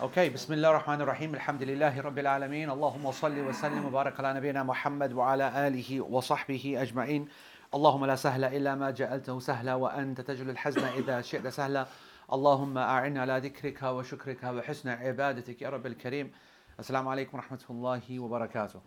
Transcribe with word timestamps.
Okay, 0.00 0.28
بسم 0.34 0.52
الله 0.52 0.70
الرحمن 0.70 1.00
الرحيم 1.00 1.34
الحمد 1.34 1.62
لله 1.62 2.00
رب 2.00 2.18
العالمين 2.18 2.70
اللهم 2.70 3.10
صل 3.12 3.38
وسلم 3.38 3.84
وبارك 3.84 4.20
على 4.20 4.34
نبينا 4.34 4.62
محمد 4.62 5.12
وعلى 5.12 5.68
آله 5.68 6.00
وصحبه 6.00 6.76
أجمعين 6.82 7.28
اللهم 7.74 8.04
لا 8.04 8.16
سهل 8.16 8.44
إلا 8.44 8.74
ما 8.74 8.90
جعلته 8.90 9.38
سهلا 9.40 9.74
وأنت 9.74 10.20
تجعل 10.20 10.50
الحزن 10.50 10.84
إذا 10.84 11.20
شئت 11.20 11.46
سهلا 11.46 11.86
اللهم 12.32 12.78
أعنا 12.78 13.20
على 13.20 13.38
ذكرك 13.38 13.82
وشكرك 13.82 14.44
وحسن 14.44 14.88
عبادتك 14.88 15.62
يا 15.62 15.68
رب 15.68 15.86
الكريم 15.86 16.32
السلام 16.78 17.08
عليكم 17.08 17.36
ورحمة 17.36 17.64
الله 17.70 18.18
وبركاته 18.20 18.80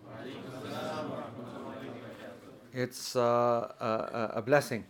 It's 2.73 3.16
uh, 3.16 3.20
a, 3.21 4.30
a 4.38 4.41
blessing 4.41 4.84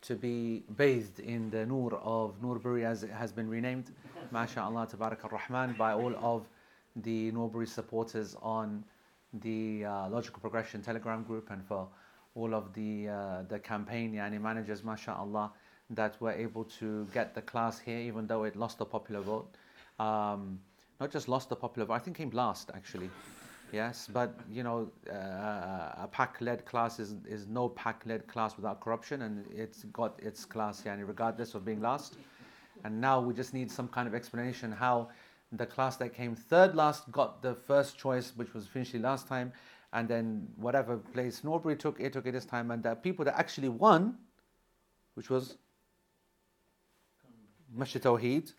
to 0.00 0.14
be 0.14 0.62
bathed 0.74 1.20
in 1.20 1.50
the 1.50 1.66
nur 1.66 1.94
of 1.96 2.42
Nurbury 2.42 2.86
as 2.86 3.02
it 3.02 3.10
has 3.10 3.30
been 3.30 3.50
renamed, 3.50 3.90
MashaAllah, 4.32 4.90
Tabarak 4.90 5.24
ar-Rahman, 5.24 5.74
by 5.76 5.92
all 5.92 6.14
of 6.16 6.48
the 6.96 7.30
Nurbury 7.32 7.66
supporters 7.66 8.36
on 8.40 8.84
the 9.34 9.84
uh, 9.84 10.08
Logical 10.08 10.40
Progression 10.40 10.82
Telegram 10.82 11.22
group 11.22 11.50
and 11.50 11.64
for 11.64 11.88
all 12.34 12.54
of 12.54 12.72
the 12.74 13.08
uh, 13.08 13.42
the 13.48 13.58
campaign 13.58 14.14
yani 14.14 14.40
managers, 14.40 14.82
MashaAllah, 14.82 15.50
that 15.90 16.20
were 16.20 16.32
able 16.32 16.64
to 16.64 17.06
get 17.12 17.34
the 17.34 17.42
class 17.42 17.78
here 17.78 17.98
even 17.98 18.26
though 18.26 18.44
it 18.44 18.56
lost 18.56 18.78
the 18.78 18.84
popular 18.84 19.20
vote. 19.20 19.54
Um, 19.98 20.60
not 21.00 21.10
just 21.10 21.28
lost 21.28 21.48
the 21.48 21.56
popular 21.56 21.86
vote, 21.86 21.94
I 21.94 21.98
think 21.98 22.16
came 22.16 22.30
last 22.30 22.70
actually. 22.74 23.10
Yes, 23.72 24.08
but 24.12 24.32
you 24.50 24.62
know, 24.62 24.90
uh, 25.10 26.04
a 26.04 26.08
pack-led 26.10 26.64
class 26.64 27.00
is, 27.00 27.16
is 27.28 27.48
no 27.48 27.68
pack-led 27.68 28.26
class 28.28 28.56
without 28.56 28.80
corruption, 28.80 29.22
and 29.22 29.44
it's 29.50 29.82
got 29.84 30.18
its 30.22 30.44
class, 30.44 30.82
yani, 30.82 31.06
regardless 31.06 31.54
of 31.54 31.64
being 31.64 31.80
last. 31.80 32.16
And 32.86 33.00
now 33.00 33.20
we 33.20 33.34
just 33.34 33.52
need 33.52 33.68
some 33.68 33.88
kind 33.88 34.06
of 34.06 34.14
explanation 34.14 34.70
how 34.70 35.08
the 35.50 35.66
class 35.66 35.96
that 35.96 36.14
came 36.14 36.36
third 36.36 36.76
last 36.76 37.10
got 37.10 37.42
the 37.42 37.52
first 37.52 37.98
choice, 37.98 38.32
which 38.36 38.54
was 38.54 38.68
Finchley 38.68 39.00
last 39.00 39.26
time, 39.26 39.52
and 39.92 40.06
then 40.06 40.46
whatever 40.54 40.96
place 40.96 41.42
Norbury 41.42 41.74
took, 41.74 41.98
it 41.98 42.12
took 42.12 42.26
it 42.26 42.30
this 42.32 42.44
time, 42.44 42.70
and 42.70 42.84
the 42.84 42.94
people 42.94 43.24
that 43.24 43.36
actually 43.36 43.70
won, 43.70 44.16
which 45.14 45.30
was 45.30 45.56
Masjid 47.74 48.00
Tawheed, 48.00 48.52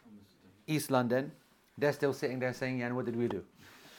East 0.67 0.91
London, 0.91 1.31
they're 1.77 1.93
still 1.93 2.11
sitting 2.11 2.39
there 2.39 2.51
saying, 2.51 2.81
and 2.83 2.97
what 2.97 3.05
did 3.05 3.15
we 3.15 3.29
do? 3.29 3.43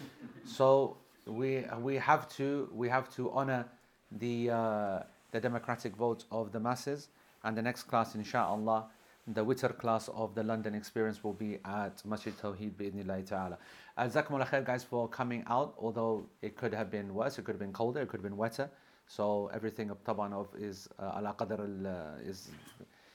So 0.44 0.98
we 1.26 1.64
we 1.80 1.96
have 1.96 2.28
to 2.36 2.68
we 2.74 2.88
have 2.88 3.14
to 3.16 3.30
honor 3.30 3.64
the 4.12 4.50
uh, 4.50 4.98
the 5.32 5.40
democratic 5.40 5.96
vote 5.96 6.24
of 6.30 6.52
the 6.52 6.60
masses. 6.60 7.08
And 7.44 7.56
the 7.56 7.62
next 7.62 7.84
class, 7.84 8.14
inshallah, 8.14 8.88
the 9.34 9.44
winter 9.44 9.68
class 9.68 10.08
of 10.08 10.34
the 10.34 10.42
London 10.42 10.74
experience 10.74 11.22
will 11.22 11.34
be 11.34 11.58
at 11.64 12.04
Masjid 12.04 12.36
Tawheed 12.38 12.72
bi'idhnillahi 12.72 13.26
ta'ala. 13.28 13.58
Jazakumullah 13.98 14.48
khair 14.48 14.64
guys 14.64 14.84
for 14.84 15.08
coming 15.08 15.44
out, 15.48 15.74
although 15.78 16.24
it 16.40 16.56
could 16.56 16.72
have 16.72 16.90
been 16.90 17.14
worse, 17.14 17.38
it 17.38 17.44
could 17.44 17.52
have 17.52 17.60
been 17.60 17.72
colder, 17.72 18.00
it 18.00 18.08
could 18.08 18.18
have 18.18 18.30
been 18.30 18.36
wetter. 18.36 18.70
So 19.06 19.50
everything 19.52 19.90
of 19.90 20.02
taban 20.04 20.32
of 20.32 20.48
is 20.58 20.88
uh, 20.98 21.18
ala 21.18 21.34
qadr 21.38 21.60
uh, 21.60 22.28
is 22.28 22.50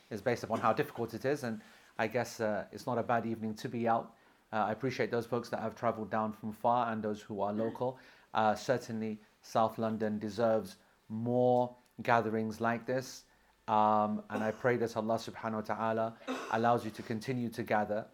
is 0.09 0.21
based 0.21 0.43
upon 0.43 0.59
how 0.59 0.73
difficult 0.73 1.13
it 1.13 1.25
is 1.25 1.43
and 1.43 1.61
I 1.97 2.07
guess 2.07 2.39
uh, 2.39 2.65
it's 2.71 2.85
not 2.87 2.97
a 2.97 3.03
bad 3.03 3.25
evening 3.25 3.53
to 3.55 3.69
be 3.69 3.87
out. 3.87 4.13
Uh, 4.51 4.65
I 4.67 4.71
appreciate 4.71 5.11
those 5.11 5.25
folks 5.25 5.49
that 5.49 5.59
have 5.59 5.75
travelled 5.75 6.09
down 6.09 6.33
from 6.33 6.51
far 6.51 6.91
and 6.91 7.03
those 7.03 7.21
who 7.21 7.41
are 7.41 7.53
local. 7.53 7.97
Uh, 8.33 8.55
certainly, 8.55 9.19
South 9.41 9.77
London 9.77 10.17
deserves 10.19 10.77
more 11.09 11.75
gatherings 12.01 12.59
like 12.59 12.85
this. 12.85 13.23
Um, 13.67 14.23
and 14.29 14.43
I 14.43 14.51
pray 14.51 14.77
that 14.77 14.95
Allah 14.97 15.15
subhanahu 15.15 15.53
wa 15.53 15.61
ta'ala 15.61 16.13
allows 16.51 16.83
you 16.83 16.91
to 16.91 17.01
continue 17.01 17.49
to 17.49 17.63
gather. 17.63 18.05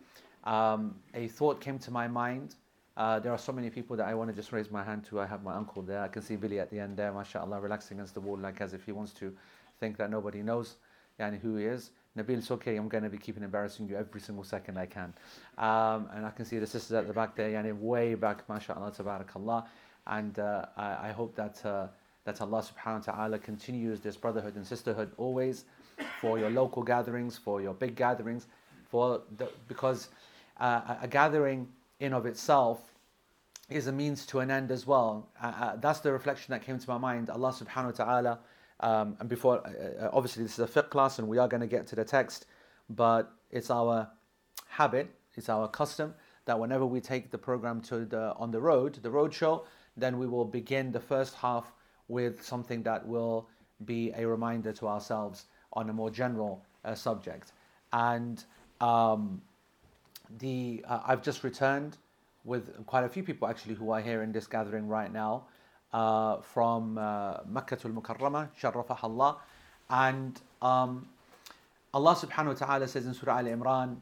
Um, 0.44 0.96
a 1.14 1.28
thought 1.28 1.60
came 1.60 1.80
to 1.80 1.92
my 1.92 2.08
mind. 2.08 2.56
Uh, 2.96 3.20
there 3.20 3.32
are 3.32 3.38
so 3.38 3.52
many 3.52 3.70
people 3.70 3.96
that 3.98 4.08
I 4.08 4.14
want 4.14 4.30
to 4.30 4.36
just 4.36 4.52
raise 4.52 4.70
my 4.70 4.84
hand 4.84 5.06
to. 5.06 5.20
I 5.20 5.26
have 5.26 5.44
my 5.44 5.56
uncle 5.56 5.82
there. 5.82 6.02
I 6.02 6.08
can 6.08 6.22
see 6.22 6.36
Billy 6.36 6.60
at 6.60 6.70
the 6.70 6.80
end 6.80 6.98
there, 6.98 7.14
mashallah, 7.14 7.60
relaxing 7.62 7.98
against 7.98 8.14
the 8.14 8.22
wall, 8.22 8.38
like 8.38 8.62
as 8.62 8.74
if 8.74 8.86
he 8.86 8.92
wants 8.92 9.14
to 9.14 9.34
think 9.80 9.98
that 9.98 10.12
nobody 10.12 10.42
knows 10.44 10.76
yani, 11.20 11.40
who 11.40 11.56
he 11.56 11.66
is. 11.66 11.92
Nabil, 12.18 12.38
it's 12.38 12.52
okay, 12.52 12.76
I'm 12.76 12.90
going 12.90 13.04
to 13.04 13.10
be 13.10 13.18
keeping 13.18 13.44
embarrassing 13.44 13.88
you 13.88 13.96
every 13.96 14.20
single 14.20 14.44
second 14.44 14.78
I 14.78 14.86
can. 14.86 15.14
Um, 15.58 16.10
and 16.14 16.26
I 16.26 16.32
can 16.36 16.46
see 16.46 16.58
the 16.58 16.68
sisters 16.68 16.92
at 16.94 17.08
the 17.08 17.14
back 17.14 17.36
there, 17.36 17.50
yani 17.50 17.78
way 17.78 18.16
back, 18.16 18.48
mashallah, 18.50 18.92
tabarakallah. 18.92 19.66
And 20.08 20.38
uh, 20.40 20.66
I, 20.76 21.10
I, 21.10 21.12
hope 21.12 21.36
that, 21.36 21.64
uh, 21.66 21.88
that 22.30 22.42
Allah 22.42 22.62
subhanahu 22.62 23.08
wa 23.08 23.14
ta'ala 23.14 23.40
continues 23.40 24.00
this 24.02 24.16
brotherhood 24.16 24.56
and 24.56 24.66
sisterhood 24.66 25.12
always 25.18 25.66
for 26.22 26.38
your 26.38 26.52
local 26.52 26.84
gatherings, 26.84 27.38
for 27.38 27.60
your 27.60 27.74
big 27.74 27.96
gatherings, 27.96 28.46
for 28.92 29.22
the, 29.38 29.50
because 29.68 30.10
uh, 30.60 30.96
a 31.02 31.08
gathering 31.08 31.68
in 32.00 32.14
of 32.14 32.28
itself 32.28 32.80
is 33.70 33.88
a 33.88 33.92
means 33.92 34.28
to 34.28 34.40
an 34.40 34.52
end 34.52 34.70
as 34.72 34.86
well. 34.86 35.28
Uh, 35.42 35.48
uh, 35.48 35.76
that's 35.78 36.02
the 36.02 36.12
reflection 36.12 36.52
that 36.52 36.64
came 36.64 36.78
to 36.78 36.90
my 36.90 37.00
mind. 37.00 37.32
Allah 37.32 37.52
subhanahu 37.52 37.98
wa 37.98 38.06
ta'ala 38.06 38.40
um, 38.80 39.18
and 39.20 39.28
before, 39.28 39.62
uh, 39.66 40.06
uh, 40.06 40.10
obviously, 40.14 40.44
this 40.44 40.58
is 40.58 40.60
a 40.60 40.68
fiqh 40.68 40.90
class 40.90 41.20
and 41.20 41.28
we 41.28 41.38
are 41.38 41.48
going 41.48 41.62
to 41.62 41.68
get 41.68 41.88
to 41.88 41.96
the 41.96 42.06
text, 42.06 42.46
but 42.90 43.32
it's 43.52 43.70
our 43.70 44.08
habit, 44.68 45.10
it's 45.36 45.50
our 45.50 45.68
custom 45.68 46.14
that 46.46 46.60
whenever 46.60 46.86
we 46.86 47.02
take 47.02 47.32
the 47.32 47.38
program 47.38 47.82
to 47.82 48.06
the 48.06 48.34
on 48.36 48.52
the 48.52 48.62
road, 48.62 49.00
the 49.02 49.10
road 49.10 49.34
show, 49.34 49.66
then 49.98 50.18
we 50.18 50.28
will 50.28 50.46
begin 50.46 50.92
the 50.92 51.00
first 51.00 51.36
half 51.36 51.74
with 52.09 52.43
something 52.43 52.83
that 52.83 53.07
will 53.07 53.49
be 53.85 54.13
a 54.17 54.27
reminder 54.27 54.73
to 54.73 54.89
ourselves 54.89 55.47
on 55.73 55.91
a 55.91 55.93
more 55.93 56.11
general 56.11 56.63
uh, 56.85 56.95
subject. 56.95 57.53
And 57.93 58.43
um, 58.81 59.43
the 60.39 60.85
uh, 60.89 61.01
I've 61.07 61.23
just 61.23 61.45
returned 61.45 61.97
with 62.45 62.87
quite 62.87 63.05
a 63.05 63.09
few 63.09 63.23
people 63.23 63.49
actually 63.49 63.75
who 63.75 63.91
are 63.91 64.01
here 64.01 64.23
in 64.23 64.33
this 64.33 64.47
gathering 64.47 64.87
right 64.87 65.13
now 65.13 65.45
uh, 65.93 66.39
from 66.41 66.99
uh, 66.99 67.39
Makkah 67.49 67.79
al-Mukarramah, 67.85 68.49
Sharrafah 68.61 69.03
Allah. 69.03 69.39
And 69.89 70.41
um, 70.61 71.09
Allah 71.93 72.15
subhanahu 72.15 72.61
wa 72.61 72.67
ta'ala 72.67 72.89
says 72.89 73.07
in 73.07 73.15
Surah 73.15 73.39
Al-Imran, 73.39 73.97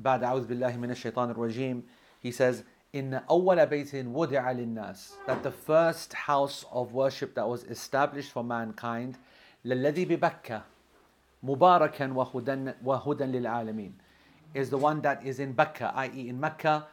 بعد 0.00 0.22
أعوذ 0.22 0.46
بالله 0.46 0.76
من 0.76 0.90
الشيطان 0.90 1.34
الرجيم, 1.34 1.82
He 2.20 2.30
says, 2.30 2.62
in 2.92 3.20
أول 3.30 3.66
بيت 3.66 3.94
وضع 3.94 4.52
للناس, 4.52 5.12
that 5.26 5.42
the 5.42 5.50
first 5.50 6.12
house 6.12 6.64
of 6.72 6.92
worship 6.92 7.34
that 7.34 7.48
was 7.48 7.64
established 7.64 8.32
for 8.32 8.42
mankind, 8.42 9.16
للذي 9.64 10.04
ببكة 10.04 10.62
مباركا 11.42 12.12
وهدى, 12.12 12.72
وهدى 12.84 13.24
للعالمين, 13.24 13.92
is 14.54 14.70
the 14.70 14.78
one 14.78 15.00
that 15.02 15.24
is 15.24 15.38
in 15.38 15.54
Bakkah, 15.54 15.94
i.e. 15.94 16.28
in 16.28 16.40
Mecca, 16.40 16.86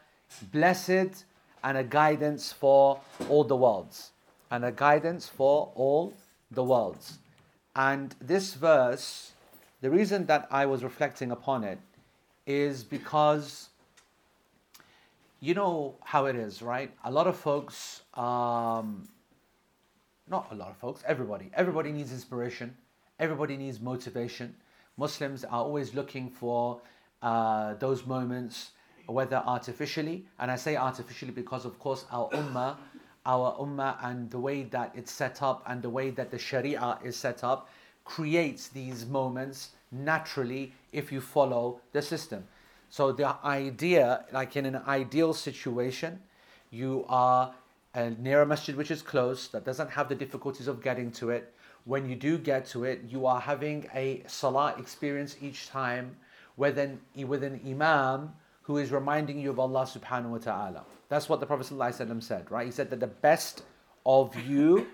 blessed 0.52 1.26
and 1.64 1.78
a 1.78 1.84
guidance 1.84 2.52
for 2.52 3.00
all 3.30 3.44
the 3.44 3.56
worlds 3.56 4.12
and 4.52 4.64
a 4.64 4.72
guidance 4.72 5.28
for 5.28 5.72
all 5.76 6.14
the 6.52 6.64
worlds. 6.64 7.18
And 7.76 8.16
this 8.22 8.54
verse, 8.54 9.32
the 9.82 9.90
reason 9.90 10.28
that 10.28 10.48
I 10.52 10.66
was 10.66 10.84
reflecting 10.84 11.32
upon 11.32 11.64
it 11.64 11.80
is 12.46 12.84
because 12.84 13.69
you 15.41 15.55
know 15.55 15.97
how 16.05 16.27
it 16.27 16.37
is, 16.37 16.63
right? 16.63 16.91
A 17.05 17.11
lot 17.11 17.27
of 17.27 17.37
folks, 17.37 18.03
um, 18.15 19.09
not 20.29 20.49
a 20.51 20.55
lot 20.55 20.71
of 20.71 20.77
folks, 20.77 21.03
everybody, 21.07 21.51
everybody 21.55 21.93
needs 21.93 22.13
inspiration, 22.13 22.77
everybody 23.19 23.57
needs 23.57 23.81
motivation. 23.81 24.55
Muslims 24.97 25.45
are 25.45 25.63
always 25.63 25.95
looking 25.95 26.29
for 26.29 26.81
uh, 27.23 27.75
those 27.75 28.07
moments, 28.07 28.71
whether 29.07 29.37
artificially, 29.37 30.27
and 30.39 30.51
I 30.51 30.57
say 30.57 30.77
artificially 30.77 31.33
because, 31.33 31.65
of 31.65 31.79
course, 31.79 32.05
our 32.13 32.29
ummah 32.31 32.77
our 33.27 33.55
ummah 33.59 33.97
and 34.03 34.31
the 34.31 34.39
way 34.39 34.63
that 34.65 34.93
it's 34.95 35.13
set 35.13 35.43
up 35.43 35.63
and 35.67 35.83
the 35.83 35.91
way 35.91 36.11
that 36.11 36.31
the 36.31 36.39
sharia 36.39 36.99
is 37.05 37.17
set 37.17 37.45
up 37.45 37.69
creates 38.05 38.69
these 38.69 39.07
moments 39.07 39.71
naturally 39.93 40.73
if 40.93 41.13
you 41.13 41.21
follow 41.21 41.81
the 41.93 42.01
system. 42.01 42.47
So 42.91 43.13
the 43.13 43.37
idea, 43.45 44.25
like 44.33 44.57
in 44.57 44.67
an 44.67 44.83
ideal 44.87 45.33
situation, 45.33 46.21
you 46.71 47.05
are 47.09 47.55
near 48.19 48.43
a 48.43 48.47
masjid 48.47 48.77
which 48.77 48.91
is 48.91 49.01
close, 49.01 49.49
that 49.49 49.65
doesn't 49.65 49.91
have 49.91 50.09
the 50.09 50.15
difficulties 50.15 50.67
of 50.67 50.83
getting 50.83 51.11
to 51.13 51.31
it. 51.31 51.55
When 51.85 52.09
you 52.09 52.17
do 52.17 52.37
get 52.37 52.67
to 52.67 52.85
it, 52.85 53.03
you 53.09 53.27
are 53.27 53.41
having 53.41 53.89
a 53.95 54.23
salah 54.27 54.75
experience 54.77 55.37
each 55.41 55.69
time 55.69 56.17
with 56.57 56.79
an, 56.79 57.01
with 57.27 57.43
an 57.45 57.61
imam 57.67 58.33
who 58.63 58.77
is 58.77 58.91
reminding 58.91 59.39
you 59.39 59.51
of 59.51 59.59
Allah 59.59 59.83
subhanahu 59.83 60.31
wa 60.31 60.39
ta'ala. 60.39 60.85
That's 61.09 61.29
what 61.29 61.41
the 61.41 61.47
Prophet 61.47 61.67
said, 62.23 62.51
right? 62.51 62.67
He 62.67 62.73
said 62.73 62.91
that 62.91 63.01
the 63.01 63.07
best 63.07 63.63
of 64.05 64.39
you 64.49 64.87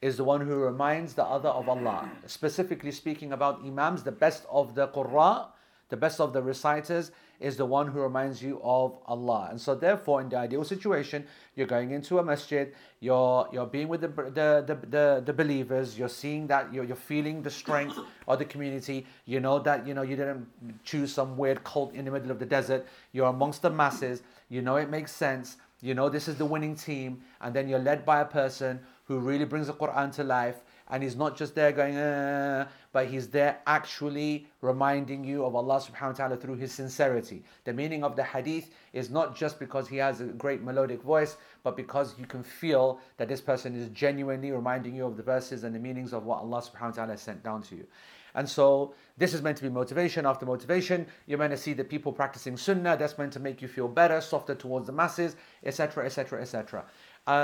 is 0.00 0.16
the 0.16 0.24
one 0.24 0.40
who 0.40 0.56
reminds 0.56 1.14
the 1.14 1.24
other 1.24 1.48
of 1.48 1.68
Allah. 1.68 2.08
Specifically 2.26 2.92
speaking 2.92 3.32
about 3.32 3.64
Imams, 3.64 4.02
the 4.02 4.12
best 4.12 4.44
of 4.50 4.74
the 4.74 4.88
Qurra, 4.88 5.46
the 5.88 5.96
best 5.96 6.20
of 6.20 6.32
the 6.32 6.42
reciters, 6.42 7.10
is 7.40 7.56
the 7.56 7.64
one 7.64 7.86
who 7.86 8.00
reminds 8.00 8.42
you 8.42 8.60
of 8.62 8.98
Allah. 9.06 9.48
And 9.50 9.60
so, 9.60 9.74
therefore, 9.74 10.20
in 10.20 10.28
the 10.28 10.36
ideal 10.36 10.64
situation, 10.64 11.24
you're 11.54 11.66
going 11.66 11.92
into 11.92 12.18
a 12.18 12.22
masjid, 12.24 12.74
you're, 13.00 13.48
you're 13.52 13.66
being 13.66 13.88
with 13.88 14.00
the, 14.00 14.08
the, 14.08 14.64
the, 14.66 14.78
the, 14.88 15.22
the 15.24 15.32
believers, 15.32 15.98
you're 15.98 16.08
seeing 16.08 16.46
that, 16.48 16.72
you're, 16.72 16.84
you're 16.84 16.96
feeling 16.96 17.42
the 17.42 17.50
strength 17.50 17.98
of 18.26 18.38
the 18.38 18.44
community, 18.44 19.06
you 19.24 19.40
know 19.40 19.58
that 19.58 19.86
you 19.86 19.94
know 19.94 20.02
you 20.02 20.16
didn't 20.16 20.46
choose 20.84 21.12
some 21.12 21.36
weird 21.36 21.62
cult 21.64 21.94
in 21.94 22.04
the 22.04 22.10
middle 22.10 22.30
of 22.30 22.38
the 22.38 22.46
desert, 22.46 22.86
you're 23.12 23.28
amongst 23.28 23.62
the 23.62 23.70
masses, 23.70 24.22
you 24.48 24.62
know 24.62 24.76
it 24.76 24.90
makes 24.90 25.12
sense, 25.12 25.56
you 25.80 25.94
know 25.94 26.08
this 26.08 26.28
is 26.28 26.36
the 26.36 26.44
winning 26.44 26.74
team, 26.74 27.22
and 27.40 27.54
then 27.54 27.68
you're 27.68 27.78
led 27.78 28.04
by 28.04 28.20
a 28.20 28.24
person 28.24 28.80
who 29.04 29.18
really 29.18 29.44
brings 29.44 29.68
the 29.68 29.72
Quran 29.72 30.12
to 30.14 30.24
life 30.24 30.56
and 30.90 31.02
he's 31.02 31.16
not 31.16 31.36
just 31.36 31.54
there 31.54 31.72
going, 31.72 31.96
uh, 31.96 32.66
but 32.92 33.06
he's 33.08 33.28
there 33.28 33.58
actually 33.66 34.46
reminding 34.62 35.24
you 35.24 35.44
of 35.44 35.54
Allah 35.54 35.80
subhanahu 35.80 36.12
wa 36.12 36.12
ta'ala 36.12 36.36
through 36.36 36.56
his 36.56 36.72
sincerity. 36.72 37.42
The 37.64 37.72
meaning 37.72 38.02
of 38.02 38.16
the 38.16 38.24
hadith 38.24 38.70
is 38.92 39.10
not 39.10 39.36
just 39.36 39.58
because 39.58 39.88
he 39.88 39.96
has 39.98 40.20
a 40.20 40.24
great 40.24 40.62
melodic 40.62 41.02
voice, 41.02 41.36
but 41.62 41.76
because 41.76 42.18
you 42.18 42.26
can 42.26 42.42
feel 42.42 43.00
that 43.18 43.28
this 43.28 43.40
person 43.40 43.76
is 43.76 43.88
genuinely 43.90 44.50
reminding 44.50 44.94
you 44.94 45.06
of 45.06 45.16
the 45.16 45.22
verses 45.22 45.64
and 45.64 45.74
the 45.74 45.78
meanings 45.78 46.12
of 46.12 46.24
what 46.24 46.38
Allah 46.38 46.62
subhanahu 46.62 46.96
wa 46.96 47.04
ta'ala 47.04 47.16
sent 47.18 47.42
down 47.42 47.62
to 47.62 47.76
you. 47.76 47.86
And 48.34 48.48
so 48.48 48.94
this 49.16 49.34
is 49.34 49.42
meant 49.42 49.56
to 49.56 49.62
be 49.62 49.68
motivation 49.68 50.24
after 50.24 50.46
motivation. 50.46 51.06
You're 51.26 51.38
meant 51.38 51.50
to 51.50 51.56
see 51.56 51.72
the 51.72 51.84
people 51.84 52.12
practicing 52.12 52.56
sunnah. 52.56 52.96
That's 52.96 53.18
meant 53.18 53.32
to 53.32 53.40
make 53.40 53.60
you 53.60 53.68
feel 53.68 53.88
better, 53.88 54.20
softer 54.20 54.54
towards 54.54 54.86
the 54.86 54.92
masses, 54.92 55.36
etc., 55.64 56.06
etc., 56.06 56.40
etc. 56.40 56.84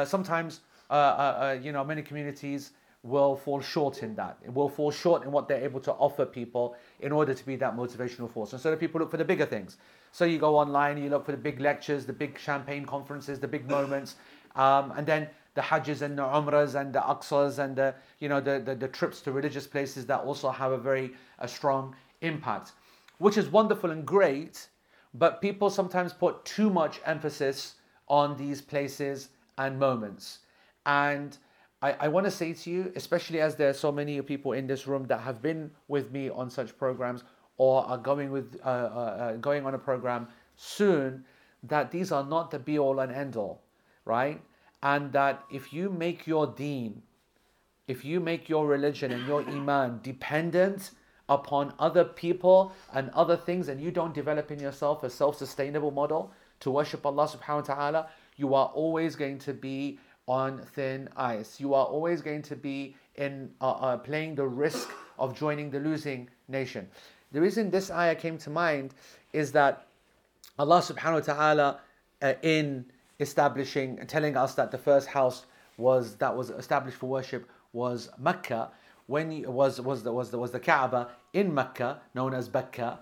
Sometimes, 0.06 0.60
uh, 0.90 0.92
uh, 0.92 0.96
uh, 0.96 1.58
you 1.60 1.72
know, 1.72 1.84
many 1.84 2.02
communities 2.02 2.72
will 3.04 3.36
fall 3.36 3.60
short 3.60 4.02
in 4.02 4.14
that. 4.14 4.38
It 4.42 4.52
will 4.52 4.68
fall 4.68 4.90
short 4.90 5.24
in 5.24 5.30
what 5.30 5.46
they're 5.46 5.62
able 5.62 5.80
to 5.80 5.92
offer 5.92 6.24
people 6.24 6.74
in 7.00 7.12
order 7.12 7.34
to 7.34 7.46
be 7.46 7.54
that 7.56 7.76
motivational 7.76 8.30
force. 8.30 8.52
And 8.54 8.60
so 8.60 8.70
the 8.70 8.78
people 8.78 8.98
look 8.98 9.10
for 9.10 9.18
the 9.18 9.24
bigger 9.24 9.44
things. 9.44 9.76
So 10.10 10.24
you 10.24 10.38
go 10.38 10.56
online, 10.56 10.96
you 10.96 11.10
look 11.10 11.26
for 11.26 11.32
the 11.32 11.38
big 11.38 11.60
lectures, 11.60 12.06
the 12.06 12.14
big 12.14 12.38
champagne 12.38 12.86
conferences, 12.86 13.38
the 13.38 13.48
big 13.48 13.68
moments, 13.68 14.16
um, 14.56 14.92
and 14.96 15.06
then 15.06 15.28
the 15.54 15.60
hajjs 15.60 16.00
and 16.00 16.16
the 16.16 16.22
umrahs 16.22 16.80
and 16.80 16.94
the 16.94 17.00
aqsas 17.00 17.58
and 17.58 17.76
the 17.76 17.94
you 18.20 18.28
know 18.28 18.40
the, 18.40 18.58
the, 18.58 18.74
the 18.74 18.88
trips 18.88 19.20
to 19.20 19.32
religious 19.32 19.66
places 19.66 20.06
that 20.06 20.20
also 20.20 20.50
have 20.50 20.72
a 20.72 20.78
very 20.78 21.12
a 21.40 21.46
strong 21.46 21.94
impact, 22.22 22.72
which 23.18 23.36
is 23.36 23.48
wonderful 23.48 23.90
and 23.90 24.06
great. 24.06 24.68
But 25.12 25.40
people 25.40 25.70
sometimes 25.70 26.12
put 26.12 26.44
too 26.44 26.70
much 26.70 27.00
emphasis 27.04 27.74
on 28.08 28.36
these 28.36 28.60
places 28.60 29.28
and 29.58 29.78
moments, 29.78 30.38
and 30.86 31.36
I, 31.84 31.94
I 32.00 32.08
want 32.08 32.24
to 32.24 32.30
say 32.30 32.54
to 32.54 32.70
you, 32.70 32.92
especially 32.96 33.42
as 33.42 33.56
there 33.56 33.68
are 33.68 33.74
so 33.74 33.92
many 33.92 34.20
people 34.22 34.52
in 34.52 34.66
this 34.66 34.86
room 34.86 35.04
that 35.08 35.20
have 35.20 35.42
been 35.42 35.70
with 35.86 36.10
me 36.12 36.30
on 36.30 36.48
such 36.48 36.78
programs 36.78 37.24
or 37.58 37.84
are 37.84 37.98
going 37.98 38.30
with 38.30 38.56
uh, 38.64 38.68
uh, 38.68 38.70
uh, 38.70 39.32
going 39.36 39.66
on 39.66 39.74
a 39.74 39.78
program 39.78 40.26
soon, 40.56 41.24
that 41.62 41.90
these 41.90 42.10
are 42.10 42.24
not 42.24 42.50
the 42.50 42.58
be 42.58 42.78
all 42.78 43.00
and 43.00 43.12
end 43.12 43.36
all, 43.36 43.60
right? 44.06 44.40
And 44.82 45.12
that 45.12 45.44
if 45.50 45.74
you 45.74 45.90
make 45.90 46.26
your 46.26 46.46
deen, 46.46 47.02
if 47.86 48.02
you 48.02 48.18
make 48.18 48.48
your 48.48 48.66
religion 48.66 49.12
and 49.12 49.26
your 49.26 49.42
iman 49.42 50.00
dependent 50.02 50.92
upon 51.28 51.74
other 51.78 52.04
people 52.04 52.72
and 52.94 53.10
other 53.10 53.36
things, 53.36 53.68
and 53.68 53.78
you 53.78 53.90
don't 53.90 54.14
develop 54.14 54.50
in 54.50 54.58
yourself 54.58 55.02
a 55.02 55.10
self-sustainable 55.10 55.90
model 55.90 56.32
to 56.60 56.70
worship 56.70 57.04
Allah 57.04 57.28
subhanahu 57.28 57.68
wa 57.68 57.74
ta'ala, 57.74 58.08
you 58.36 58.54
are 58.54 58.68
always 58.68 59.16
going 59.16 59.38
to 59.40 59.52
be 59.52 59.98
on 60.26 60.58
thin 60.74 61.08
ice. 61.16 61.60
You 61.60 61.74
are 61.74 61.84
always 61.84 62.22
going 62.22 62.42
to 62.42 62.56
be 62.56 62.96
in 63.16 63.50
uh, 63.60 63.72
uh, 63.72 63.96
playing 63.98 64.34
the 64.34 64.46
risk 64.46 64.88
of 65.18 65.34
joining 65.36 65.70
the 65.70 65.80
losing 65.80 66.28
nation. 66.48 66.88
The 67.32 67.40
reason 67.40 67.70
this 67.70 67.90
ayah 67.90 68.14
came 68.14 68.38
to 68.38 68.50
mind 68.50 68.94
is 69.32 69.52
that 69.52 69.86
Allah 70.58 70.80
subhanahu 70.80 71.26
wa 71.28 71.34
ta'ala 71.34 71.80
uh, 72.22 72.34
in 72.42 72.86
establishing 73.20 73.98
telling 74.06 74.36
us 74.36 74.54
that 74.54 74.70
the 74.70 74.78
first 74.78 75.08
house 75.08 75.46
was 75.76 76.16
that 76.16 76.34
was 76.34 76.50
established 76.50 76.96
for 76.96 77.06
worship 77.06 77.48
was 77.72 78.08
Mecca 78.18 78.70
when 79.06 79.30
he, 79.30 79.46
was 79.46 79.80
was 79.80 80.02
the, 80.02 80.12
was 80.12 80.30
the, 80.30 80.38
was 80.38 80.50
the 80.50 80.60
Kaaba 80.60 81.10
in 81.32 81.52
Mecca 81.52 82.00
known 82.14 82.34
as 82.34 82.48
Becca 82.48 83.00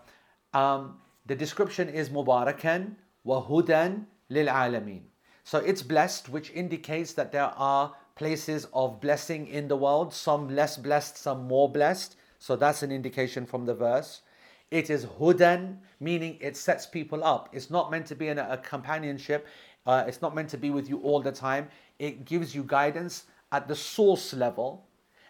um, 0.53 0.99
the 1.27 1.35
description 1.35 1.89
is 1.89 2.09
Mubarakan 2.11 2.95
wa 3.25 3.43
hudan 3.43 4.05
lil 4.29 4.47
alamin 4.47 5.03
so 5.45 5.59
it's 5.59 5.83
blessed, 5.83 6.29
which 6.29 6.51
indicates 6.53 7.13
that 7.15 7.33
there 7.33 7.53
are 7.57 7.95
places 8.15 8.67
of 8.73 9.01
blessing 9.01 9.47
in 9.47 9.69
the 9.69 9.77
world, 9.77 10.15
some 10.15 10.55
less 10.55 10.77
blessed, 10.77 11.17
some 11.17 11.49
more 11.49 11.69
blessed. 11.69 12.17
So 12.39 12.57
that's 12.57 12.83
an 12.83 12.93
indication 12.93 13.47
from 13.47 13.67
the 13.67 13.75
verse. 13.75 14.23
It 14.71 14.89
is 14.89 15.05
hudan, 15.05 15.79
meaning 16.01 16.39
it 16.41 16.57
sets 16.57 16.87
people 16.87 17.25
up. 17.25 17.49
It's 17.53 17.71
not 17.71 17.91
meant 17.91 18.07
to 18.07 18.15
be 18.15 18.29
in 18.29 18.39
a, 18.39 18.57
companionship. 18.57 19.47
Uh, 19.87 20.05
it's 20.07 20.23
not 20.23 20.35
meant 20.35 20.49
to 20.51 20.57
be 20.59 20.71
with 20.71 20.89
you 20.89 20.99
all 21.01 21.21
the 21.21 21.33
time. 21.33 21.69
It 21.99 22.25
gives 22.25 22.55
you 22.55 22.65
guidance 22.65 23.25
at 23.51 23.69
the 23.69 23.77
source 23.77 24.33
level, 24.33 24.87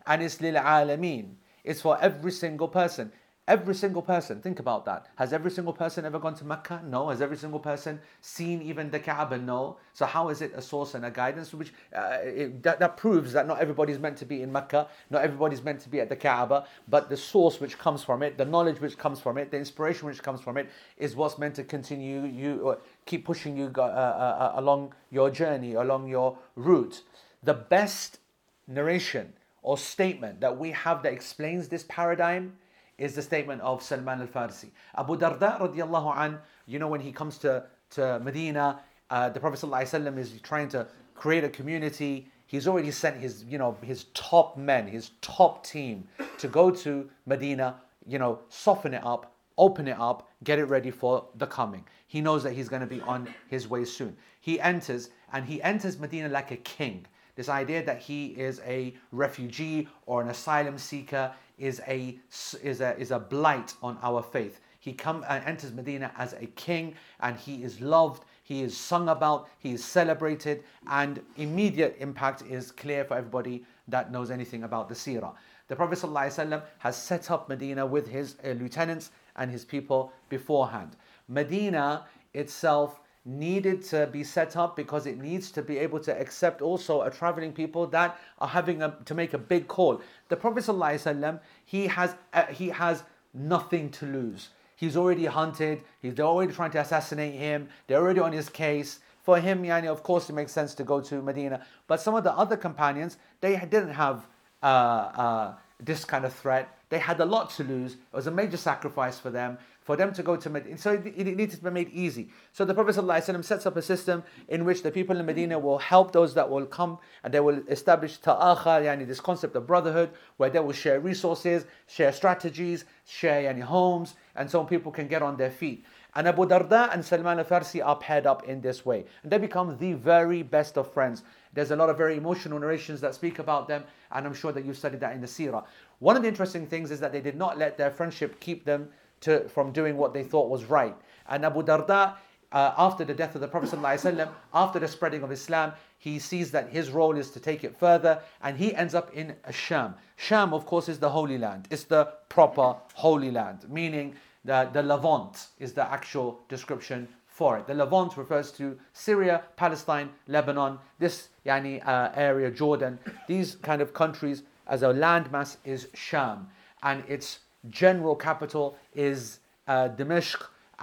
and 0.06 0.23
it's 0.23 0.41
lil 0.41 0.55
alameen. 0.55 1.35
It's 1.65 1.81
for 1.81 2.00
every 2.00 2.32
single 2.32 2.69
person. 2.69 3.12
Every 3.49 3.75
single 3.75 4.03
person, 4.03 4.41
think 4.41 4.61
about 4.61 4.85
that. 4.85 5.09
Has 5.17 5.33
every 5.33 5.50
single 5.50 5.73
person 5.73 6.05
ever 6.05 6.21
gone 6.21 6.37
to 6.37 6.44
Mecca? 6.44 6.81
No. 6.87 7.09
Has 7.09 7.21
every 7.21 7.37
single 7.37 7.59
person 7.59 8.00
seen 8.21 8.62
even 8.62 8.89
the 8.89 9.00
Kaaba? 9.00 9.37
No. 9.37 9.79
So 9.94 10.06
how 10.06 10.29
is 10.29 10.43
it 10.43 10.53
a 10.55 10.62
source 10.62 10.94
and 10.94 11.05
a 11.05 11.11
guidance? 11.11 11.53
Which 11.53 11.75
uh, 11.93 12.19
it, 12.23 12.62
that, 12.62 12.79
that 12.79 12.97
proves 12.97 13.33
that 13.33 13.49
not 13.49 13.59
everybody's 13.59 13.99
meant 13.99 14.17
to 14.19 14.25
be 14.25 14.43
in 14.43 14.53
Mecca, 14.53 14.87
not 15.11 15.25
everybody's 15.25 15.61
meant 15.61 15.81
to 15.81 15.89
be 15.89 15.99
at 15.99 16.09
the 16.09 16.15
Kaaba, 16.15 16.67
but 16.87 17.09
the 17.09 17.17
source 17.17 17.61
which 17.61 17.79
comes 17.79 18.05
from 18.05 18.23
it, 18.23 18.39
the 18.39 18.44
knowledge 18.44 18.81
which 18.81 18.97
comes 18.97 19.19
from 19.19 19.37
it, 19.39 19.50
the 19.50 19.56
inspiration 19.56 20.06
which 20.06 20.23
comes 20.23 20.41
from 20.41 20.56
it, 20.56 20.71
is 20.97 21.17
what's 21.17 21.37
meant 21.37 21.56
to 21.56 21.65
continue 21.65 22.25
you, 22.25 22.79
keep 23.06 23.25
pushing 23.25 23.56
you 23.56 23.73
uh, 23.77 23.81
uh, 23.81 23.85
uh, 23.85 24.53
along 24.61 24.94
your 25.11 25.31
journey, 25.31 25.75
along 25.75 26.06
your 26.06 26.39
route. 26.55 27.03
The 27.43 27.55
best 27.55 28.21
narration 28.69 29.33
or 29.62 29.77
statement 29.77 30.41
that 30.43 30.56
we 30.56 30.71
have 30.71 31.03
that 31.03 31.12
explains 31.12 31.67
this 31.67 31.85
paradigm 31.89 32.56
is 33.03 33.17
the 33.17 33.23
statement 33.23 33.61
of 33.63 33.83
Salman 33.83 34.21
al-Farsi. 34.21 34.71
Abu 34.97 35.17
Darda 35.17 35.61
radiallahu 35.61 36.17
an, 36.17 36.39
you 36.67 36.79
know 36.79 36.87
when 36.87 37.01
he 37.01 37.11
comes 37.11 37.37
to, 37.39 37.65
to 37.91 38.21
Medina, 38.21 38.81
uh, 39.11 39.29
the 39.29 39.41
Prophet 39.41 39.59
ﷺ 39.61 40.17
is 40.19 40.41
trying 40.43 40.69
to 40.69 40.87
create 41.15 41.43
a 41.43 41.49
community. 41.49 42.29
He's 42.47 42.69
already 42.69 42.93
sent 42.93 43.17
his, 43.17 43.45
you 43.45 43.59
know, 43.59 43.77
his 43.83 44.05
top 44.15 44.57
men, 44.57 44.87
his 44.87 45.11
top 45.21 45.67
team 45.67 46.07
to 46.39 46.47
go 46.47 46.71
to 46.71 47.11
Medina, 47.27 47.81
you 48.07 48.19
know, 48.19 48.39
soften 48.49 48.95
it 48.95 49.05
up, 49.05 49.35
open 49.59 49.89
it 49.89 49.99
up, 49.99 50.29
get 50.45 50.61
it 50.61 50.67
ready 50.67 50.93
for 50.93 51.27
the 51.37 51.47
coming. 51.47 51.85
He 52.07 52.21
knows 52.21 52.45
that 52.45 52.53
he's 52.53 52.69
going 52.69 52.83
to 52.83 52.87
be 52.87 53.01
on 53.01 53.29
his 53.49 53.69
way 53.69 53.85
soon. 53.85 54.17
He 54.41 54.61
enters 54.61 55.11
and 55.33 55.45
he 55.45 55.61
enters 55.63 55.99
Medina 55.99 56.29
like 56.29 56.53
a 56.53 56.57
king. 56.57 57.07
This 57.34 57.49
idea 57.49 57.82
that 57.84 57.99
he 57.99 58.26
is 58.29 58.61
a 58.67 58.94
refugee 59.11 59.88
or 60.06 60.20
an 60.20 60.29
asylum 60.29 60.79
seeker 60.79 61.32
is 61.58 61.81
a, 61.87 62.19
is 62.62 62.81
a, 62.81 62.99
is 62.99 63.11
a 63.11 63.19
blight 63.19 63.75
on 63.82 63.99
our 64.02 64.23
faith. 64.23 64.61
He 64.81 64.93
come 64.93 65.25
and 65.29 65.44
enters 65.44 65.73
Medina 65.73 66.12
as 66.19 66.32
a 66.32 66.46
king 66.46 66.94
and 67.20 67.37
he 67.37 67.62
is 67.62 67.81
loved, 67.81 68.25
he 68.43 68.62
is 68.62 68.76
sung 68.76 69.08
about, 69.08 69.48
he 69.60 69.72
is 69.72 69.84
celebrated, 69.84 70.65
and 70.91 71.22
immediate 71.36 71.96
impact 72.01 72.43
is 72.43 72.72
clear 72.72 73.05
for 73.05 73.17
everybody 73.17 73.65
that 73.89 74.10
knows 74.10 74.31
anything 74.31 74.65
about 74.65 74.89
the 74.89 74.94
seerah. 74.94 75.32
The 75.69 75.77
Prophet 75.77 76.01
ﷺ 76.01 76.62
has 76.81 76.96
set 76.96 77.31
up 77.31 77.48
Medina 77.48 77.86
with 77.86 78.08
his 78.08 78.36
uh, 78.44 78.48
lieutenants 78.51 79.12
and 79.36 79.51
his 79.51 79.65
people 79.65 80.12
beforehand. 80.29 80.96
Medina 81.29 82.05
itself 82.34 83.01
needed 83.24 83.84
to 83.84 84.08
be 84.08 84.24
set 84.24 84.56
up 84.56 84.74
because 84.74 85.06
it 85.06 85.19
needs 85.19 85.50
to 85.52 85.62
be 85.62 85.79
able 85.79 86.00
to 86.00 86.20
accept 86.20 86.60
also 86.60 87.02
a 87.02 87.10
traveling 87.10 87.52
people 87.52 87.86
that 87.86 88.19
are 88.41 88.48
having 88.48 88.82
a, 88.82 88.96
to 89.05 89.14
make 89.14 89.32
a 89.32 89.38
big 89.38 89.69
call. 89.69 90.00
The 90.29 90.36
Prophet 90.36 91.41
he 91.64 91.86
has 91.86 92.14
uh, 92.32 92.46
he 92.46 92.69
has 92.69 93.05
nothing 93.32 93.91
to 93.91 94.06
lose. 94.06 94.50
He's 94.74 94.96
already 94.96 95.26
hunted. 95.26 95.82
He's 96.00 96.14
they're 96.14 96.26
already 96.26 96.52
trying 96.52 96.72
to 96.72 96.81
assassinate 96.81 97.34
him. 97.34 97.69
They're 97.86 98.00
already 98.00 98.20
on 98.20 98.32
his 98.32 98.48
case. 98.48 99.00
For 99.22 99.38
him, 99.38 99.62
yani, 99.62 99.86
of 99.86 100.02
course, 100.02 100.29
it 100.29 100.32
makes 100.32 100.50
sense 100.50 100.74
to 100.74 100.82
go 100.82 101.00
to 101.00 101.22
Medina. 101.22 101.64
But 101.86 102.00
some 102.00 102.17
of 102.17 102.24
the 102.24 102.32
other 102.32 102.56
companions, 102.56 103.19
they 103.41 103.55
didn't 103.55 103.93
have 103.93 104.26
uh, 104.64 104.67
uh, 104.67 105.55
this 105.79 106.05
kind 106.05 106.24
of 106.24 106.32
threat. 106.32 106.76
They 106.88 106.98
had 106.98 107.20
a 107.20 107.24
lot 107.24 107.50
to 107.50 107.62
lose. 107.62 107.93
It 107.93 108.12
was 108.12 108.26
a 108.26 108.32
major 108.32 108.56
sacrifice 108.56 109.20
for 109.20 109.31
them 109.31 109.58
for 109.84 109.96
them 109.96 110.12
to 110.15 110.22
go 110.22 110.36
to 110.36 110.51
Medina. 110.51 110.79
So 110.79 110.93
it, 110.93 111.06
it 111.17 111.36
needs 111.36 111.56
to 111.56 111.65
be 111.65 111.70
made 111.70 111.91
easy. 111.91 112.29
So 112.53 112.65
the 112.65 112.74
Prophet 112.74 112.96
ﷺ 112.96 113.44
sets 113.44 113.67
up 113.67 113.77
a 113.77 113.82
system 113.82 114.22
in 114.48 114.65
which 114.65 114.82
the 114.82 114.91
people 114.91 115.17
in 115.19 115.27
Medina 115.27 115.58
will 115.58 115.79
help 115.79 116.12
those 116.12 116.34
that 116.34 116.48
will 116.48 116.67
come 116.67 116.98
and 117.24 117.32
they 117.32 117.41
will 117.41 117.62
establish 117.69 118.19
ta'akhar, 118.19 118.84
yani 118.84 119.06
this 119.06 119.20
concept 119.20 119.56
of 119.56 119.67
brotherhood, 119.67 120.10
where 120.36 120.51
they 120.51 120.60
will 120.60 120.72
share 120.72 121.01
resources, 121.01 121.67
share 121.86 122.12
strategies, 122.12 122.84
share 123.06 123.43
yani 123.43 123.62
homes, 123.62 124.15
and 124.36 124.51
so 124.51 124.65
people 124.65 124.93
can 124.93 125.08
get 125.08 125.22
on 125.22 125.36
their 125.36 125.51
feet. 125.51 125.84
And 126.15 126.29
Abu 126.29 126.44
Darda 126.44 126.93
and 126.93 127.03
Salman 127.03 127.39
al-Farsi 127.39 127.84
are 127.84 127.96
paired 127.96 128.27
up 128.27 128.46
in 128.46 128.60
this 128.60 128.84
way. 128.84 129.06
And 129.22 129.32
they 129.32 129.39
become 129.39 129.79
the 129.79 129.94
very 129.94 130.43
best 130.43 130.77
of 130.77 130.93
friends. 130.93 131.22
There's 131.55 131.70
a 131.70 131.77
lot 131.77 131.89
of 131.89 131.96
very 131.96 132.19
emotional 132.19 132.58
narrations 132.58 133.01
that 133.01 133.15
speak 133.15 133.39
about 133.39 133.67
them, 133.67 133.84
and 134.10 134.27
I'm 134.27 134.34
sure 134.34 134.53
that 134.53 134.65
you've 134.65 134.77
studied 134.77 135.01
that 135.01 135.15
in 135.15 135.22
the 135.22 135.27
seerah. 135.27 135.65
One 136.01 136.17
of 136.17 136.22
the 136.22 136.29
interesting 136.29 136.67
things 136.67 136.91
is 136.91 137.01
that 137.01 137.12
they 137.12 137.22
did 137.22 137.36
not 137.36 137.56
let 137.56 137.79
their 137.79 137.91
friendship 137.91 138.41
keep 138.41 138.65
them 138.67 138.91
to, 139.22 139.48
from 139.48 139.72
doing 139.72 139.96
what 139.96 140.12
they 140.12 140.22
thought 140.22 140.48
was 140.48 140.64
right. 140.67 140.94
And 141.29 141.44
Abu 141.44 141.62
Darda, 141.62 142.14
uh, 142.52 142.74
after 142.76 143.05
the 143.05 143.14
death 143.14 143.34
of 143.34 143.41
the 143.41 143.48
Prophet 143.48 143.70
ﷺ, 143.70 144.29
after 144.52 144.79
the 144.79 144.88
spreading 144.88 145.22
of 145.22 145.32
Islam, 145.32 145.72
he 145.98 146.19
sees 146.19 146.50
that 146.50 146.69
his 146.69 146.91
role 146.91 147.17
is 147.17 147.31
to 147.31 147.41
take 147.41 147.64
it 147.64 147.76
further 147.76 148.20
and 148.43 148.58
he 148.58 148.74
ends 148.74 148.94
up 148.94 149.12
in 149.14 149.34
Sham. 149.50 149.94
Sham, 150.17 150.52
of 150.52 150.67
course, 150.67 150.88
is 150.88 150.98
the 150.98 151.08
Holy 151.08 151.38
Land. 151.38 151.69
It's 151.70 151.84
the 151.84 152.12
proper 152.29 152.76
Holy 152.94 153.31
Land, 153.31 153.67
meaning 153.70 154.14
the, 154.44 154.69
the 154.72 154.82
Levant 154.82 155.46
is 155.58 155.72
the 155.72 155.91
actual 155.91 156.41
description 156.48 157.08
for 157.26 157.56
it. 157.58 157.67
The 157.67 157.74
Levant 157.74 158.17
refers 158.17 158.52
to 158.52 158.79
Syria, 158.93 159.43
Palestine, 159.56 160.10
Lebanon, 160.26 160.79
this 160.98 161.29
yani, 161.46 161.86
uh, 161.86 162.10
area, 162.14 162.50
Jordan. 162.50 162.98
These 163.26 163.55
kind 163.56 163.81
of 163.81 163.94
countries 163.94 164.43
as 164.67 164.82
a 164.82 164.88
landmass 164.88 165.56
is 165.64 165.88
Sham. 165.94 166.48
And 166.82 167.05
its 167.08 167.38
general 167.71 168.17
capital 168.17 168.77
is 168.95 169.41
uh, 169.69 169.89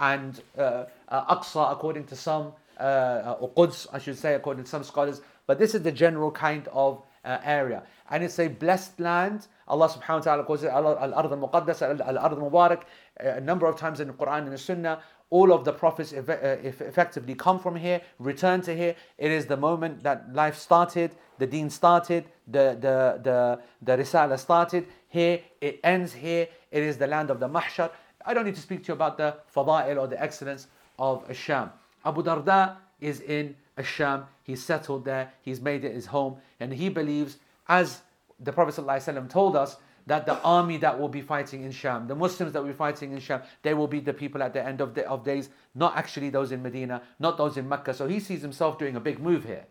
and 0.00 0.42
uh, 0.58 0.84
uh, 1.08 1.36
Aqsa, 1.36 1.72
according 1.72 2.04
to 2.04 2.16
some, 2.16 2.52
uh, 2.78 3.36
or 3.38 3.50
Quds, 3.50 3.86
I 3.92 3.98
should 3.98 4.18
say, 4.18 4.34
according 4.34 4.64
to 4.64 4.70
some 4.70 4.82
scholars. 4.82 5.20
But 5.46 5.58
this 5.58 5.74
is 5.74 5.82
the 5.82 5.92
general 5.92 6.30
kind 6.30 6.66
of 6.72 7.02
uh, 7.24 7.38
area. 7.44 7.82
And 8.10 8.24
it's 8.24 8.38
a 8.38 8.48
blessed 8.48 8.98
land. 8.98 9.46
Allah 9.68 9.88
subhanahu 9.88 10.08
wa 10.08 10.20
ta'ala 10.20 10.44
calls 10.44 10.64
it 10.64 10.68
Al-Ard 10.68 11.32
al-Muqaddas, 11.32 11.82
Al-Ard 11.82 12.32
al-Mubarak, 12.32 12.82
a 13.18 13.40
number 13.40 13.66
of 13.66 13.76
times 13.76 14.00
in 14.00 14.08
the 14.08 14.14
Quran 14.14 14.44
and 14.44 14.52
the 14.52 14.58
Sunnah. 14.58 15.00
All 15.28 15.52
of 15.52 15.64
the 15.64 15.72
prophets 15.72 16.12
uh, 16.12 16.56
effectively 16.64 17.36
come 17.36 17.60
from 17.60 17.76
here, 17.76 18.00
return 18.18 18.62
to 18.62 18.74
here. 18.74 18.96
It 19.16 19.30
is 19.30 19.46
the 19.46 19.56
moment 19.56 20.02
that 20.02 20.34
life 20.34 20.56
started, 20.56 21.12
the 21.38 21.46
deen 21.46 21.70
started, 21.70 22.24
the, 22.48 22.76
the, 22.80 23.20
the, 23.22 23.60
the 23.80 24.02
risala 24.02 24.38
started. 24.38 24.86
Here, 25.08 25.40
it 25.60 25.78
ends 25.84 26.12
here. 26.12 26.48
It 26.70 26.82
is 26.82 26.98
the 26.98 27.06
land 27.06 27.30
of 27.30 27.40
the 27.40 27.48
mahshar. 27.48 27.90
I 28.24 28.34
don't 28.34 28.44
need 28.44 28.54
to 28.54 28.60
speak 28.60 28.84
to 28.84 28.88
you 28.88 28.94
about 28.94 29.16
the 29.16 29.36
fada'il 29.54 29.98
or 29.98 30.06
the 30.06 30.20
excellence 30.22 30.66
of 30.98 31.26
Asham. 31.28 31.70
Abu 32.04 32.22
Darda 32.22 32.76
is 33.00 33.20
in 33.20 33.56
Asham. 33.78 34.24
He's 34.42 34.62
settled 34.62 35.04
there. 35.04 35.32
He's 35.42 35.60
made 35.60 35.84
it 35.84 35.94
his 35.94 36.06
home. 36.06 36.36
And 36.60 36.72
he 36.72 36.88
believes, 36.88 37.38
as 37.68 38.02
the 38.38 38.52
Prophet 38.52 38.74
ﷺ 38.74 39.30
told 39.30 39.56
us, 39.56 39.76
that 40.06 40.26
the 40.26 40.40
army 40.42 40.76
that 40.78 40.98
will 40.98 41.08
be 41.08 41.20
fighting 41.20 41.62
in 41.62 41.70
Sham, 41.70 42.08
the 42.08 42.14
Muslims 42.14 42.52
that 42.52 42.60
will 42.62 42.70
be 42.70 42.74
fighting 42.74 43.12
in 43.12 43.20
Sham, 43.20 43.42
they 43.62 43.74
will 43.74 43.86
be 43.86 44.00
the 44.00 44.12
people 44.12 44.42
at 44.42 44.52
the 44.52 44.64
end 44.64 44.80
of, 44.80 44.94
the, 44.94 45.08
of 45.08 45.24
days, 45.24 45.50
not 45.74 45.96
actually 45.96 46.30
those 46.30 46.52
in 46.52 46.62
Medina, 46.62 47.02
not 47.18 47.36
those 47.36 47.56
in 47.56 47.68
Mecca. 47.68 47.94
So 47.94 48.08
he 48.08 48.18
sees 48.18 48.42
himself 48.42 48.78
doing 48.78 48.96
a 48.96 49.00
big 49.00 49.20
move 49.20 49.44
here. 49.44 49.66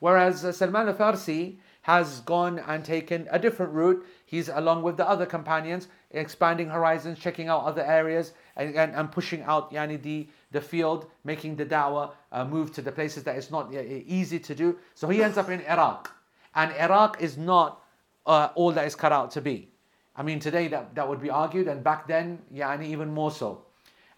Whereas 0.00 0.44
uh, 0.44 0.52
Salman 0.52 0.88
al-Farsi 0.88 1.56
has 1.82 2.20
gone 2.20 2.58
and 2.58 2.84
taken 2.84 3.28
a 3.30 3.38
different 3.38 3.72
route. 3.72 4.04
He's 4.28 4.50
along 4.50 4.82
with 4.82 4.98
the 4.98 5.08
other 5.08 5.24
companions, 5.24 5.88
expanding 6.10 6.68
horizons, 6.68 7.18
checking 7.18 7.48
out 7.48 7.64
other 7.64 7.82
areas, 7.82 8.34
and, 8.56 8.74
and, 8.74 8.94
and 8.94 9.10
pushing 9.10 9.42
out 9.44 9.72
yani, 9.72 10.00
the, 10.02 10.28
the 10.50 10.60
field, 10.60 11.06
making 11.24 11.56
the 11.56 11.64
da'wah 11.64 12.10
uh, 12.30 12.44
move 12.44 12.70
to 12.74 12.82
the 12.82 12.92
places 12.92 13.22
that 13.22 13.36
it's 13.36 13.50
not 13.50 13.74
uh, 13.74 13.80
easy 13.80 14.38
to 14.38 14.54
do. 14.54 14.76
So 14.94 15.08
he 15.08 15.22
ends 15.22 15.38
up 15.38 15.48
in 15.48 15.62
Iraq. 15.62 16.14
And 16.54 16.72
Iraq 16.72 17.22
is 17.22 17.38
not 17.38 17.82
uh, 18.26 18.50
all 18.54 18.70
that 18.72 18.86
is 18.86 18.94
cut 18.94 19.12
out 19.12 19.30
to 19.30 19.40
be. 19.40 19.70
I 20.14 20.22
mean, 20.22 20.40
today 20.40 20.68
that, 20.68 20.94
that 20.94 21.08
would 21.08 21.22
be 21.22 21.30
argued, 21.30 21.66
and 21.66 21.82
back 21.82 22.06
then, 22.06 22.42
and 22.54 22.84
even 22.84 23.08
more 23.08 23.30
so. 23.30 23.64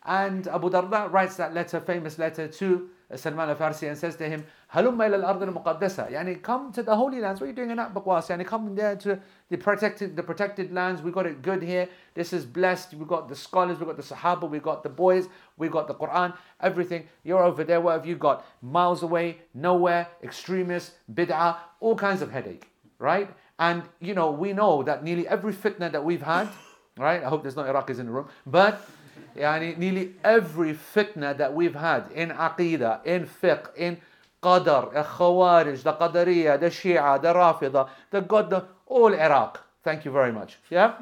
And 0.04 0.48
Abu 0.48 0.70
Darda 0.70 1.12
writes 1.12 1.36
that 1.36 1.54
letter, 1.54 1.78
famous 1.78 2.18
letter 2.18 2.48
to 2.48 2.90
Salman 3.16 3.48
al-Farsi 3.48 3.88
and 3.88 3.98
says 3.98 4.14
to 4.16 4.28
him, 4.28 4.44
Halumma 4.72 5.08
ila 5.08 5.18
al-ard 5.18 5.42
al-muqaddasa. 5.42 6.12
Yani 6.12 6.40
come 6.40 6.72
to 6.72 6.82
the 6.82 6.94
holy 6.94 7.20
lands. 7.20 7.40
What 7.40 7.46
are 7.46 7.50
you 7.50 7.56
doing 7.56 7.70
in 7.70 7.78
Atbaqwas? 7.78 8.28
Yani 8.28 8.46
come 8.46 8.74
there 8.74 8.94
to 8.96 9.18
the 9.48 9.56
protected, 9.56 10.14
the 10.14 10.22
protected 10.22 10.72
lands. 10.72 11.02
We 11.02 11.10
got 11.10 11.26
it 11.26 11.42
good 11.42 11.62
here. 11.62 11.88
This 12.14 12.32
is 12.32 12.44
blessed. 12.44 12.94
We 12.94 13.04
got 13.04 13.28
the 13.28 13.34
scholars. 13.34 13.78
We 13.80 13.86
got 13.86 13.96
the 13.96 14.02
Sahaba. 14.02 14.48
We 14.48 14.60
got 14.60 14.82
the 14.82 14.88
boys. 14.88 15.28
We 15.56 15.68
got 15.68 15.88
the 15.88 15.94
Quran. 15.94 16.36
Everything. 16.60 17.08
You're 17.24 17.42
over 17.42 17.64
there. 17.64 17.80
What 17.80 17.92
have 17.92 18.06
you 18.06 18.16
got? 18.16 18.44
Miles 18.62 19.02
away, 19.02 19.38
nowhere, 19.54 20.06
extremists, 20.22 20.92
bid'ah, 21.12 21.56
all 21.80 21.96
kinds 21.96 22.22
of 22.22 22.30
headache, 22.30 22.68
right? 22.98 23.28
And 23.58 23.82
you 24.00 24.14
know 24.14 24.30
we 24.30 24.52
know 24.52 24.82
that 24.84 25.02
nearly 25.04 25.26
every 25.28 25.52
fitna 25.52 25.90
that 25.92 26.04
we've 26.04 26.22
had, 26.22 26.48
right? 26.96 27.22
I 27.22 27.28
hope 27.28 27.42
there's 27.42 27.56
no 27.56 27.64
Iraqis 27.64 27.98
in 27.98 28.06
the 28.06 28.12
room, 28.12 28.28
but 28.46 28.88
yani, 29.36 29.76
nearly 29.76 30.14
every 30.24 30.74
fitna 30.74 31.36
that 31.36 31.54
we've 31.54 31.74
had 31.74 32.10
in 32.14 32.30
aqidah, 32.30 33.04
in 33.04 33.26
fiqh, 33.26 33.74
in 33.76 33.98
qadar, 34.42 34.92
khawarij, 34.92 35.82
the 35.82 35.92
qadariyah, 35.92 36.60
the 36.60 36.66
shia, 36.66 37.20
the 37.20 37.32
rafida, 37.32 37.88
the 38.10 38.20
god, 38.20 38.66
all 38.86 39.12
Iraq. 39.12 39.64
Thank 39.82 40.04
you 40.04 40.10
very 40.10 40.32
much. 40.32 40.58
Yeah? 40.68 40.94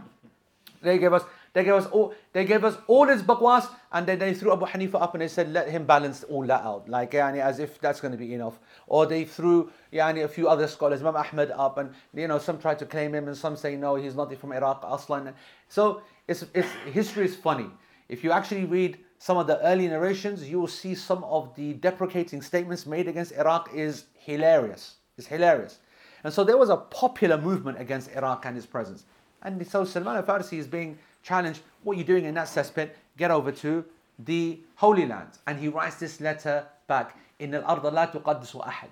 They 0.83 0.99
gave 0.99 1.13
us 1.13 1.23
they 1.55 1.65
gave 1.65 1.75
us 1.75 1.87
all 1.87 2.15
they 2.33 2.45
gave 2.45 2.63
us 2.63 2.77
all 2.87 3.09
his 3.09 3.23
bakwas 3.23 3.69
and 3.91 4.07
then 4.07 4.19
they 4.19 4.35
threw 4.35 4.53
Abu 4.53 4.67
Hanifa 4.67 5.01
up 5.03 5.15
and 5.15 5.23
they 5.23 5.29
said 5.29 5.53
let 5.53 5.69
him 5.69 5.87
balance 5.87 6.23
all 6.25 6.47
that 6.47 6.63
out. 6.63 6.89
Like 6.89 7.13
yani, 7.13 7.41
as 7.41 7.59
if 7.59 7.81
that's 7.81 8.01
going 8.01 8.13
to 8.13 8.19
be 8.19 8.35
enough. 8.35 8.59
Or 8.87 9.07
they 9.07 9.25
threw 9.25 9.73
yani, 9.93 10.25
a 10.25 10.29
few 10.29 10.49
other 10.49 10.69
scholars, 10.69 11.01
Imam 11.01 11.17
Ahmed 11.17 11.51
up 11.51 11.79
and 11.79 11.93
you 12.15 12.29
know 12.29 12.39
some 12.39 12.59
tried 12.59 12.79
to 12.81 12.87
claim 12.87 13.15
him 13.15 13.27
and 13.27 13.37
some 13.37 13.57
say 13.57 13.77
no 13.77 13.97
he's 13.97 14.15
not 14.15 14.33
from 14.37 14.53
Iraq 14.53 14.85
Aslan. 14.87 15.35
So 15.69 16.03
it's, 16.29 16.45
it's 16.55 16.69
history 16.93 17.25
is 17.25 17.35
funny. 17.35 17.71
If 18.09 18.25
you 18.25 18.33
actually 18.33 18.65
read 18.65 18.99
some 19.19 19.37
of 19.37 19.47
the 19.47 19.61
early 19.65 19.89
narrations, 19.89 20.49
you 20.49 20.61
will 20.61 20.67
see 20.67 20.95
some 20.95 21.25
of 21.25 21.55
the 21.57 21.75
deprecating 21.75 22.41
statements 22.41 22.87
made 22.87 23.09
against 23.09 23.33
Iraq 23.33 23.71
is 23.75 24.05
hilarious. 24.15 24.97
It's 25.17 25.27
hilarious. 25.27 25.81
And 26.25 26.33
so 26.33 26.45
there 26.45 26.57
was 26.57 26.71
a 26.71 26.77
popular 26.77 27.37
movement 27.37 27.81
against 27.81 28.11
Iraq 28.13 28.47
and 28.47 28.57
his 28.57 28.67
presence. 28.67 29.05
And 29.43 29.65
so 29.67 29.85
Salman 29.85 30.17
al-Farsi 30.17 30.59
is 30.59 30.67
being 30.67 30.99
challenged, 31.23 31.61
what 31.83 31.97
are 31.97 31.99
you 31.99 32.05
doing 32.05 32.25
in 32.25 32.35
that 32.35 32.47
cesspit? 32.47 32.91
Get 33.17 33.31
over 33.31 33.53
to 33.53 33.85
the 34.19 34.61
Holy 34.77 35.07
Land. 35.07 35.31
And 35.47 35.59
he 35.59 35.69
writes 35.69 35.97
this 35.97 36.21
letter 36.21 36.67
back, 36.87 37.17
in 37.39 37.55
al-ard 37.55 37.83
la 37.93 38.07
tuqaddisu 38.07 38.65
ahad. 38.65 38.91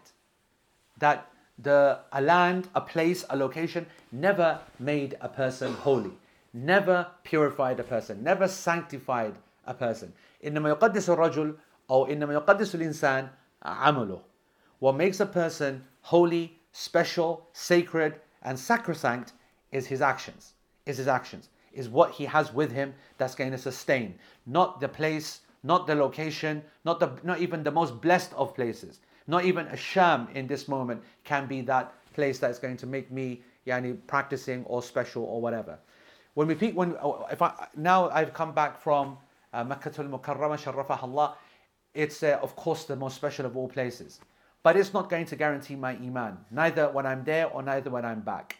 That 0.99 1.28
the, 1.58 2.00
a 2.12 2.20
land, 2.20 2.68
a 2.75 2.80
place, 2.80 3.25
a 3.30 3.37
location 3.37 3.87
never 4.12 4.61
made 4.78 5.16
a 5.20 5.28
person 5.28 5.73
holy 5.73 6.12
never 6.55 7.08
purified 7.24 7.79
a 7.79 7.84
person, 7.84 8.24
never 8.24 8.48
sanctified 8.48 9.36
a 9.65 9.74
person. 9.74 10.13
إنما 10.43 10.70
يقدس 10.77 11.10
الرجل 11.10 11.55
أو 11.89 12.08
إنما 12.08 12.34
يقدس 12.34 12.75
الإنسان 12.75 13.29
عمله. 13.63 14.22
What 14.79 14.96
makes 14.96 15.20
a 15.20 15.25
person 15.25 15.86
holy, 16.01 16.60
special, 16.72 17.48
sacred, 17.53 18.20
and 18.41 18.58
sacrosanct 18.58 19.34
is 19.72 19.88
his 19.88 20.01
actions. 20.01 20.53
Is 20.86 20.98
his 20.98 21.08
actions. 21.08 21.50
Is 21.74 21.88
what 21.88 22.12
he 22.12 22.25
has 22.25 22.53
with 22.53 22.72
him 22.72 22.93
that's 23.17 23.36
going 23.36 23.51
to 23.51 23.58
sustain. 23.58 24.15
Not 24.46 24.81
the 24.81 24.89
place, 24.89 25.41
not 25.63 25.88
the 25.88 25.96
location, 25.96 26.63
not 26.84 27.00
the 27.00 27.12
not 27.24 27.39
even 27.39 27.63
the 27.63 27.72
most 27.72 28.01
blessed 28.01 28.34
of 28.34 28.55
places. 28.55 29.00
Not 29.27 29.46
even 29.46 29.67
a 29.67 29.77
sham 29.77 30.27
in 30.34 30.48
this 30.48 30.67
moment 30.67 31.03
can 31.24 31.46
be 31.48 31.62
that 31.62 31.93
place 32.13 32.39
that's 32.39 32.60
going 32.60 32.77
to 32.77 32.88
make 32.88 33.12
me 33.12 33.43
yani, 33.67 33.98
practicing 34.08 34.65
or 34.65 34.81
special 34.81 35.24
or 35.24 35.39
whatever. 35.39 35.77
When 36.37 36.49
we 36.49 36.55
when 36.73 36.95
oh, 37.02 37.26
if 37.33 37.40
I 37.40 37.66
now 37.75 38.11
I've 38.11 38.35
come 38.35 38.52
back 38.52 38.78
from 38.78 39.16
uh, 39.55 39.64
Makkah 39.64 39.90
al 39.99 40.05
Mukarramah, 40.05 40.59
Sharrafah 40.62 41.02
Allah, 41.02 41.35
it's 41.95 42.23
uh, 42.23 42.38
of 42.43 42.55
course 42.55 42.85
the 42.85 42.95
most 42.95 43.16
special 43.16 43.47
of 43.47 43.57
all 43.57 43.69
places. 43.69 44.21
But 44.62 44.76
it's 44.76 44.93
not 44.93 45.09
going 45.09 45.25
to 45.25 45.37
guarantee 45.37 45.76
my 45.76 45.93
iman, 45.93 46.37
neither 46.50 46.90
when 46.90 47.07
I'm 47.07 47.25
there 47.25 47.47
or 47.47 47.62
neither 47.62 47.88
when 47.88 48.05
I'm 48.05 48.21
back. 48.21 48.59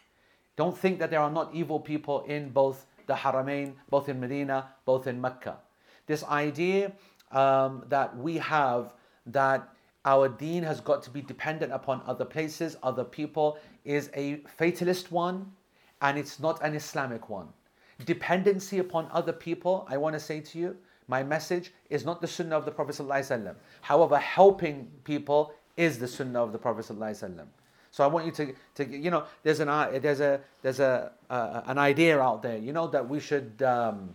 Don't 0.55 0.75
think 0.75 0.97
that 0.97 1.11
there 1.11 1.19
are 1.19 1.29
not 1.29 1.53
evil 1.53 1.79
people 1.79 2.23
in 2.23 2.49
both 2.49 2.87
the 3.05 3.13
Haramain, 3.13 3.73
both 3.91 4.09
in 4.09 4.19
Medina, 4.19 4.69
both 4.85 5.05
in 5.05 5.21
Mecca. 5.21 5.57
This 6.07 6.23
idea 6.23 6.93
um, 7.31 7.83
that 7.89 8.17
we 8.17 8.37
have 8.37 8.95
that 9.27 9.69
our 10.03 10.27
deen 10.27 10.63
has 10.63 10.81
got 10.81 11.03
to 11.03 11.11
be 11.11 11.21
dependent 11.21 11.71
upon 11.71 12.01
other 12.07 12.25
places, 12.25 12.75
other 12.81 13.03
people, 13.03 13.59
is 13.85 14.09
a 14.15 14.37
fatalist 14.57 15.11
one, 15.11 15.51
and 16.01 16.17
it's 16.17 16.39
not 16.39 16.59
an 16.63 16.73
Islamic 16.73 17.29
one 17.29 17.49
dependency 18.05 18.79
upon 18.79 19.07
other 19.11 19.33
people, 19.33 19.87
I 19.89 19.97
want 19.97 20.13
to 20.13 20.19
say 20.19 20.39
to 20.39 20.59
you, 20.59 20.77
my 21.07 21.23
message 21.23 21.71
is 21.89 22.05
not 22.05 22.21
the 22.21 22.27
sunnah 22.27 22.57
of 22.57 22.65
the 22.65 22.71
Prophet. 22.71 22.95
ﷺ. 22.95 23.55
However, 23.81 24.17
helping 24.17 24.91
people 25.03 25.53
is 25.77 25.97
the 25.97 26.07
sunnah 26.07 26.43
of 26.43 26.51
the 26.51 26.57
Prophet. 26.57 26.85
ﷺ. 26.85 27.45
So 27.91 28.03
I 28.03 28.07
want 28.07 28.25
you 28.25 28.31
to, 28.33 28.53
to 28.75 28.85
you 28.85 29.09
know, 29.09 29.23
there's 29.43 29.59
an 29.59 29.67
there's 30.01 30.19
a 30.19 30.39
there's 30.61 30.79
a 30.79 31.11
uh, 31.29 31.61
an 31.65 31.77
idea 31.77 32.19
out 32.19 32.43
there, 32.43 32.57
you 32.57 32.73
know, 32.73 32.87
that 32.87 33.07
we 33.07 33.19
should, 33.19 33.61
um, 33.63 34.13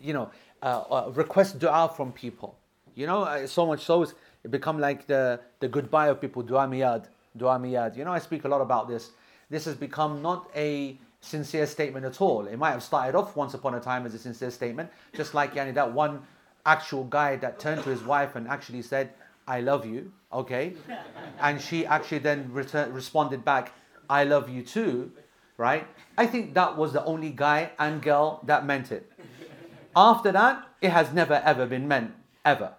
you 0.00 0.12
know, 0.12 0.30
uh, 0.62 0.82
uh, 0.90 1.12
request 1.14 1.58
du'a 1.58 1.94
from 1.94 2.12
people. 2.12 2.56
You 2.94 3.06
know, 3.06 3.22
uh, 3.22 3.46
so 3.46 3.66
much 3.66 3.84
so 3.84 4.02
it's 4.02 4.14
it 4.42 4.50
become 4.50 4.80
like 4.80 5.06
the 5.06 5.38
the 5.60 5.68
goodbye 5.68 6.08
of 6.08 6.20
people, 6.20 6.42
du'a 6.42 6.66
miyad, 6.68 7.06
du'a 7.38 7.60
miyad. 7.60 7.96
You 7.96 8.04
know, 8.04 8.12
I 8.12 8.18
speak 8.18 8.44
a 8.44 8.48
lot 8.48 8.62
about 8.62 8.88
this. 8.88 9.10
This 9.50 9.66
has 9.66 9.76
become 9.76 10.22
not 10.22 10.50
a 10.56 10.98
sincere 11.20 11.66
statement 11.66 12.04
at 12.06 12.20
all. 12.20 12.46
It 12.46 12.56
might 12.56 12.70
have 12.70 12.82
started 12.82 13.16
off 13.16 13.36
once 13.36 13.54
upon 13.54 13.74
a 13.74 13.80
time 13.80 14.06
as 14.06 14.14
a 14.14 14.18
sincere 14.18 14.50
statement, 14.50 14.90
just 15.14 15.34
like 15.34 15.54
yani, 15.54 15.74
that 15.74 15.92
one 15.92 16.22
actual 16.64 17.04
guy 17.04 17.36
that 17.36 17.58
turned 17.58 17.82
to 17.84 17.90
his 17.90 18.02
wife 18.02 18.36
and 18.36 18.48
actually 18.48 18.82
said, 18.82 19.12
I 19.48 19.60
love 19.60 19.86
you, 19.86 20.12
okay? 20.32 20.74
And 21.40 21.60
she 21.60 21.86
actually 21.86 22.18
then 22.18 22.52
return, 22.52 22.92
responded 22.92 23.44
back, 23.44 23.72
I 24.10 24.24
love 24.24 24.48
you 24.48 24.62
too, 24.62 25.12
right? 25.56 25.86
I 26.18 26.26
think 26.26 26.54
that 26.54 26.76
was 26.76 26.92
the 26.92 27.04
only 27.04 27.30
guy 27.30 27.70
and 27.78 28.02
girl 28.02 28.40
that 28.44 28.66
meant 28.66 28.90
it. 28.92 29.10
After 29.94 30.32
that, 30.32 30.66
it 30.80 30.90
has 30.90 31.12
never 31.12 31.34
ever 31.44 31.66
been 31.66 31.88
meant 31.88 32.12
ever. 32.44 32.74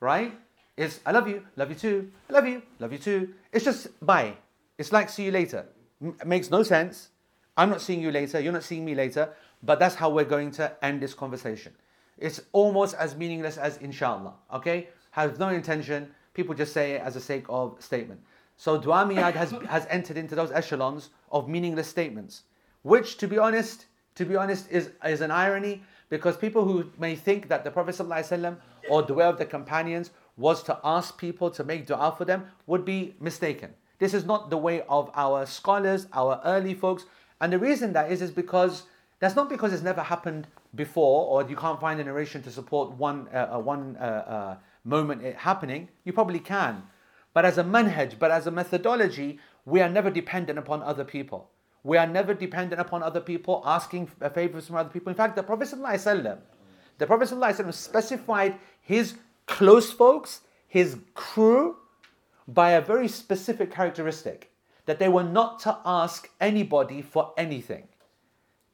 Right? 0.00 0.32
It's 0.76 1.00
I 1.06 1.12
love 1.12 1.28
you, 1.28 1.44
love 1.56 1.70
you 1.70 1.76
too, 1.76 2.10
I 2.28 2.32
love 2.32 2.46
you, 2.46 2.62
love 2.78 2.92
you 2.92 2.98
too. 2.98 3.34
It's 3.52 3.64
just 3.64 3.88
bye. 4.04 4.34
It's 4.76 4.92
like 4.92 5.08
see 5.08 5.24
you 5.24 5.30
later. 5.30 5.66
M- 6.02 6.16
makes 6.26 6.50
no 6.50 6.62
sense. 6.62 7.10
I'm 7.56 7.70
not 7.70 7.80
seeing 7.80 8.02
you 8.02 8.10
later, 8.10 8.40
you're 8.40 8.52
not 8.52 8.64
seeing 8.64 8.84
me 8.84 8.94
later, 8.94 9.30
but 9.62 9.78
that's 9.78 9.94
how 9.94 10.10
we're 10.10 10.24
going 10.24 10.50
to 10.52 10.72
end 10.84 11.00
this 11.00 11.14
conversation. 11.14 11.72
It's 12.18 12.40
almost 12.52 12.94
as 12.94 13.16
meaningless 13.16 13.56
as 13.56 13.76
inshallah. 13.78 14.34
Okay? 14.52 14.88
Has 15.12 15.38
no 15.38 15.48
intention. 15.48 16.08
People 16.32 16.54
just 16.54 16.72
say 16.72 16.92
it 16.92 17.02
as 17.02 17.16
a 17.16 17.20
sake 17.20 17.44
of 17.48 17.76
statement. 17.80 18.20
So 18.56 18.78
dua 18.78 19.04
miyad 19.04 19.34
has, 19.34 19.50
has 19.68 19.86
entered 19.90 20.16
into 20.16 20.34
those 20.34 20.52
echelons 20.52 21.10
of 21.30 21.48
meaningless 21.48 21.88
statements, 21.88 22.42
which 22.82 23.16
to 23.18 23.28
be 23.28 23.38
honest, 23.38 23.86
to 24.16 24.24
be 24.24 24.36
honest, 24.36 24.70
is, 24.70 24.90
is 25.04 25.20
an 25.20 25.30
irony 25.30 25.82
because 26.08 26.36
people 26.36 26.64
who 26.64 26.90
may 26.98 27.16
think 27.16 27.48
that 27.48 27.64
the 27.64 27.70
Prophet 27.70 27.94
ﷺ 27.96 28.56
or 28.88 29.02
the 29.02 29.14
way 29.14 29.24
of 29.24 29.38
the 29.38 29.46
companions 29.46 30.10
was 30.36 30.62
to 30.64 30.78
ask 30.84 31.18
people 31.18 31.50
to 31.50 31.64
make 31.64 31.86
dua 31.86 32.14
for 32.16 32.24
them 32.24 32.46
would 32.66 32.84
be 32.84 33.14
mistaken. 33.20 33.70
This 33.98 34.14
is 34.14 34.24
not 34.24 34.50
the 34.50 34.58
way 34.58 34.82
of 34.88 35.10
our 35.14 35.46
scholars, 35.46 36.06
our 36.12 36.40
early 36.44 36.74
folks. 36.74 37.06
And 37.40 37.52
the 37.52 37.58
reason 37.58 37.92
that 37.92 38.10
is 38.10 38.22
is 38.22 38.30
because 38.30 38.84
that's 39.20 39.36
not 39.36 39.48
because 39.48 39.72
it's 39.72 39.82
never 39.82 40.02
happened 40.02 40.46
before 40.74 41.26
or 41.26 41.48
you 41.48 41.56
can't 41.56 41.80
find 41.80 42.00
a 42.00 42.04
narration 42.04 42.42
to 42.42 42.50
support 42.50 42.92
one, 42.92 43.28
uh, 43.32 43.50
uh, 43.54 43.58
one 43.58 43.96
uh, 43.98 44.02
uh 44.02 44.56
moment 44.84 45.22
it 45.22 45.36
happening. 45.36 45.88
You 46.04 46.12
probably 46.12 46.40
can. 46.40 46.82
But 47.32 47.44
as 47.44 47.58
a 47.58 47.64
manhaj, 47.64 48.18
but 48.18 48.30
as 48.30 48.46
a 48.46 48.50
methodology, 48.50 49.40
we 49.64 49.80
are 49.80 49.88
never 49.88 50.10
dependent 50.10 50.58
upon 50.58 50.82
other 50.82 51.04
people. 51.04 51.50
We 51.82 51.98
are 51.98 52.06
never 52.06 52.32
dependent 52.32 52.80
upon 52.80 53.02
other 53.02 53.20
people, 53.20 53.62
asking 53.66 54.06
favors 54.34 54.66
from 54.66 54.76
other 54.76 54.88
people. 54.88 55.10
In 55.10 55.16
fact, 55.16 55.36
the 55.36 55.42
Prophet 55.42 55.68
ﷺ, 55.68 56.38
the 56.98 57.06
Prophet 57.06 57.28
ﷺ 57.28 57.74
specified 57.74 58.56
his 58.80 59.16
close 59.46 59.92
folks, 59.92 60.40
his 60.66 60.96
crew, 61.14 61.76
by 62.48 62.70
a 62.70 62.80
very 62.80 63.08
specific 63.08 63.70
characteristic 63.70 64.50
that 64.86 64.98
they 64.98 65.08
were 65.08 65.24
not 65.24 65.58
to 65.60 65.78
ask 65.84 66.28
anybody 66.40 67.02
for 67.02 67.32
anything. 67.36 67.88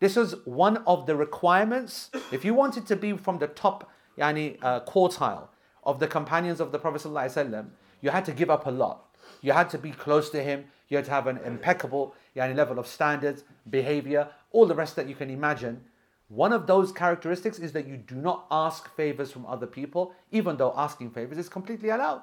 This 0.01 0.17
was 0.17 0.35
one 0.47 0.79
of 0.87 1.07
the 1.07 1.15
requirements. 1.15 2.11
If 2.33 2.45
you 2.45 2.55
wanted 2.55 2.87
to 2.87 2.97
be 2.97 3.13
from 3.17 3.39
the 3.39 3.47
top 3.47 3.91
yani, 4.19 4.59
uh, 4.63 4.81
quartile 4.81 5.49
of 5.85 6.01
the 6.01 6.07
companions 6.07 6.61
of 6.61 6.73
the 6.73 6.79
Prophet, 6.79 7.03
ﷺ, 7.03 7.69
you 8.01 8.11
had 8.11 8.25
to 8.25 8.33
give 8.33 8.51
up 8.51 8.67
a 8.67 8.71
lot. 8.71 9.15
You 9.43 9.53
had 9.53 9.71
to 9.71 9.79
be 9.79 9.91
close 9.91 10.31
to 10.31 10.43
him. 10.43 10.65
You 10.89 10.97
had 10.97 11.07
to 11.07 11.11
have 11.11 11.27
an 11.27 11.39
impeccable 11.45 12.15
yani, 12.35 12.57
level 12.57 12.79
of 12.79 12.87
standards, 12.87 13.45
behavior, 13.69 14.29
all 14.53 14.67
the 14.67 14.75
rest 14.75 14.97
that 14.97 15.09
you 15.09 15.15
can 15.15 15.31
imagine. 15.31 15.83
One 16.29 16.53
of 16.53 16.67
those 16.67 16.93
characteristics 16.93 17.59
is 17.59 17.73
that 17.73 17.87
you 17.87 17.97
do 17.97 18.15
not 18.15 18.47
ask 18.51 18.95
favors 18.95 19.31
from 19.33 19.47
other 19.47 19.67
people, 19.67 20.15
even 20.31 20.57
though 20.57 20.73
asking 20.77 21.11
favors 21.11 21.39
is 21.39 21.49
completely 21.49 21.91
allowed. 21.91 22.23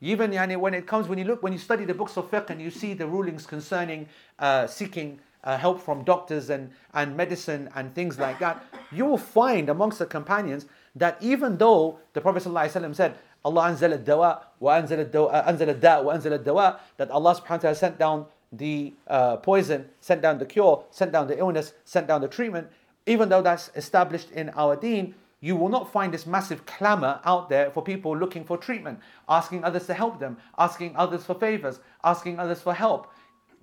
Even 0.00 0.30
yani, 0.30 0.56
when 0.56 0.72
it 0.74 0.86
comes, 0.86 1.08
when 1.08 1.18
you 1.18 1.24
look, 1.24 1.42
when 1.42 1.52
you 1.52 1.58
study 1.58 1.84
the 1.84 1.94
books 1.94 2.16
of 2.16 2.30
fiqh 2.30 2.50
and 2.50 2.60
you 2.60 2.70
see 2.70 2.94
the 2.94 3.06
rulings 3.06 3.46
concerning 3.46 4.08
uh, 4.38 4.66
seeking 4.66 5.20
uh, 5.44 5.56
help 5.56 5.80
from 5.80 6.04
doctors 6.04 6.50
and, 6.50 6.70
and 6.94 7.16
medicine 7.16 7.68
and 7.74 7.94
things 7.94 8.18
like 8.18 8.38
that, 8.38 8.64
you 8.92 9.04
will 9.04 9.18
find 9.18 9.68
amongst 9.68 9.98
the 9.98 10.06
companions 10.06 10.66
that 10.96 11.16
even 11.20 11.56
though 11.58 11.98
the 12.14 12.20
Prophet 12.20 12.42
ﷺ 12.42 12.94
said, 12.94 13.14
Allah 13.44 13.70
anzal 13.70 13.92
al-dawa 13.92 14.42
wa 14.58 14.80
anzal 14.80 14.98
al-da 14.98 16.02
wa 16.02 16.14
anzal 16.14 16.32
al-dawa 16.32 16.78
that 16.96 17.10
Allah 17.10 17.34
subhanahu 17.34 17.50
wa 17.50 17.56
ta'ala 17.56 17.74
sent 17.74 17.98
down 17.98 18.26
the 18.52 18.92
uh, 19.06 19.36
poison, 19.36 19.88
sent 20.00 20.20
down 20.20 20.38
the 20.38 20.44
cure, 20.44 20.84
sent 20.90 21.12
down 21.12 21.26
the 21.26 21.38
illness, 21.38 21.72
sent 21.84 22.06
down 22.06 22.20
the 22.20 22.28
treatment, 22.28 22.68
even 23.06 23.28
though 23.28 23.40
that's 23.40 23.70
established 23.76 24.30
in 24.32 24.50
our 24.50 24.76
deen, 24.76 25.14
you 25.40 25.56
will 25.56 25.68
not 25.68 25.90
find 25.90 26.12
this 26.12 26.26
massive 26.26 26.66
clamor 26.66 27.20
out 27.24 27.48
there 27.48 27.70
for 27.70 27.82
people 27.82 28.16
looking 28.16 28.44
for 28.44 28.58
treatment, 28.58 29.00
asking 29.28 29.64
others 29.64 29.86
to 29.86 29.94
help 29.94 30.20
them, 30.20 30.36
asking 30.58 30.94
others 30.96 31.24
for 31.24 31.34
favors, 31.34 31.80
asking 32.04 32.38
others 32.38 32.60
for 32.60 32.74
help. 32.74 33.12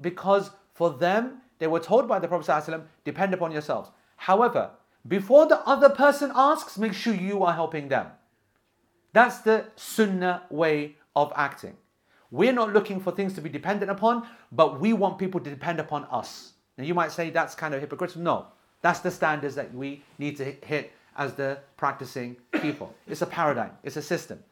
Because 0.02 0.50
for 0.74 0.90
them, 0.90 1.42
they 1.60 1.68
were 1.68 1.80
told 1.80 2.08
by 2.08 2.20
the 2.20 2.28
Prophet 2.28 2.48
ﷺ, 2.48 2.84
depend 3.04 3.34
upon 3.34 3.52
yourselves. 3.52 3.92
However, 4.16 4.72
before 5.08 5.46
the 5.48 5.60
other 5.68 5.90
person 5.90 6.32
asks, 6.36 6.78
make 6.78 6.94
sure 6.94 7.14
you 7.14 7.44
are 7.44 7.54
helping 7.54 7.88
them. 7.88 8.08
That's 9.14 9.40
the 9.40 9.66
sunnah 9.76 10.44
way 10.50 10.96
of 11.16 11.32
acting. 11.36 11.78
We're 12.30 12.54
not 12.54 12.74
looking 12.74 13.00
for 13.00 13.12
things 13.12 13.34
to 13.34 13.42
be 13.42 13.50
dependent 13.50 13.90
upon, 13.90 14.28
but 14.52 14.80
we 14.80 14.94
want 14.94 15.18
people 15.18 15.40
to 15.40 15.50
depend 15.50 15.80
upon 15.80 16.06
us. 16.06 16.54
Now 16.78 16.84
you 16.84 16.94
might 16.94 17.12
say 17.12 17.30
that's 17.30 17.56
kind 17.56 17.74
of 17.74 17.82
hypocritical. 17.82 18.22
No, 18.22 18.48
that's 18.82 19.00
the 19.00 19.12
standards 19.12 19.56
that 19.56 19.74
we 19.74 20.04
need 20.20 20.38
to 20.38 20.44
hit 20.44 20.92
as 21.18 21.34
the 21.34 21.60
practicing 21.76 22.38
people. 22.62 22.94
It's 23.08 23.22
a 23.22 23.26
paradigm, 23.26 23.72
it's 23.84 23.98
a 23.98 24.02
system. 24.02 24.44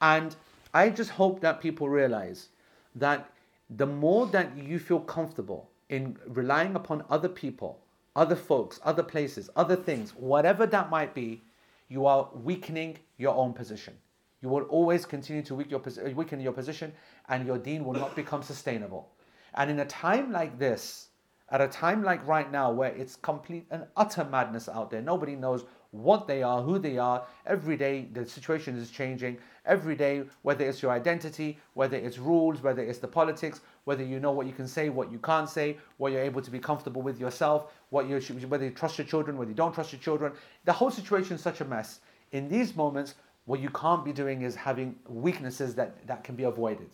And 0.00 0.34
I 0.72 0.90
just 0.90 1.10
hope 1.10 1.40
that 1.40 1.60
people 1.60 1.88
realize 1.88 2.48
that 2.94 3.30
the 3.70 3.86
more 3.86 4.26
that 4.28 4.56
you 4.56 4.78
feel 4.78 5.00
comfortable 5.00 5.70
in 5.88 6.16
relying 6.26 6.74
upon 6.76 7.04
other 7.10 7.28
people, 7.28 7.80
other 8.16 8.36
folks, 8.36 8.80
other 8.84 9.02
places, 9.02 9.50
other 9.56 9.76
things, 9.76 10.12
whatever 10.16 10.66
that 10.66 10.90
might 10.90 11.14
be, 11.14 11.42
you 11.88 12.06
are 12.06 12.28
weakening 12.34 12.98
your 13.18 13.34
own 13.34 13.52
position. 13.52 13.94
You 14.40 14.48
will 14.48 14.62
always 14.62 15.06
continue 15.06 15.42
to 15.42 15.54
weaken 15.54 15.70
your, 15.70 16.10
weaken 16.14 16.40
your 16.40 16.52
position 16.52 16.92
and 17.28 17.46
your 17.46 17.58
deen 17.58 17.84
will 17.84 17.94
not 17.94 18.14
become 18.14 18.42
sustainable. 18.42 19.08
And 19.54 19.70
in 19.70 19.80
a 19.80 19.86
time 19.86 20.32
like 20.32 20.58
this, 20.58 21.08
at 21.50 21.60
a 21.60 21.68
time 21.68 22.02
like 22.02 22.26
right 22.26 22.50
now 22.50 22.70
where 22.70 22.92
it's 22.94 23.16
complete 23.16 23.66
and 23.70 23.86
utter 23.96 24.24
madness 24.24 24.68
out 24.68 24.90
there, 24.90 25.00
nobody 25.00 25.36
knows 25.36 25.64
what 25.94 26.26
they 26.26 26.42
are, 26.42 26.60
who 26.60 26.78
they 26.78 26.98
are. 26.98 27.24
Every 27.46 27.76
day 27.76 28.08
the 28.12 28.26
situation 28.26 28.76
is 28.76 28.90
changing. 28.90 29.38
Every 29.64 29.94
day, 29.94 30.24
whether 30.42 30.68
it's 30.68 30.82
your 30.82 30.90
identity, 30.90 31.58
whether 31.74 31.96
it's 31.96 32.18
rules, 32.18 32.62
whether 32.62 32.82
it's 32.82 32.98
the 32.98 33.08
politics, 33.08 33.60
whether 33.84 34.02
you 34.02 34.18
know 34.18 34.32
what 34.32 34.46
you 34.46 34.52
can 34.52 34.66
say, 34.66 34.88
what 34.88 35.10
you 35.12 35.18
can't 35.18 35.48
say, 35.48 35.78
what 35.98 36.12
you're 36.12 36.20
able 36.20 36.42
to 36.42 36.50
be 36.50 36.58
comfortable 36.58 37.00
with 37.00 37.18
yourself, 37.20 37.72
what 37.90 38.08
you 38.08 38.18
whether 38.48 38.64
you 38.64 38.72
trust 38.72 38.98
your 38.98 39.06
children, 39.06 39.38
whether 39.38 39.50
you 39.50 39.56
don't 39.56 39.72
trust 39.72 39.92
your 39.92 40.00
children. 40.00 40.32
The 40.64 40.72
whole 40.72 40.90
situation 40.90 41.36
is 41.36 41.42
such 41.42 41.60
a 41.60 41.64
mess. 41.64 42.00
In 42.32 42.48
these 42.48 42.74
moments, 42.74 43.14
what 43.46 43.60
you 43.60 43.70
can't 43.70 44.04
be 44.04 44.12
doing 44.12 44.42
is 44.42 44.56
having 44.56 44.96
weaknesses 45.08 45.74
that, 45.76 46.06
that 46.06 46.24
can 46.24 46.34
be 46.34 46.44
avoided. 46.44 46.90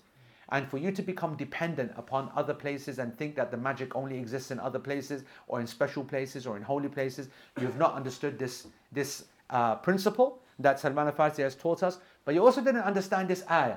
And 0.52 0.68
for 0.68 0.78
you 0.78 0.90
to 0.92 1.02
become 1.02 1.36
dependent 1.36 1.92
upon 1.96 2.30
other 2.34 2.54
places 2.54 2.98
and 2.98 3.16
think 3.16 3.36
that 3.36 3.50
the 3.50 3.56
magic 3.56 3.94
only 3.94 4.18
exists 4.18 4.50
in 4.50 4.58
other 4.58 4.78
places 4.78 5.22
or 5.46 5.60
in 5.60 5.66
special 5.66 6.02
places 6.04 6.46
or 6.46 6.56
in 6.56 6.62
holy 6.62 6.88
places, 6.88 7.28
you've 7.60 7.78
not 7.78 7.94
understood 7.94 8.38
this, 8.38 8.66
this 8.90 9.24
uh, 9.50 9.76
principle 9.76 10.40
that 10.58 10.80
Salman 10.80 11.06
al-Farsi 11.06 11.42
has 11.42 11.54
taught 11.54 11.82
us. 11.82 11.98
But 12.24 12.34
you 12.34 12.44
also 12.44 12.60
didn't 12.62 12.82
understand 12.82 13.28
this 13.28 13.44
ayah. 13.50 13.76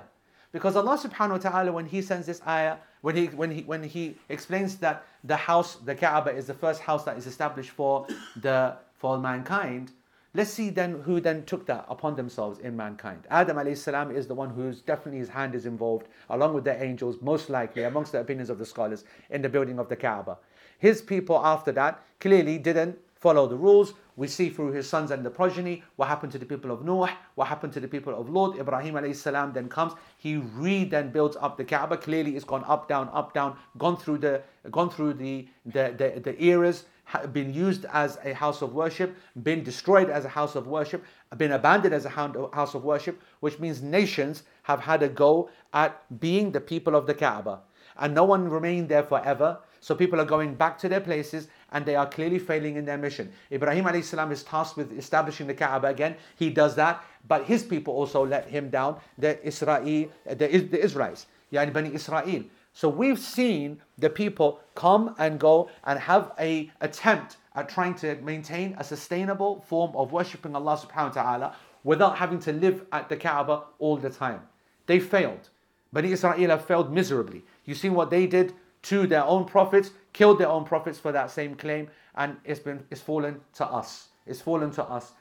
Because 0.52 0.76
Allah 0.76 0.98
subhanahu 0.98 1.32
wa 1.44 1.50
ta'ala, 1.50 1.72
when 1.72 1.86
He 1.86 2.02
sends 2.02 2.28
this 2.28 2.42
ayah, 2.48 2.78
when 3.04 3.18
he, 3.18 3.26
when, 3.26 3.52
he, 3.52 3.62
when 3.64 3.84
he 3.84 4.16
explains 4.30 4.78
that 4.78 5.06
the 5.26 5.36
house, 5.36 5.76
the 5.76 5.94
Kaaba, 5.94 6.32
is 6.32 6.48
the 6.48 6.54
first 6.54 6.80
house 6.80 7.04
that 7.04 7.18
is 7.18 7.28
established 7.28 7.72
for, 7.72 8.08
the, 8.38 8.78
for 8.94 9.18
mankind, 9.18 9.92
Let's 10.36 10.50
see 10.50 10.72
then 10.72 11.02
who 11.02 11.22
then 11.22 11.46
took 11.46 11.68
that 11.68 11.86
upon 11.88 12.16
themselves 12.16 12.58
in 12.58 12.76
mankind. 12.76 13.28
Adam 13.30 13.76
salam 13.76 14.10
is 14.10 14.26
the 14.26 14.34
one 14.34 14.50
who's 14.50 14.82
definitely 14.82 15.20
his 15.20 15.30
hand 15.30 15.54
is 15.54 15.68
involved, 15.68 16.08
along 16.32 16.56
with 16.56 16.64
the 16.64 16.82
angels, 16.82 17.18
most 17.22 17.52
likely, 17.52 17.84
amongst 17.84 18.14
the 18.14 18.20
opinions 18.20 18.50
of 18.50 18.58
the 18.58 18.66
scholars, 18.66 19.04
in 19.30 19.44
the 19.44 19.50
building 19.50 19.78
of 19.78 19.90
the 19.90 19.96
Kaaba. 19.96 20.40
His 20.80 21.04
people 21.04 21.38
after 21.38 21.72
that 21.74 22.04
clearly 22.20 22.58
didn't 22.58 22.98
follow 23.14 23.48
the 23.48 23.56
rules. 23.56 23.94
We 24.16 24.28
see 24.28 24.50
through 24.50 24.72
his 24.72 24.90
sons 24.90 25.12
and 25.12 25.24
the 25.24 25.30
progeny 25.30 25.84
what 25.98 26.08
happened 26.08 26.32
to 26.32 26.40
the 26.40 26.46
people 26.46 26.72
of 26.72 26.84
Noah, 26.84 27.16
what 27.36 27.48
happened 27.48 27.74
to 27.74 27.80
the 27.80 27.88
people 27.88 28.20
of 28.20 28.28
Lot. 28.28 28.58
Ibrahim 28.58 28.96
alayhi 28.96 29.16
salam 29.16 29.54
then 29.54 29.70
comes. 29.70 29.94
He 30.18 30.38
re 30.38 30.84
then 30.84 31.12
builds 31.12 31.38
up 31.40 31.58
the 31.58 31.64
Kaaba. 31.64 31.98
Clearly, 31.98 32.36
it's 32.36 32.44
gone 32.44 32.64
up, 32.68 32.88
down, 32.88 33.10
up, 33.14 33.36
down, 33.36 33.56
gone 33.78 33.98
through 33.98 34.18
the 34.18 34.42
gone 34.72 34.90
through 34.90 35.14
the 35.14 35.48
the, 35.66 35.94
the, 35.98 36.20
the 36.20 36.44
eras 36.44 36.86
been 37.32 37.54
used 37.54 37.86
as 37.92 38.18
a 38.24 38.34
house 38.34 38.62
of 38.62 38.74
worship, 38.74 39.16
been 39.44 39.64
destroyed 39.64 40.10
as 40.10 40.26
a 40.26 40.30
house 40.30 40.56
of 40.56 40.68
worship, 40.68 41.04
been 41.38 41.52
abandoned 41.54 41.94
as 41.94 42.06
a 42.06 42.10
house 42.10 42.76
of 42.76 42.84
worship, 42.84 43.22
which 43.40 43.60
means 43.60 43.82
nations 43.82 44.44
have 44.64 44.80
had 44.80 45.04
a 45.04 45.10
go 45.10 45.50
at 45.74 46.20
being 46.20 46.52
the 46.52 46.62
people 46.62 46.96
of 46.96 47.08
the 47.08 47.14
Kaaba. 47.14 47.62
And 47.98 48.16
no 48.16 48.24
one 48.24 48.50
remained 48.50 48.90
there 48.90 49.04
forever. 49.04 49.60
So 49.80 49.94
people 49.94 50.20
are 50.20 50.26
going 50.26 50.56
back 50.56 50.78
to 50.80 50.90
their 50.90 51.02
places 51.02 51.48
and 51.72 51.86
they 51.86 51.96
are 51.96 52.08
clearly 52.08 52.40
failing 52.40 52.78
in 52.78 52.86
their 52.86 52.98
mission. 52.98 53.32
Ibrahim 53.52 54.02
salam 54.02 54.32
is 54.32 54.44
tasked 54.44 54.78
with 54.78 54.98
establishing 54.98 55.46
the 55.46 55.54
Kaaba 55.54 55.88
again. 55.88 56.16
He 56.38 56.50
does 56.50 56.76
that, 56.76 57.04
but 57.28 57.44
his 57.46 57.64
people 57.64 57.94
also 57.94 58.26
let 58.26 58.48
him 58.48 58.70
down, 58.70 59.00
the 59.18 59.46
Israel, 59.46 60.10
the, 60.26 60.36
the 60.36 60.84
Israelites, 60.84 61.28
yani 61.52 61.74
Bani 61.74 61.94
Israel. 61.94 62.44
So 62.74 62.90
we've 62.90 63.20
seen 63.20 63.82
the 64.00 64.10
people 64.10 64.60
come 64.76 65.16
and 65.20 65.40
go 65.40 65.70
and 65.84 66.00
have 66.00 66.32
a 66.40 66.72
attempt 66.82 67.38
at 67.56 67.70
trying 67.70 67.94
to 67.96 68.16
maintain 68.16 68.76
a 68.80 68.84
sustainable 68.84 69.62
form 69.62 69.96
of 69.96 70.12
worshipping 70.12 70.56
Allah 70.56 70.78
subhanahu 70.78 71.16
wa 71.16 71.22
ta'ala 71.24 71.56
without 71.84 72.18
having 72.18 72.40
to 72.40 72.52
live 72.52 72.86
at 72.92 73.10
the 73.10 73.16
Kaaba 73.16 73.64
all 73.78 73.98
the 73.98 74.10
time. 74.10 74.42
They 74.88 75.00
failed. 75.00 75.50
Bani 75.92 76.12
Israel 76.12 76.50
have 76.50 76.66
failed 76.66 76.92
miserably. 76.92 77.44
You 77.66 77.76
see 77.76 77.90
what 77.90 78.10
they 78.10 78.26
did 78.26 78.54
to 78.84 79.06
their 79.06 79.24
own 79.24 79.46
prophets, 79.46 79.92
killed 80.12 80.40
their 80.40 80.50
own 80.50 80.66
prophets 80.66 80.98
for 80.98 81.12
that 81.12 81.30
same 81.30 81.56
claim, 81.56 81.88
and 82.16 82.38
it's 82.44 82.60
been 82.60 82.84
it's 82.90 83.02
fallen 83.02 83.40
to 83.56 83.66
us. 83.66 84.10
It's 84.26 84.42
fallen 84.42 84.72
to 84.72 84.84
us. 84.84 85.14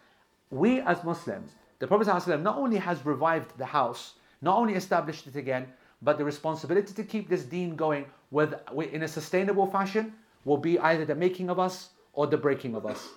We 0.50 0.80
as 0.80 1.04
Muslims, 1.04 1.52
the 1.78 1.86
Prophet 1.86 2.06
not 2.40 2.56
only 2.56 2.78
has 2.78 3.04
revived 3.04 3.58
the 3.58 3.66
house, 3.66 4.14
not 4.40 4.56
only 4.56 4.74
established 4.74 5.26
it 5.26 5.36
again, 5.36 5.66
but 6.02 6.18
the 6.18 6.24
responsibility 6.24 6.92
to 6.92 7.04
keep 7.04 7.28
this 7.28 7.44
deen 7.44 7.76
going 7.76 8.06
with, 8.30 8.54
in 8.92 9.02
a 9.02 9.08
sustainable 9.08 9.66
fashion 9.66 10.12
will 10.44 10.56
be 10.56 10.78
either 10.80 11.04
the 11.04 11.14
making 11.14 11.48
of 11.48 11.58
us 11.58 11.90
or 12.12 12.26
the 12.26 12.36
breaking 12.36 12.74
of 12.74 12.84
us. 12.84 13.08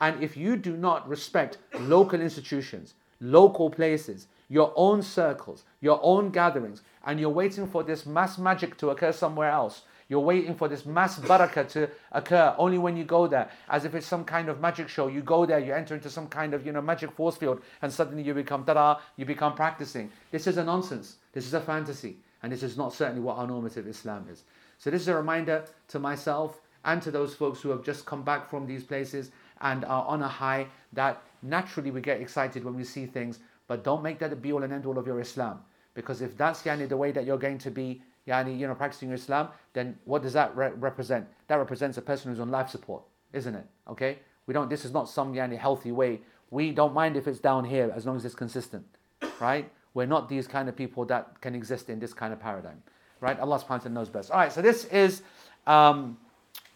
And 0.00 0.22
if 0.22 0.36
you 0.36 0.56
do 0.56 0.76
not 0.76 1.08
respect 1.08 1.58
local 1.78 2.20
institutions, 2.20 2.94
local 3.20 3.70
places, 3.70 4.26
your 4.48 4.72
own 4.76 5.02
circles, 5.02 5.64
your 5.80 6.00
own 6.02 6.30
gatherings, 6.30 6.82
and 7.04 7.20
you're 7.20 7.30
waiting 7.30 7.66
for 7.66 7.82
this 7.82 8.04
mass 8.06 8.38
magic 8.38 8.76
to 8.78 8.90
occur 8.90 9.12
somewhere 9.12 9.50
else, 9.50 9.82
you're 10.08 10.20
waiting 10.20 10.54
for 10.54 10.68
this 10.68 10.84
mass 10.84 11.18
barakah 11.18 11.66
to 11.70 11.88
occur 12.10 12.54
only 12.58 12.76
when 12.76 12.96
you 12.96 13.04
go 13.04 13.26
there, 13.26 13.48
as 13.70 13.84
if 13.84 13.94
it's 13.94 14.06
some 14.06 14.24
kind 14.24 14.48
of 14.48 14.60
magic 14.60 14.88
show. 14.88 15.06
You 15.06 15.22
go 15.22 15.46
there, 15.46 15.58
you 15.58 15.72
enter 15.72 15.94
into 15.94 16.10
some 16.10 16.26
kind 16.26 16.52
of 16.52 16.66
you 16.66 16.72
know 16.72 16.82
magic 16.82 17.12
force 17.12 17.36
field, 17.36 17.62
and 17.80 17.90
suddenly 17.90 18.22
you 18.22 18.34
become 18.34 18.64
tada, 18.64 19.00
you 19.16 19.24
become 19.24 19.54
practicing. 19.54 20.10
This 20.30 20.46
is 20.46 20.58
a 20.58 20.64
nonsense. 20.64 21.16
This 21.32 21.46
is 21.46 21.54
a 21.54 21.60
fantasy, 21.60 22.16
and 22.42 22.52
this 22.52 22.62
is 22.62 22.76
not 22.76 22.92
certainly 22.92 23.20
what 23.20 23.38
our 23.38 23.46
normative 23.46 23.86
Islam 23.86 24.26
is. 24.30 24.44
So 24.78 24.90
this 24.90 25.02
is 25.02 25.08
a 25.08 25.16
reminder 25.16 25.64
to 25.88 25.98
myself 25.98 26.60
and 26.84 27.00
to 27.02 27.10
those 27.10 27.34
folks 27.34 27.60
who 27.60 27.70
have 27.70 27.84
just 27.84 28.04
come 28.06 28.22
back 28.22 28.50
from 28.50 28.66
these 28.66 28.84
places 28.84 29.30
and 29.60 29.84
are 29.84 30.04
on 30.04 30.22
a 30.22 30.28
high 30.28 30.66
that 30.92 31.22
naturally 31.42 31.90
we 31.90 32.00
get 32.00 32.20
excited 32.20 32.64
when 32.64 32.74
we 32.74 32.84
see 32.84 33.06
things, 33.06 33.38
but 33.68 33.84
don't 33.84 34.02
make 34.02 34.18
that 34.18 34.30
the 34.30 34.36
be 34.36 34.52
all 34.52 34.62
and 34.62 34.72
end 34.72 34.86
all 34.86 34.98
of 34.98 35.06
your 35.06 35.20
Islam. 35.20 35.60
Because 35.94 36.20
if 36.20 36.36
that's 36.36 36.62
yani, 36.62 36.88
the 36.88 36.96
way 36.96 37.12
that 37.12 37.24
you're 37.24 37.38
going 37.38 37.58
to 37.58 37.70
be 37.70 38.02
yani, 38.26 38.58
you 38.58 38.66
know, 38.66 38.74
practicing 38.74 39.08
your 39.08 39.16
Islam, 39.16 39.48
then 39.72 39.98
what 40.04 40.22
does 40.22 40.32
that 40.32 40.54
re- 40.56 40.72
represent? 40.76 41.26
That 41.48 41.56
represents 41.56 41.96
a 41.98 42.02
person 42.02 42.30
who's 42.30 42.40
on 42.40 42.50
life 42.50 42.68
support, 42.68 43.02
isn't 43.32 43.54
it? 43.54 43.66
Okay? 43.88 44.18
We 44.46 44.54
don't, 44.54 44.68
this 44.68 44.84
is 44.84 44.92
not 44.92 45.08
some 45.08 45.34
yani, 45.34 45.58
healthy 45.58 45.92
way. 45.92 46.20
We 46.50 46.72
don't 46.72 46.94
mind 46.94 47.16
if 47.16 47.26
it's 47.26 47.38
down 47.38 47.64
here 47.64 47.92
as 47.94 48.04
long 48.04 48.16
as 48.16 48.24
it's 48.24 48.34
consistent, 48.34 48.84
right? 49.40 49.70
We're 49.94 50.06
not 50.06 50.28
these 50.28 50.46
kind 50.46 50.68
of 50.68 50.76
people 50.76 51.04
that 51.06 51.40
can 51.40 51.54
exist 51.54 51.90
in 51.90 51.98
this 51.98 52.14
kind 52.14 52.32
of 52.32 52.40
paradigm, 52.40 52.82
right? 53.20 53.38
Allah 53.38 53.58
subhanahu 53.58 53.68
wa 53.68 53.78
ta'ala 53.78 53.94
knows 53.94 54.08
best. 54.08 54.30
All 54.30 54.38
right, 54.38 54.52
so 54.52 54.62
this 54.62 54.86
is 54.86 55.22
um, 55.66 56.16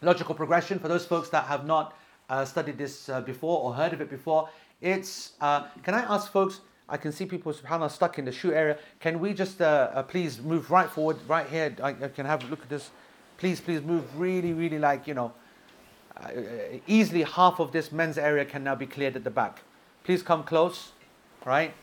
logical 0.01 0.35
progression. 0.35 0.79
For 0.79 0.87
those 0.87 1.05
folks 1.05 1.29
that 1.29 1.45
have 1.45 1.65
not 1.65 1.97
uh, 2.29 2.45
studied 2.45 2.77
this 2.77 3.09
uh, 3.09 3.21
before 3.21 3.61
or 3.63 3.73
heard 3.73 3.93
of 3.93 4.01
it 4.01 4.09
before, 4.09 4.49
it's, 4.81 5.31
uh, 5.41 5.65
can 5.83 5.95
I 5.95 6.01
ask 6.01 6.31
folks, 6.31 6.61
I 6.89 6.97
can 6.97 7.11
see 7.11 7.25
people, 7.25 7.51
subhanAllah, 7.51 7.91
stuck 7.91 8.17
in 8.17 8.25
the 8.25 8.31
shoe 8.31 8.53
area. 8.53 8.77
Can 8.99 9.19
we 9.19 9.33
just 9.33 9.61
uh, 9.61 9.89
uh, 9.93 10.03
please 10.03 10.39
move 10.39 10.71
right 10.71 10.89
forward, 10.89 11.17
right 11.27 11.47
here? 11.47 11.75
I, 11.83 11.89
I, 11.89 12.07
can 12.07 12.25
have 12.25 12.43
a 12.43 12.47
look 12.47 12.61
at 12.61 12.69
this. 12.69 12.91
Please, 13.37 13.59
please 13.59 13.81
move 13.81 14.03
really, 14.17 14.53
really 14.53 14.79
like, 14.79 15.07
you 15.07 15.13
know, 15.13 15.33
uh, 16.15 16.29
easily 16.87 17.23
half 17.23 17.59
of 17.59 17.71
this 17.71 17.91
men's 17.91 18.17
area 18.17 18.45
can 18.45 18.63
now 18.63 18.75
be 18.75 18.85
cleared 18.85 19.15
at 19.15 19.23
the 19.23 19.29
back. 19.29 19.63
Please 20.03 20.23
come 20.23 20.43
close, 20.43 20.91
right? 21.45 21.73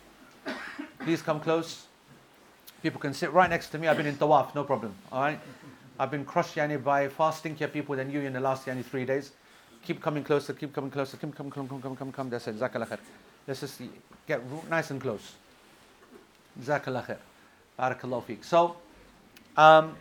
Please 1.05 1.21
come 1.21 1.39
close. 1.39 1.85
People 2.83 2.99
can 2.99 3.13
sit 3.13 3.31
right 3.31 3.51
next 3.51 3.69
to 3.69 3.79
me. 3.79 3.89
I've 3.89 3.99
been 3.99 4.07
in 4.07 4.17
Tawaf, 4.17 4.55
no 4.55 4.65
problem, 4.65 4.95
all 5.13 5.21
right? 5.21 5.39
I've 5.99 6.11
been 6.11 6.25
crushed 6.25 6.57
yani, 6.57 6.83
by 6.83 7.09
far 7.09 7.31
stinkier 7.31 7.71
people 7.71 7.95
than 7.95 8.11
you 8.11 8.21
in 8.21 8.33
the 8.33 8.41
last 8.41 8.65
yani, 8.65 8.83
three 8.83 9.05
days. 9.05 9.33
Keep 9.85 10.01
coming 10.01 10.25
closer, 10.25 10.55
keep 10.55 10.73
coming 10.73 10.91
closer, 10.91 11.19
keep 11.19 11.35
coming, 11.35 11.53
come, 11.53 11.69
come, 11.69 11.83
come, 11.83 11.95
come, 11.95 12.11
come. 12.11 12.31
That's 12.31 12.49
it. 12.49 12.59
Jazakallah 12.59 12.89
khair. 12.89 12.99
Let's 13.47 13.61
just 13.61 13.83
get 14.27 14.41
nice 14.71 14.91
and 14.91 14.99
close. 14.99 15.33
Jazakallah 16.59 17.05
khair. 17.05 17.19
Barakallahu 17.79 18.25
feek. 18.25 18.43
So, 18.43 18.77
um, 19.59 19.95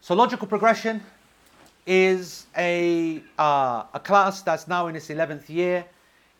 so 0.00 0.16
logical 0.16 0.48
progression 0.48 1.00
is 1.86 2.46
a, 2.56 3.22
uh, 3.38 3.84
a 3.94 4.00
class 4.00 4.42
that's 4.42 4.66
now 4.66 4.88
in 4.88 4.96
its 4.96 5.06
11th 5.06 5.48
year. 5.48 5.84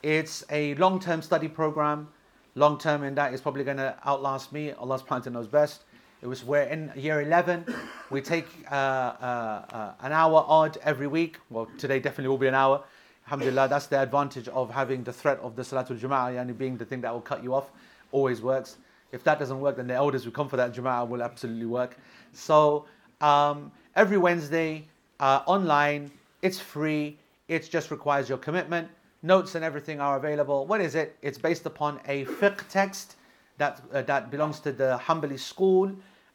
It's 0.02 0.44
a 0.50 0.74
long-term 0.76 1.20
study 1.20 1.46
program. 1.46 2.08
Long-term 2.54 3.04
in 3.04 3.14
that 3.16 3.34
is 3.34 3.42
probably 3.42 3.64
going 3.64 3.76
to 3.76 3.94
outlast 4.06 4.50
me. 4.50 4.72
Allah's 4.72 5.02
ta'ala 5.02 5.28
knows 5.28 5.46
best. 5.46 5.82
It 6.22 6.26
was 6.26 6.42
we're 6.42 6.62
in 6.62 6.90
year 6.96 7.20
11. 7.20 7.66
We 8.08 8.22
take 8.22 8.46
uh, 8.70 8.74
uh, 8.74 9.64
uh, 9.70 9.92
an 10.00 10.12
hour 10.12 10.42
odd 10.48 10.78
every 10.84 11.06
week. 11.06 11.36
Well, 11.50 11.68
today 11.76 12.00
definitely 12.00 12.28
will 12.28 12.38
be 12.38 12.46
an 12.46 12.54
hour. 12.54 12.82
Alhamdulillah, 13.26 13.68
that's 13.68 13.88
the 13.88 14.00
advantage 14.00 14.48
of 14.48 14.70
having 14.70 15.04
the 15.04 15.12
threat 15.12 15.38
of 15.40 15.54
the 15.54 15.62
Salatul 15.62 16.00
Jama'ah 16.00 16.34
yani 16.34 16.56
being 16.56 16.78
the 16.78 16.84
thing 16.86 17.02
that 17.02 17.12
will 17.12 17.20
cut 17.20 17.44
you 17.44 17.54
off. 17.54 17.70
Always 18.10 18.40
works. 18.40 18.78
If 19.12 19.22
that 19.24 19.38
doesn't 19.38 19.60
work, 19.60 19.76
then 19.76 19.86
the 19.86 19.94
elders 19.94 20.24
who 20.24 20.30
come 20.30 20.48
for 20.48 20.56
that 20.56 20.72
Jama'ah 20.72 21.06
will 21.08 21.22
absolutely 21.22 21.66
work. 21.66 21.98
So 22.32 22.86
um, 23.20 23.70
every 23.96 24.16
Wednesday, 24.16 24.88
uh, 25.20 25.42
online, 25.46 26.10
it's 26.40 26.58
free. 26.58 27.18
It 27.48 27.68
just 27.70 27.90
requires 27.90 28.30
your 28.30 28.38
commitment. 28.38 28.88
Notes 29.22 29.54
and 29.54 29.64
everything 29.64 30.00
are 30.00 30.16
available. 30.16 30.66
What 30.66 30.80
is 30.80 30.94
it? 30.94 31.16
It's 31.20 31.36
based 31.36 31.66
upon 31.66 32.00
a 32.06 32.24
fiqh 32.24 32.66
text 32.68 33.16
that, 33.58 33.82
uh, 33.92 34.02
that 34.02 34.30
belongs 34.30 34.60
to 34.60 34.72
the 34.72 34.98
Hanbali 35.04 35.38
school. 35.38 35.92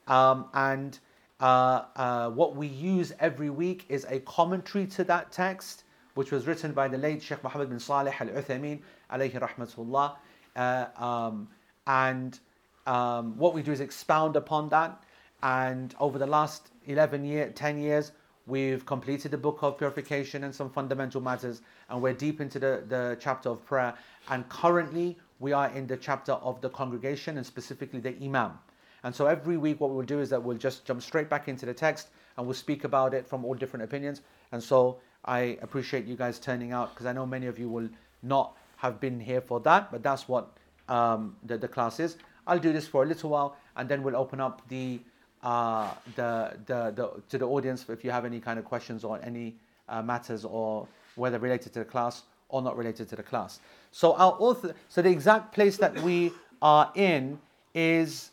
Um, 0.08 0.45
and 0.54 1.00
uh, 1.39 1.86
uh, 1.95 2.30
what 2.30 2.56
we 2.56 2.67
use 2.67 3.12
every 3.19 3.50
week 3.50 3.86
is 3.89 4.06
a 4.10 4.19
commentary 4.19 4.86
to 4.88 5.04
that 5.06 5.32
text, 5.32 5.84
which 6.13 6.32
was 6.32 6.45
written 6.45 6.74
by 6.74 6.88
the 6.88 6.98
late 6.98 7.24
Sheikh 7.24 7.43
Muhammad 7.43 7.69
bin 7.69 7.80
Salih 7.80 8.13
al 8.19 8.28
Uthaymeen, 8.28 8.82
alayhi 9.12 9.39
rahmatullah. 9.39 10.15
Uh, 10.56 10.86
um, 11.04 11.48
and 11.88 12.39
um, 12.86 13.36
what 13.38 13.54
we 13.56 13.63
do 13.63 13.71
is 13.71 13.80
expound 13.80 14.36
upon 14.36 14.69
that. 14.69 15.04
And 15.41 15.93
over 16.00 16.19
the 16.19 16.28
last 16.28 16.69
11 16.86 17.26
year, 17.26 17.52
10 17.54 17.80
years, 17.80 18.12
we've 18.47 18.86
completed 18.86 19.31
the 19.31 19.38
book 19.38 19.60
of 19.62 19.77
purification 19.77 20.43
and 20.43 20.53
some 20.53 20.69
fundamental 20.69 21.21
matters, 21.21 21.62
and 21.89 22.01
we're 22.01 22.13
deep 22.13 22.41
into 22.41 22.60
the, 22.60 22.84
the 22.88 23.17
chapter 23.19 23.49
of 23.49 23.65
prayer. 23.65 23.93
And 24.29 24.47
currently, 24.49 25.17
we 25.39 25.53
are 25.53 25.69
in 25.69 25.88
the 25.88 25.97
chapter 25.97 26.34
of 26.34 26.62
the 26.62 26.69
congregation 26.69 27.38
and 27.38 27.45
specifically 27.45 27.99
the 27.99 28.15
Imam. 28.23 28.58
And 29.03 29.13
so 29.13 29.27
every 29.27 29.58
week, 29.58 29.79
what 29.79 29.91
we'll 29.91 30.05
do 30.05 30.19
is 30.19 30.29
that 30.31 30.41
we'll 30.41 30.58
just 30.58 30.86
jump 30.86 31.01
straight 31.01 31.29
back 31.29 31.47
into 31.47 31.65
the 31.65 31.73
text 31.73 32.10
and 32.38 32.45
we'll 32.45 32.55
speak 32.55 32.84
about 32.84 33.13
it 33.13 33.27
from 33.27 33.45
all 33.45 33.53
different 33.53 33.84
opinions. 33.84 34.21
And 34.51 34.62
so 34.62 34.97
I 35.25 35.58
appreciate 35.62 36.05
you 36.05 36.15
guys 36.15 36.39
turning 36.39 36.71
out 36.71 36.93
because 36.93 37.05
I 37.05 37.13
know 37.13 37.25
many 37.25 37.47
of 37.47 37.60
you 37.60 37.69
will 37.69 37.89
not 38.23 38.58
have 38.77 38.99
been 38.99 39.19
here 39.19 39.41
for 39.41 39.60
that, 39.62 39.91
but 39.91 40.03
that's 40.03 40.27
what 40.27 40.58
um, 40.89 41.36
the, 41.43 41.58
the 41.58 41.67
class 41.67 41.99
is. 41.99 42.17
I'll 42.47 42.60
do 42.60 42.73
this 42.73 42.88
for 42.88 43.03
a 43.03 43.05
little 43.05 43.29
while 43.29 43.58
and 43.75 43.89
then 43.89 44.03
we'll 44.03 44.15
open 44.15 44.39
up 44.39 44.62
the, 44.69 44.99
uh, 45.45 45.93
the, 46.15 46.58
the, 46.65 46.91
the, 46.95 47.21
to 47.29 47.38
the 47.38 47.47
audience 47.47 47.86
if 47.88 48.03
you 48.03 48.12
have 48.12 48.25
any 48.25 48.39
kind 48.39 48.58
of 48.58 48.65
questions 48.65 49.03
or 49.03 49.19
any 49.23 49.55
uh, 49.88 50.01
matters 50.01 50.43
or 50.43 50.88
whether 51.15 51.38
related 51.39 51.71
to 51.71 51.79
the 51.79 51.86
class 51.86 52.23
or 52.49 52.62
not 52.62 52.75
related 52.75 53.08
to 53.10 53.15
the 53.15 53.23
class. 53.23 53.60
So 53.91 54.13
our 54.13 54.36
author, 54.39 54.73
so 54.89 55.01
the 55.01 55.10
exact 55.10 55.53
place 55.53 55.77
that 55.77 55.97
we 56.01 56.31
are 56.62 56.91
in 56.95 57.39
is 57.73 58.31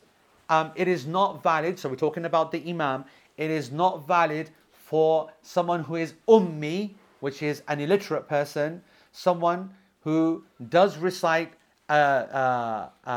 um, 0.48 0.72
it 0.74 0.88
is 0.88 1.06
not 1.06 1.42
valid. 1.42 1.78
So 1.78 1.88
we're 1.88 1.96
talking 1.96 2.24
about 2.24 2.50
the 2.50 2.62
Imam. 2.68 3.04
It 3.36 3.50
is 3.50 3.70
not 3.70 4.06
valid 4.06 4.50
for 4.72 5.30
someone 5.42 5.82
who 5.84 5.96
is 5.96 6.14
ummi, 6.28 6.90
which 7.20 7.42
is 7.42 7.62
an 7.68 7.80
illiterate 7.80 8.28
person, 8.28 8.82
someone 9.12 9.70
who 10.00 10.44
does 10.68 10.96
recite 10.98 11.52
uh, 11.88 11.92
uh, 11.92 12.88
uh, 13.06 13.10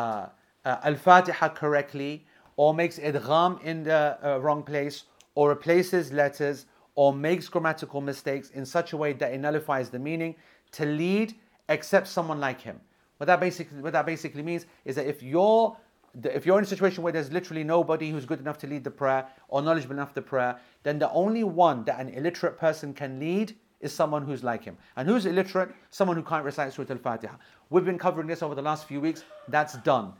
uh 0.65 0.77
Al-Fatiha 0.83 1.49
correctly, 1.49 2.25
or 2.57 2.73
makes 2.73 2.99
idgham 2.99 3.61
in 3.63 3.83
the 3.83 4.17
uh, 4.23 4.37
wrong 4.37 4.63
place, 4.63 5.03
or 5.35 5.49
replaces 5.49 6.11
letters, 6.11 6.65
or 6.95 7.13
makes 7.13 7.49
grammatical 7.49 8.01
mistakes 8.01 8.49
in 8.51 8.65
such 8.65 8.93
a 8.93 8.97
way 8.97 9.13
that 9.13 9.33
it 9.33 9.39
nullifies 9.39 9.89
the 9.89 9.99
meaning, 9.99 10.35
to 10.71 10.85
lead 10.85 11.35
except 11.69 12.07
someone 12.07 12.39
like 12.39 12.61
him. 12.61 12.79
What 13.17 13.27
that 13.27 13.39
basically 13.39 13.81
what 13.81 13.93
that 13.93 14.05
basically 14.05 14.43
means 14.43 14.65
is 14.83 14.95
that 14.95 15.07
if 15.07 15.23
you're 15.23 15.75
if 16.23 16.45
you're 16.45 16.57
in 16.57 16.63
a 16.63 16.67
situation 16.67 17.03
where 17.03 17.11
there's 17.11 17.31
literally 17.31 17.63
nobody 17.63 18.09
who's 18.09 18.25
good 18.25 18.39
enough 18.39 18.57
to 18.59 18.67
lead 18.67 18.83
the 18.83 18.91
prayer 18.91 19.27
or 19.49 19.61
knowledgeable 19.61 19.95
enough 19.95 20.13
to 20.13 20.21
prayer, 20.21 20.57
then 20.83 20.97
the 20.97 21.11
only 21.11 21.43
one 21.43 21.83
that 21.83 21.99
an 21.99 22.09
illiterate 22.09 22.57
person 22.57 22.93
can 22.93 23.19
lead 23.19 23.53
is 23.81 23.91
someone 23.91 24.25
who's 24.25 24.43
like 24.43 24.63
him. 24.63 24.77
And 24.95 25.09
who's 25.09 25.25
illiterate? 25.25 25.71
Someone 25.89 26.15
who 26.15 26.23
can't 26.23 26.45
recite 26.45 26.71
Surah 26.71 26.87
Al-Fatiha. 26.89 27.35
We've 27.69 27.83
been 27.83 27.97
covering 27.97 28.27
this 28.27 28.41
over 28.41 28.55
the 28.55 28.61
last 28.61 28.87
few 28.87 29.01
weeks. 29.01 29.25
That's 29.49 29.77
done. 29.79 30.13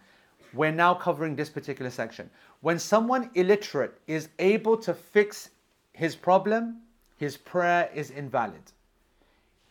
We're 0.56 0.72
now 0.72 0.94
covering 0.94 1.36
this 1.36 1.50
particular 1.50 1.92
section. 1.92 2.30
When 2.62 2.80
someone 2.80 3.30
illiterate 3.36 4.00
is 4.08 4.30
able 4.40 4.78
to 4.78 4.94
fix 4.94 5.50
his 5.94 6.16
problem, 6.16 6.78
his 7.18 7.38
prayer 7.38 7.90
is 7.94 8.10
invalid. 8.10 8.72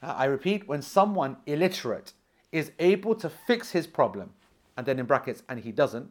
Uh, 0.03 0.15
I 0.17 0.27
repeat, 0.27 0.69
when 0.69 0.83
someone 0.83 1.39
illiterate 1.47 2.13
is 2.53 2.71
able 2.79 3.15
to 3.17 3.31
fix 3.31 3.71
his 3.71 3.87
problem, 3.87 4.31
and 4.77 4.87
then 4.87 4.99
in 4.99 5.07
brackets, 5.07 5.43
and 5.49 5.59
he 5.59 5.73
doesn't, 5.73 6.09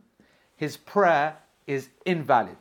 his 0.55 0.77
prayer 0.77 1.37
is 1.67 1.89
invalid. 2.05 2.57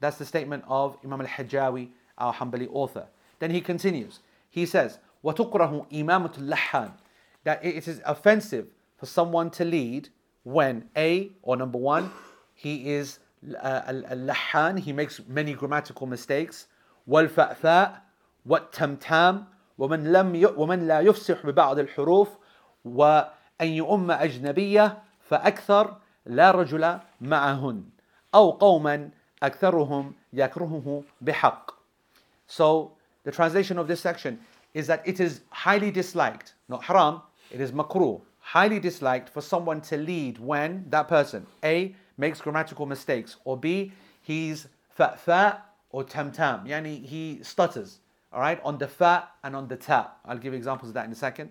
That's 0.00 0.18
the 0.18 0.24
statement 0.24 0.64
of 0.66 0.96
Imam 1.04 1.20
al 1.20 1.26
Hajjawi, 1.26 1.88
our 2.18 2.34
Hanbali 2.34 2.68
author. 2.70 3.06
Then 3.38 3.50
he 3.50 3.60
continues. 3.60 4.20
He 4.50 4.66
says, 4.66 4.98
That 5.22 5.40
it 7.62 7.88
is 7.88 8.00
offensive 8.04 8.66
for 8.96 9.06
someone 9.06 9.50
to 9.50 9.64
lead 9.64 10.08
when 10.43 10.89
A, 10.95 11.31
or 11.41 11.55
number 11.57 11.77
one, 11.77 12.11
he 12.55 12.91
is 12.91 13.19
uh, 13.61 13.81
al-lahan, 13.87 14.79
he 14.79 14.93
makes 14.93 15.21
many 15.27 15.53
grammatical 15.53 16.07
mistakes, 16.07 16.67
والفأفاء 17.07 18.01
والتمتام 18.45 19.45
ومن 19.77 20.11
لم 20.11 20.53
ومن 20.57 20.87
لا 20.87 20.99
يفصح 20.99 21.45
ببعض 21.45 21.79
الحروف 21.79 22.29
و 22.85 23.21
أن 23.61 23.67
يؤم 23.67 24.11
أجنبية 24.11 24.97
فأكثر 25.29 25.97
لا 26.25 26.51
رجل 26.51 26.99
معهن 27.21 27.83
أو 28.35 28.51
قوما 28.51 29.09
أكثرهم 29.43 30.13
يكرهه 30.33 31.03
بحق 31.21 31.79
So 32.47 32.91
the 33.23 33.31
translation 33.31 33.77
of 33.77 33.87
this 33.87 34.01
section 34.01 34.39
is 34.73 34.87
that 34.87 35.07
it 35.07 35.19
is 35.19 35.41
highly 35.49 35.91
disliked, 35.91 36.53
not 36.67 36.83
haram, 36.83 37.21
it 37.51 37.61
is 37.61 37.71
makruh, 37.71 38.21
highly 38.44 38.78
disliked 38.78 39.28
for 39.28 39.40
someone 39.40 39.80
to 39.80 39.96
lead 39.96 40.38
when 40.38 40.84
that 40.90 41.08
person 41.08 41.46
A 41.64 41.94
makes 42.18 42.40
grammatical 42.40 42.86
mistakes 42.86 43.36
or 43.44 43.56
B 43.56 43.92
he's 44.20 44.68
fa 44.88 45.16
fa 45.16 45.62
or 45.90 46.02
tam 46.02 46.32
tam, 46.32 46.64
yani 46.66 47.04
he 47.04 47.38
stutters, 47.42 48.00
all 48.32 48.40
right, 48.40 48.60
on 48.64 48.78
the 48.78 48.88
fa 48.88 49.28
and 49.44 49.54
on 49.54 49.68
the 49.68 49.76
ta. 49.76 50.10
I'll 50.24 50.38
give 50.38 50.52
examples 50.52 50.90
of 50.90 50.94
that 50.94 51.06
in 51.06 51.12
a 51.12 51.14
second. 51.14 51.50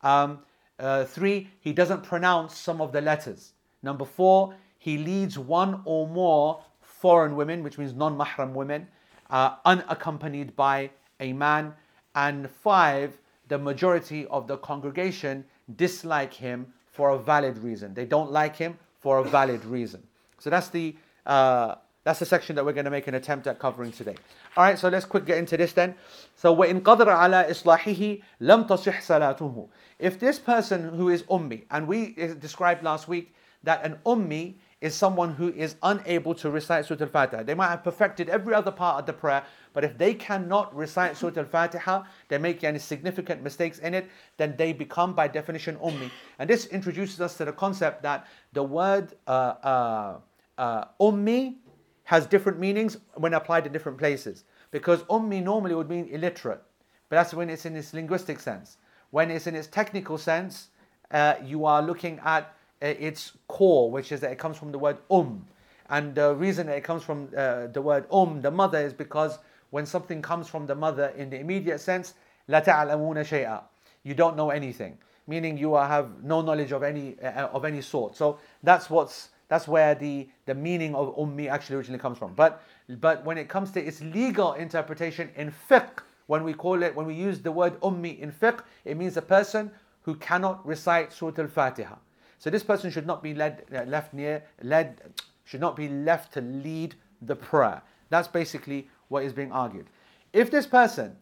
Um, 0.00 0.38
uh, 0.78 1.04
three, 1.04 1.50
he 1.60 1.74
doesn't 1.74 2.02
pronounce 2.02 2.56
some 2.56 2.80
of 2.80 2.92
the 2.92 3.02
letters. 3.02 3.52
Number 3.82 4.06
four, 4.06 4.54
he 4.78 4.96
leads 4.96 5.38
one 5.38 5.82
or 5.84 6.08
more 6.08 6.62
foreign 6.80 7.36
women, 7.36 7.62
which 7.62 7.76
means 7.76 7.92
non 7.92 8.16
mahram 8.16 8.52
women, 8.52 8.88
uh, 9.30 9.56
unaccompanied 9.64 10.56
by 10.56 10.90
a 11.20 11.32
man. 11.34 11.74
And 12.14 12.50
five, 12.50 13.18
the 13.48 13.58
majority 13.58 14.26
of 14.26 14.46
the 14.46 14.56
congregation 14.56 15.44
dislike 15.75 16.33
him 16.33 16.73
for 16.91 17.09
a 17.09 17.17
valid 17.17 17.57
reason. 17.59 17.93
They 17.93 18.05
don't 18.05 18.31
like 18.31 18.55
him 18.55 18.77
for 18.99 19.19
a 19.19 19.23
valid 19.23 19.63
reason. 19.65 20.01
So 20.39 20.49
that's 20.49 20.69
the 20.69 20.95
uh, 21.25 21.75
that's 22.03 22.19
the 22.19 22.25
section 22.25 22.55
that 22.55 22.63
we're 22.63 22.71
going 22.71 22.85
to 22.85 22.91
make 22.91 23.07
an 23.07 23.15
attempt 23.15 23.47
at 23.47 23.59
covering 23.59 23.91
today. 23.91 24.15
All 24.55 24.63
right, 24.63 24.79
so 24.79 24.87
let's 24.87 25.03
quick 25.03 25.25
get 25.25 25.39
into 25.39 25.57
this 25.57 25.73
then. 25.73 25.93
So 26.37 26.55
وَإِن 26.55 26.81
قَدْرَ 26.81 27.05
عَلَى 27.05 27.49
إِصْلَاحِهِ 27.49 28.21
لَمْ 28.41 28.65
تَصِحْ 28.65 28.95
صَلَاتُهُ 28.99 29.67
If 29.99 30.17
this 30.17 30.39
person 30.39 30.87
who 30.95 31.09
is 31.09 31.23
ummi, 31.23 31.65
and 31.69 31.85
we 31.85 32.13
described 32.39 32.81
last 32.81 33.09
week 33.09 33.35
that 33.63 33.83
an 33.83 33.99
ummi 34.05 34.55
is 34.82 34.96
someone 34.96 35.32
who 35.32 35.52
is 35.52 35.76
unable 35.84 36.34
to 36.34 36.50
recite 36.50 36.84
Surah 36.84 37.02
Al-Fatiha. 37.02 37.44
They 37.44 37.54
might 37.54 37.68
have 37.68 37.84
perfected 37.84 38.28
every 38.28 38.52
other 38.52 38.72
part 38.72 38.98
of 38.98 39.06
the 39.06 39.12
prayer, 39.12 39.44
but 39.72 39.84
if 39.84 39.96
they 39.96 40.12
cannot 40.12 40.74
recite 40.74 41.16
Surah 41.16 41.38
Al-Fatiha, 41.38 42.02
they 42.26 42.36
make 42.36 42.64
any 42.64 42.80
significant 42.80 43.44
mistakes 43.44 43.78
in 43.78 43.94
it, 43.94 44.10
then 44.38 44.56
they 44.58 44.72
become 44.72 45.14
by 45.14 45.28
definition 45.28 45.76
ummi. 45.76 46.10
And 46.40 46.50
this 46.50 46.66
introduces 46.66 47.20
us 47.20 47.36
to 47.36 47.44
the 47.44 47.52
concept 47.52 48.02
that 48.02 48.26
the 48.52 48.64
word 48.64 49.14
uh, 49.28 49.30
uh, 49.30 50.16
uh, 50.58 50.84
ummi 51.00 51.58
has 52.02 52.26
different 52.26 52.58
meanings 52.58 52.96
when 53.14 53.34
applied 53.34 53.64
in 53.66 53.72
different 53.72 53.98
places. 53.98 54.42
Because 54.72 55.04
ummi 55.04 55.40
normally 55.40 55.76
would 55.76 55.88
mean 55.88 56.08
illiterate, 56.10 56.60
but 57.08 57.16
that's 57.16 57.32
when 57.32 57.48
it's 57.50 57.66
in 57.66 57.76
its 57.76 57.94
linguistic 57.94 58.40
sense. 58.40 58.78
When 59.10 59.30
it's 59.30 59.46
in 59.46 59.54
its 59.54 59.68
technical 59.68 60.18
sense, 60.18 60.70
uh, 61.12 61.34
you 61.44 61.66
are 61.66 61.82
looking 61.82 62.18
at 62.24 62.52
its 62.81 63.33
core, 63.47 63.89
which 63.89 64.11
is 64.11 64.19
that 64.21 64.31
it 64.31 64.37
comes 64.37 64.57
from 64.57 64.71
the 64.71 64.79
word 64.79 64.97
um. 65.09 65.45
And 65.89 66.13
the 66.13 66.35
reason 66.35 66.67
that 66.67 66.77
it 66.77 66.83
comes 66.83 67.03
from 67.03 67.29
uh, 67.35 67.67
the 67.67 67.81
word 67.81 68.05
um, 68.11 68.41
the 68.41 68.51
mother, 68.51 68.79
is 68.79 68.93
because 68.93 69.39
when 69.69 69.85
something 69.85 70.21
comes 70.21 70.47
from 70.47 70.67
the 70.67 70.75
mother 70.75 71.13
in 71.17 71.29
the 71.29 71.39
immediate 71.39 71.79
sense, 71.79 72.13
لا 72.49 72.63
تعلمون 72.63 73.23
شيئا. 73.25 73.61
You 74.03 74.13
don't 74.13 74.35
know 74.35 74.49
anything, 74.49 74.97
meaning 75.27 75.57
you 75.57 75.75
have 75.75 76.23
no 76.23 76.41
knowledge 76.41 76.71
of 76.71 76.83
any 76.83 77.17
uh, 77.21 77.47
of 77.47 77.65
any 77.65 77.81
sort. 77.81 78.15
So 78.15 78.39
that's 78.63 78.89
what's 78.89 79.29
that's 79.49 79.67
where 79.67 79.95
the, 79.95 80.27
the 80.45 80.53
meaning 80.53 80.93
of 80.93 81.15
ummi 81.15 81.49
actually 81.49 81.77
originally 81.77 81.99
comes 81.99 82.17
from. 82.17 82.33
But 82.33 82.61
but 82.99 83.23
when 83.23 83.37
it 83.37 83.47
comes 83.47 83.71
to 83.71 83.83
its 83.83 84.01
legal 84.01 84.53
interpretation 84.53 85.29
in 85.35 85.53
fiqh, 85.69 85.99
when 86.27 86.43
we 86.43 86.53
call 86.53 86.83
it 86.83 86.93
when 86.95 87.05
we 87.05 87.13
use 87.13 87.39
the 87.39 87.51
word 87.51 87.79
ummi 87.79 88.19
in 88.19 88.31
fiqh, 88.31 88.59
it 88.83 88.97
means 88.97 89.15
a 89.15 89.21
person 89.21 89.71
who 90.03 90.15
cannot 90.15 90.65
recite 90.65 91.11
Surah 91.13 91.33
Al-Fatiha. 91.37 91.95
So 92.42 92.50
this 92.50 92.64
person 92.64 92.90
should 92.90 93.06
not 93.06 93.22
be 93.22 93.34
led, 93.34 93.66
uh, 93.72 93.84
left 93.84 94.12
near, 94.12 94.42
led, 94.64 95.00
should 95.44 95.60
not 95.60 95.76
be 95.76 95.88
left 95.88 96.32
to 96.32 96.40
lead 96.40 96.96
the 97.20 97.36
prayer. 97.36 97.80
That's 98.08 98.26
basically 98.26 98.88
what 99.06 99.22
is 99.22 99.32
being 99.32 99.52
argued. 99.52 99.86
If 100.32 100.50
this 100.50 100.66
person 100.66 101.14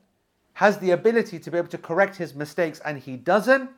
has 0.55 0.79
the 0.79 0.93
ability 0.93 1.39
to 1.41 1.51
be 1.51 1.59
able 1.59 1.69
to 1.69 1.77
correct 1.77 2.17
his 2.17 2.35
mistakes 2.35 2.81
and 2.87 2.99
he 2.99 3.19
doesn't, 3.19 3.69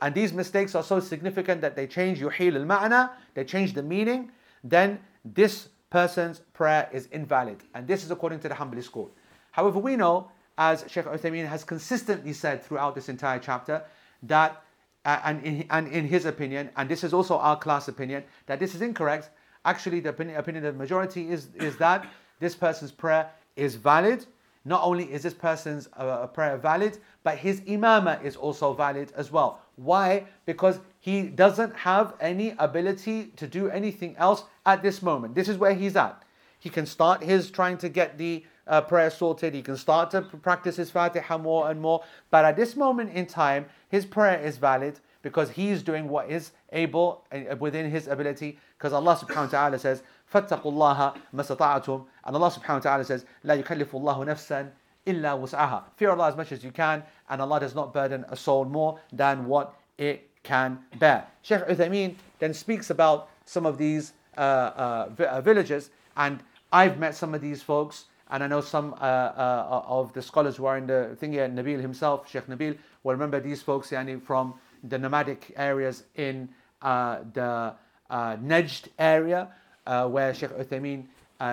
and 0.00 0.14
these 0.14 0.32
mistakes 0.32 0.74
are 0.74 0.82
so 0.82 1.00
significant 1.00 1.60
that 1.60 1.76
they 1.76 1.86
change 1.86 2.18
yuhil 2.18 2.56
al-ma'na, 2.56 3.10
they 3.34 3.44
change 3.44 3.74
the 3.74 3.82
meaning, 3.82 4.32
then 4.64 5.00
this 5.22 5.68
person's 5.90 6.38
prayer 6.54 6.88
is 6.94 7.08
invalid. 7.12 7.58
And 7.74 7.86
this 7.86 8.04
is 8.04 8.10
according 8.10 8.40
to 8.40 8.48
the 8.48 8.54
Hanbali 8.54 8.82
school. 8.82 9.10
However, 9.50 9.78
we 9.78 9.96
know, 9.96 10.30
as 10.56 10.86
Sheikh 10.88 11.04
Uthaymeen 11.04 11.46
has 11.46 11.62
consistently 11.62 12.32
said 12.32 12.62
throughout 12.62 12.94
this 12.94 13.10
entire 13.10 13.38
chapter, 13.38 13.82
that 14.22 14.62
and, 15.04 15.42
in, 15.44 15.66
and 15.70 15.88
in 15.88 16.06
his 16.06 16.24
opinion, 16.24 16.70
and 16.76 16.88
this 16.88 17.04
is 17.04 17.12
also 17.12 17.38
our 17.38 17.56
class 17.56 17.88
opinion, 17.88 18.24
that 18.46 18.58
this 18.60 18.74
is 18.74 18.82
incorrect. 18.82 19.30
Actually, 19.64 20.00
the 20.00 20.10
opinion, 20.10 20.36
opinion 20.38 20.64
of 20.64 20.74
the 20.74 20.78
majority 20.78 21.30
is, 21.30 21.48
is 21.54 21.76
that 21.76 22.06
this 22.38 22.54
person's 22.54 22.92
prayer 22.92 23.30
is 23.56 23.74
valid. 23.76 24.26
Not 24.64 24.82
only 24.82 25.04
is 25.04 25.22
this 25.22 25.34
person's 25.34 25.88
uh, 25.96 26.26
prayer 26.26 26.58
valid, 26.58 26.98
but 27.22 27.38
his 27.38 27.62
imama 27.62 28.22
is 28.22 28.36
also 28.36 28.74
valid 28.74 29.12
as 29.16 29.32
well. 29.32 29.60
Why? 29.76 30.26
Because 30.44 30.80
he 31.00 31.22
doesn't 31.22 31.74
have 31.74 32.14
any 32.20 32.54
ability 32.58 33.32
to 33.36 33.46
do 33.46 33.70
anything 33.70 34.16
else 34.18 34.44
at 34.66 34.82
this 34.82 35.00
moment. 35.00 35.34
This 35.34 35.48
is 35.48 35.56
where 35.56 35.74
he's 35.74 35.96
at. 35.96 36.22
He 36.58 36.68
can 36.68 36.84
start 36.84 37.22
his 37.22 37.50
trying 37.50 37.78
to 37.78 37.88
get 37.88 38.18
the 38.18 38.44
uh, 38.70 38.80
prayer 38.80 39.10
sorted. 39.10 39.52
He 39.52 39.60
can 39.60 39.76
start 39.76 40.10
to 40.12 40.22
practice 40.22 40.76
his 40.76 40.90
Fatiha 40.90 41.36
more 41.36 41.70
and 41.70 41.80
more. 41.80 42.02
But 42.30 42.44
at 42.46 42.56
this 42.56 42.76
moment 42.76 43.12
in 43.12 43.26
time, 43.26 43.66
his 43.90 44.06
prayer 44.06 44.40
is 44.40 44.56
valid 44.56 45.00
because 45.22 45.50
he's 45.50 45.82
doing 45.82 46.08
what 46.08 46.30
is 46.30 46.52
able 46.72 47.24
uh, 47.32 47.56
within 47.56 47.90
his 47.90 48.06
ability. 48.06 48.58
Because 48.78 48.94
Allah 48.94 49.16
subhanahu 49.16 49.52
wa 49.52 49.58
ta'ala 49.58 49.78
says, 49.78 50.02
فَاتَّقُوا 50.32 50.62
اللَّهَ 50.62 51.16
مَسَطَعَتُمْ 51.34 52.06
And 52.24 52.36
Allah 52.36 52.50
subhanahu 52.50 52.74
wa 52.74 52.78
ta'ala 52.78 53.04
says, 53.04 53.26
لَا 53.44 53.62
يُكَلِّفُ 53.62 53.88
اللَّهُ 53.88 54.26
نَفْسًا 54.26 54.70
إِلَّا 55.06 55.40
وُسْعَهَا 55.42 55.82
Fear 55.96 56.12
Allah 56.12 56.28
as 56.28 56.36
much 56.36 56.52
as 56.52 56.64
you 56.64 56.70
can, 56.70 57.02
and 57.28 57.42
Allah 57.42 57.60
does 57.60 57.74
not 57.74 57.92
burden 57.92 58.24
a 58.28 58.36
soul 58.36 58.64
more 58.64 58.98
than 59.12 59.46
what 59.46 59.74
it 59.98 60.30
can 60.42 60.78
bear. 60.98 61.26
Sheikh 61.42 61.60
Uthaymeen 61.66 62.14
then 62.38 62.54
speaks 62.54 62.90
about 62.90 63.28
some 63.44 63.66
of 63.66 63.76
these 63.76 64.12
uh, 64.38 64.40
uh, 64.40 65.24
uh, 65.24 65.40
villages, 65.40 65.90
and 66.16 66.42
I've 66.72 66.98
met 66.98 67.14
some 67.14 67.34
of 67.34 67.40
these 67.40 67.62
folks 67.62 68.06
and 68.30 68.44
I 68.44 68.46
know 68.46 68.60
some 68.60 68.94
uh, 68.94 69.04
uh, 69.04 69.82
of 69.86 70.12
the 70.12 70.22
scholars 70.22 70.56
who 70.56 70.66
are 70.66 70.78
in 70.78 70.86
the 70.86 71.16
thing 71.18 71.32
here, 71.32 71.48
Nabil 71.48 71.80
himself, 71.80 72.30
Sheikh 72.30 72.46
Nabil, 72.46 72.78
will 73.02 73.12
remember 73.12 73.40
these 73.40 73.60
folks 73.62 73.90
yani, 73.90 74.22
from 74.22 74.54
the 74.84 74.98
nomadic 74.98 75.52
areas 75.56 76.04
in 76.14 76.48
uh, 76.82 77.18
the 77.34 77.74
uh, 78.08 78.36
Najd 78.36 78.88
area 78.98 79.48
uh, 79.86 80.06
where 80.08 80.32
Sheikh 80.32 80.50
Uthaymeen 80.50 81.06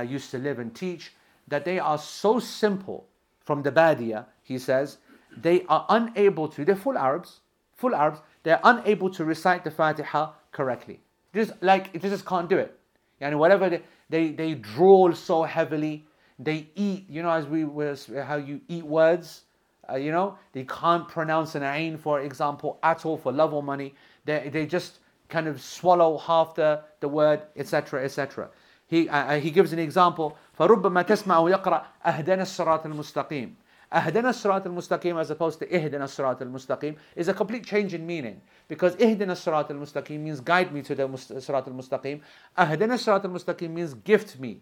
used 0.07 0.31
to 0.31 0.37
live 0.37 0.59
and 0.59 0.75
teach, 0.75 1.13
that 1.47 1.65
they 1.65 1.79
are 1.79 1.97
so 1.97 2.39
simple 2.39 3.07
from 3.39 3.63
the 3.63 3.71
Badia, 3.71 4.25
he 4.43 4.57
says, 4.57 4.97
they 5.35 5.63
are 5.69 5.85
unable 5.89 6.47
to, 6.49 6.65
they're 6.65 6.75
full 6.75 6.97
Arabs, 6.97 7.39
full 7.75 7.95
Arabs, 7.95 8.19
they're 8.43 8.59
unable 8.63 9.09
to 9.09 9.23
recite 9.23 9.63
the 9.63 9.71
Fatiha 9.71 10.33
correctly. 10.51 10.99
Just 11.33 11.53
like, 11.61 11.93
they 11.93 12.09
just 12.09 12.25
can't 12.25 12.49
do 12.49 12.57
it. 12.57 12.77
And 13.21 13.39
whatever 13.39 13.69
they, 13.69 13.81
they, 14.09 14.29
they 14.31 14.53
drool 14.55 15.13
so 15.13 15.43
heavily, 15.43 16.05
they 16.38 16.68
eat, 16.74 17.08
you 17.08 17.22
know, 17.22 17.30
as 17.30 17.46
we 17.46 17.64
was 17.64 18.10
how 18.24 18.36
you 18.36 18.60
eat 18.68 18.84
words, 18.84 19.42
uh, 19.90 19.96
you 19.96 20.10
know, 20.10 20.38
they 20.52 20.64
can't 20.64 21.08
pronounce 21.08 21.54
an 21.54 21.62
ain, 21.62 21.96
for 21.96 22.20
example, 22.20 22.78
at 22.82 23.04
all 23.04 23.16
for 23.16 23.32
love 23.32 23.52
or 23.52 23.62
money. 23.62 23.94
They, 24.24 24.48
they 24.48 24.66
just 24.66 24.98
kind 25.28 25.48
of 25.48 25.60
swallow 25.60 26.18
half 26.18 26.54
the, 26.54 26.82
the 27.00 27.08
word, 27.08 27.42
etc., 27.56 28.04
etc. 28.04 28.48
He, 28.86 29.08
uh, 29.08 29.16
uh, 29.16 29.40
he 29.40 29.50
gives 29.50 29.72
an 29.72 29.78
example. 29.78 30.36
فَرُبَّمَا 30.58 31.06
تَسْمَعُ 31.06 31.50
يَقْرَأ 31.50 31.84
أَهْدَنَا 32.06 32.42
الصِّرَاطِ 32.42 32.86
الْمُسْتَقِيمِ 32.86 33.54
أهدنا 33.92 34.30
الصراط 34.30 34.66
المستقيم 34.66 35.20
as 35.20 35.30
opposed 35.30 35.58
to 35.58 35.66
اهدنا 35.74 36.04
الصراط 36.04 36.42
المستقيم 36.42 36.96
is 37.14 37.28
a 37.28 37.34
complete 37.34 37.64
change 37.66 37.92
in 37.92 38.06
meaning 38.06 38.40
because 38.68 38.94
اهدنا 38.96 39.32
الصراط 39.32 39.70
المستقيم 39.70 40.24
means 40.24 40.40
guide 40.40 40.72
me 40.72 40.82
to 40.82 40.94
the 40.94 41.06
صراط 41.38 41.68
المستقيم 41.68 42.20
أهدنا 42.58 42.94
الصراط 42.94 43.24
المستقيم 43.24 43.74
means 43.74 43.94
gift 43.94 44.40
me 44.40 44.60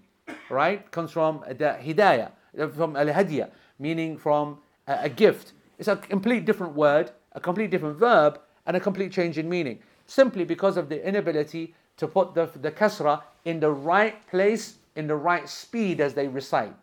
right 0.49 0.89
comes 0.91 1.11
from 1.11 1.43
the 1.47 1.77
hidayah 1.83 2.31
uh, 2.59 2.67
from 2.69 2.95
al-hadiya 2.95 3.49
meaning 3.79 4.17
from 4.17 4.57
a, 4.88 4.99
a 5.03 5.09
gift 5.09 5.53
it's 5.77 5.88
a 5.88 5.95
complete 5.95 6.45
different 6.45 6.73
word 6.73 7.11
a 7.33 7.39
complete 7.39 7.69
different 7.71 7.97
verb 7.97 8.39
and 8.65 8.77
a 8.77 8.79
complete 8.79 9.11
change 9.11 9.38
in 9.38 9.49
meaning 9.49 9.79
simply 10.05 10.43
because 10.43 10.77
of 10.77 10.89
the 10.89 11.07
inability 11.07 11.73
to 11.97 12.07
put 12.07 12.33
the, 12.33 12.49
the 12.61 12.71
kasra 12.71 13.21
in 13.45 13.59
the 13.59 13.69
right 13.69 14.25
place 14.27 14.75
in 14.95 15.07
the 15.07 15.15
right 15.15 15.49
speed 15.49 15.99
as 15.99 16.13
they 16.13 16.27
recite 16.27 16.73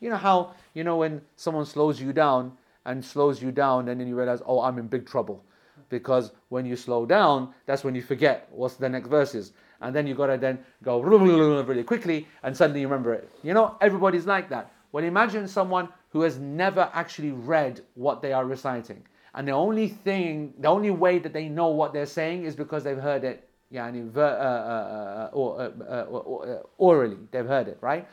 you 0.00 0.08
know 0.08 0.16
how, 0.16 0.54
you 0.74 0.82
know, 0.82 0.96
when 0.96 1.20
someone 1.36 1.66
slows 1.66 2.00
you 2.00 2.12
down 2.12 2.52
and 2.86 3.04
slows 3.04 3.42
you 3.42 3.52
down, 3.52 3.88
and 3.88 4.00
then 4.00 4.08
you 4.08 4.16
realize, 4.16 4.40
oh, 4.46 4.62
I'm 4.62 4.78
in 4.78 4.86
big 4.86 5.06
trouble. 5.06 5.44
Because 5.90 6.32
when 6.48 6.64
you 6.64 6.76
slow 6.76 7.04
down, 7.04 7.52
that's 7.66 7.84
when 7.84 7.94
you 7.94 8.02
forget 8.02 8.48
what's 8.50 8.76
the 8.76 8.88
next 8.88 9.08
verses. 9.08 9.52
And 9.80 9.94
then 9.94 10.06
you 10.06 10.14
gotta 10.14 10.36
then 10.36 10.58
go 10.82 11.00
really 11.02 11.84
quickly 11.84 12.26
and 12.42 12.56
suddenly 12.56 12.80
you 12.80 12.88
remember 12.88 13.14
it. 13.14 13.30
You 13.42 13.54
know, 13.54 13.76
everybody's 13.80 14.26
like 14.26 14.48
that. 14.50 14.72
Well, 14.92 15.04
imagine 15.04 15.46
someone 15.46 15.88
who 16.10 16.22
has 16.22 16.38
never 16.38 16.90
actually 16.92 17.30
read 17.30 17.80
what 17.94 18.20
they 18.20 18.32
are 18.32 18.44
reciting. 18.44 19.04
and 19.34 19.46
the 19.46 19.52
only 19.52 19.88
thing, 19.88 20.52
the 20.58 20.68
only 20.68 20.90
way 20.90 21.18
that 21.18 21.32
they 21.32 21.48
know 21.48 21.68
what 21.68 21.92
they're 21.92 22.06
saying 22.06 22.44
is 22.44 22.56
because 22.56 22.82
they've 22.82 22.98
heard 22.98 23.22
it, 23.22 23.48
yani, 23.72 24.14
uh, 24.16 24.20
uh, 24.20 25.30
uh, 25.30 25.30
or, 25.32 26.64
orally, 26.78 27.16
they've 27.30 27.46
heard 27.46 27.68
it, 27.68 27.78
right? 27.80 28.08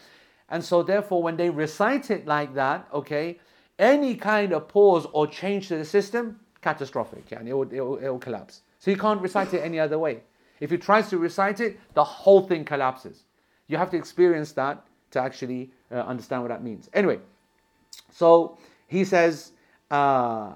And 0.50 0.64
so, 0.64 0.84
therefore, 0.84 1.24
when 1.24 1.36
they 1.36 1.50
recite 1.50 2.12
it 2.12 2.28
like 2.28 2.54
that, 2.54 2.88
okay, 2.94 3.40
any 3.80 4.16
kind 4.16 4.54
of 4.54 4.68
pause 4.68 5.08
or 5.12 5.28
change 5.28 5.68
to 5.70 5.78
the 5.78 5.86
system, 5.86 6.40
catastrophic, 6.62 7.32
and 7.32 7.48
it 7.48 7.54
will, 7.54 7.72
it, 7.72 7.82
will, 7.82 7.98
it 7.98 8.10
will 8.10 8.20
collapse. 8.20 8.62
So 8.80 8.92
you 8.92 8.98
can't 8.98 9.22
recite 9.22 9.54
it 9.54 9.62
any 9.62 9.80
other 9.80 10.00
way. 10.00 10.22
If 10.61 10.71
he 10.71 10.79
tries 10.79 11.11
to 11.11 11.19
recite 11.19 11.61
it, 11.61 11.79
the 11.95 12.05
whole 12.05 12.43
thing 12.43 12.65
collapses. 12.65 13.25
You 13.67 13.77
have 13.79 13.91
to 13.91 13.97
experience 13.97 14.53
that 14.53 14.85
to 15.11 15.21
actually 15.21 15.71
uh, 15.91 15.97
understand 15.97 16.43
what 16.43 16.49
that 16.49 16.63
means. 16.63 16.89
Anyway, 16.93 17.19
so 18.13 18.59
he 18.87 19.05
says, 19.05 19.53
uh, 19.91 20.53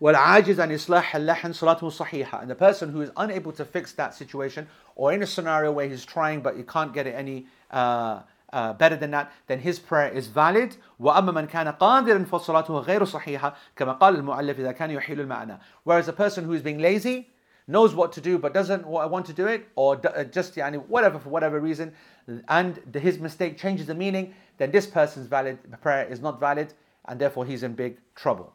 وَالْعَاجِزْ 0.00 0.56
عَنْ 0.56 0.70
إِصْلَاحِ 0.70 1.02
اللَّحْنِ 1.02 1.50
صَلَاتُهُ 1.50 1.80
صَحِيحًا 1.80 2.42
And 2.42 2.50
the 2.50 2.54
person 2.54 2.90
who 2.90 3.00
is 3.00 3.10
unable 3.16 3.52
to 3.52 3.64
fix 3.64 3.92
that 3.92 4.14
situation, 4.14 4.68
or 4.94 5.12
in 5.12 5.22
a 5.22 5.26
scenario 5.26 5.72
where 5.72 5.88
he's 5.88 6.04
trying 6.04 6.40
but 6.40 6.56
he 6.56 6.62
can't 6.62 6.92
get 6.92 7.06
it 7.06 7.14
any 7.14 7.46
uh, 7.70 8.20
uh, 8.52 8.72
better 8.74 8.96
than 8.96 9.10
that, 9.10 9.32
then 9.46 9.58
his 9.60 9.78
prayer 9.78 10.12
is 10.12 10.28
valid. 10.28 10.76
وأما 11.00 11.32
من 11.32 11.48
كان 11.48 11.68
قادرا 11.72 12.24
فصلاته 12.24 12.78
غير 12.78 13.04
صحيحة 13.04 13.54
كما 13.76 13.92
قال 13.98 14.16
المؤلف 14.16 14.58
إذا 14.60 14.72
كان 14.72 14.90
يحيل 14.90 15.20
المعنى. 15.20 15.58
Whereas 15.84 16.08
a 16.08 16.12
person 16.12 16.44
who 16.44 16.52
is 16.52 16.62
being 16.62 16.78
lazy, 16.78 17.30
knows 17.66 17.94
what 17.94 18.12
to 18.12 18.20
do 18.20 18.38
but 18.38 18.54
doesn't 18.54 18.86
want 18.86 19.26
to 19.26 19.32
do 19.32 19.46
it, 19.46 19.68
or 19.76 20.00
uh, 20.06 20.24
just 20.24 20.54
yani, 20.56 20.84
whatever 20.86 21.18
for 21.18 21.28
whatever 21.28 21.60
reason, 21.60 21.92
and 22.48 22.80
his 22.94 23.18
mistake 23.18 23.58
changes 23.58 23.86
the 23.86 23.94
meaning, 23.94 24.34
then 24.56 24.70
this 24.70 24.86
person's 24.86 25.26
valid 25.26 25.58
prayer 25.80 26.06
is 26.06 26.20
not 26.20 26.40
valid, 26.40 26.72
and 27.06 27.20
therefore 27.20 27.44
he's 27.44 27.62
in 27.62 27.74
big 27.74 27.98
trouble. 28.14 28.52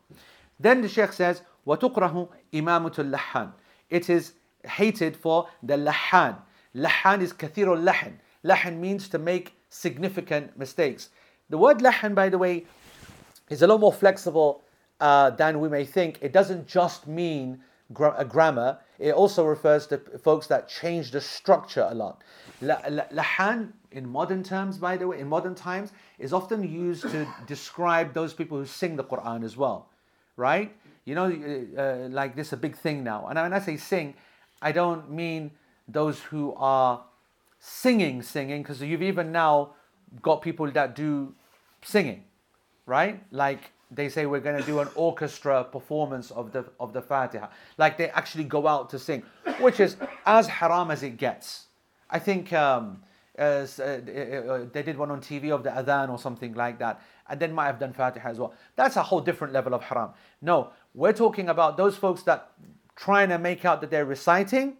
Then 0.59 0.81
the 0.81 0.87
Sheikh 0.87 1.13
says, 1.13 1.41
وَتُقْرَهُ 1.67 2.29
إِمَامُةُ 2.53 2.95
اللَّحَّانِ 2.95 3.53
It 3.89 4.09
is 4.09 4.33
hated 4.65 5.15
for 5.15 5.47
the 5.61 5.75
lahan. 5.75 6.37
Lahan 6.75 7.21
is 7.21 7.33
kathirul 7.33 7.83
lahan. 7.83 8.13
Lahan 8.43 8.77
means 8.77 9.07
to 9.09 9.17
make 9.17 9.53
significant 9.69 10.57
mistakes. 10.57 11.09
The 11.49 11.57
word 11.57 11.79
lahan, 11.79 12.15
by 12.15 12.29
the 12.29 12.37
way, 12.37 12.65
is 13.49 13.61
a 13.61 13.67
lot 13.67 13.79
more 13.79 13.93
flexible 13.93 14.63
uh, 14.99 15.29
than 15.31 15.59
we 15.59 15.69
may 15.69 15.85
think. 15.85 16.17
It 16.21 16.33
doesn't 16.33 16.67
just 16.67 17.07
mean 17.07 17.61
gra- 17.93 18.15
a 18.17 18.25
grammar, 18.25 18.79
it 18.98 19.14
also 19.14 19.44
refers 19.44 19.86
to 19.88 19.98
folks 19.98 20.46
that 20.48 20.68
change 20.68 21.10
the 21.12 21.20
structure 21.20 21.86
a 21.88 21.94
lot. 21.94 22.22
Lahan, 22.60 23.72
in 23.92 24.08
modern 24.08 24.42
terms, 24.42 24.78
by 24.78 24.96
the 24.96 25.06
way, 25.06 25.20
in 25.20 25.28
modern 25.28 25.54
times, 25.54 25.92
is 26.18 26.32
often 26.32 26.68
used 26.68 27.02
to 27.02 27.26
describe 27.46 28.12
those 28.12 28.34
people 28.34 28.58
who 28.58 28.66
sing 28.66 28.96
the 28.96 29.04
Quran 29.04 29.44
as 29.44 29.56
well, 29.56 29.88
right? 30.36 30.74
You 31.04 31.14
know, 31.14 31.26
uh, 31.26 31.80
uh, 31.80 32.08
like 32.10 32.34
this 32.34 32.48
is 32.48 32.52
a 32.54 32.56
big 32.56 32.76
thing 32.76 33.04
now. 33.04 33.26
And 33.28 33.38
when 33.38 33.52
I 33.52 33.60
say 33.60 33.76
sing, 33.76 34.14
I 34.60 34.72
don't 34.72 35.10
mean 35.10 35.52
those 35.86 36.18
who 36.20 36.54
are 36.56 37.04
singing, 37.60 38.22
singing, 38.22 38.62
because 38.62 38.82
you've 38.82 39.02
even 39.02 39.30
now 39.32 39.74
got 40.22 40.42
people 40.42 40.70
that 40.72 40.94
do 40.96 41.34
singing, 41.82 42.24
right? 42.86 43.22
Like 43.30 43.72
they 43.90 44.08
say 44.08 44.26
we're 44.26 44.40
going 44.40 44.58
to 44.60 44.66
do 44.66 44.80
an 44.80 44.88
orchestra 44.94 45.64
performance 45.64 46.30
of 46.30 46.52
the 46.52 46.64
of 46.78 46.92
the 46.92 47.02
Fatiha. 47.02 47.48
Like 47.78 47.96
they 47.96 48.10
actually 48.10 48.44
go 48.44 48.66
out 48.66 48.90
to 48.90 48.98
sing, 48.98 49.22
which 49.60 49.80
is 49.80 49.96
as 50.26 50.46
haram 50.46 50.90
as 50.90 51.02
it 51.02 51.16
gets. 51.16 51.66
I 52.10 52.18
think 52.18 52.52
um, 52.52 53.02
uh, 53.38 53.66
uh, 53.78 53.82
uh, 53.82 54.66
they 54.72 54.82
did 54.82 54.98
one 54.98 55.10
on 55.10 55.20
TV 55.20 55.50
of 55.50 55.62
the 55.62 55.70
adhan 55.70 56.10
or 56.10 56.18
something 56.18 56.54
like 56.54 56.78
that, 56.78 57.00
and 57.28 57.38
then 57.38 57.52
might 57.52 57.66
have 57.66 57.78
done 57.78 57.92
Fatiha 57.92 58.28
as 58.28 58.38
well. 58.38 58.52
That's 58.76 58.96
a 58.96 59.02
whole 59.02 59.20
different 59.20 59.52
level 59.52 59.74
of 59.74 59.82
haram. 59.82 60.10
No, 60.42 60.70
we're 60.94 61.12
talking 61.12 61.48
about 61.48 61.76
those 61.76 61.96
folks 61.96 62.22
that 62.24 62.50
trying 62.96 63.28
to 63.28 63.38
make 63.38 63.64
out 63.64 63.80
that 63.80 63.90
they're 63.90 64.04
reciting, 64.04 64.76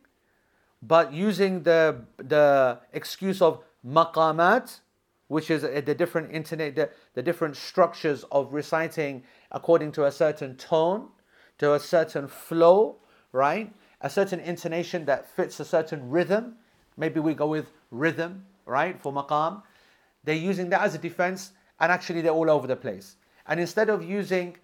but 0.82 1.12
using 1.12 1.62
the 1.62 2.00
the 2.18 2.78
excuse 2.92 3.40
of 3.40 3.62
maqamat 3.86 4.80
which 5.28 5.50
is 5.50 5.62
uh, 5.62 5.80
the 5.84 5.94
different 5.94 6.32
internet, 6.32 6.74
the, 6.74 6.90
the 7.14 7.22
different 7.22 7.56
structures 7.56 8.24
of 8.32 8.52
reciting 8.52 9.22
according 9.52 9.92
to 9.92 10.04
a 10.06 10.10
certain 10.10 10.56
tone, 10.56 11.08
to 11.58 11.74
a 11.74 11.80
certain 11.80 12.26
flow, 12.26 12.96
right? 13.32 13.72
A 14.00 14.10
certain 14.10 14.40
intonation 14.40 15.04
that 15.04 15.28
fits 15.34 15.60
a 15.60 15.64
certain 15.64 16.10
rhythm. 16.10 16.56
Maybe 16.96 17.20
we 17.20 17.34
go 17.34 17.46
with 17.46 17.70
rhythm, 17.90 18.44
right, 18.66 19.00
for 19.00 19.12
maqam. 19.12 19.62
They're 20.24 20.34
using 20.34 20.70
that 20.70 20.82
as 20.82 20.94
a 20.94 20.98
defense, 20.98 21.52
and 21.80 21.92
actually 21.92 22.22
they're 22.22 22.32
all 22.32 22.50
over 22.50 22.66
the 22.66 22.76
place. 22.76 23.16
And 23.46 23.60
instead 23.60 23.88
of 23.88 24.04
using, 24.04 24.56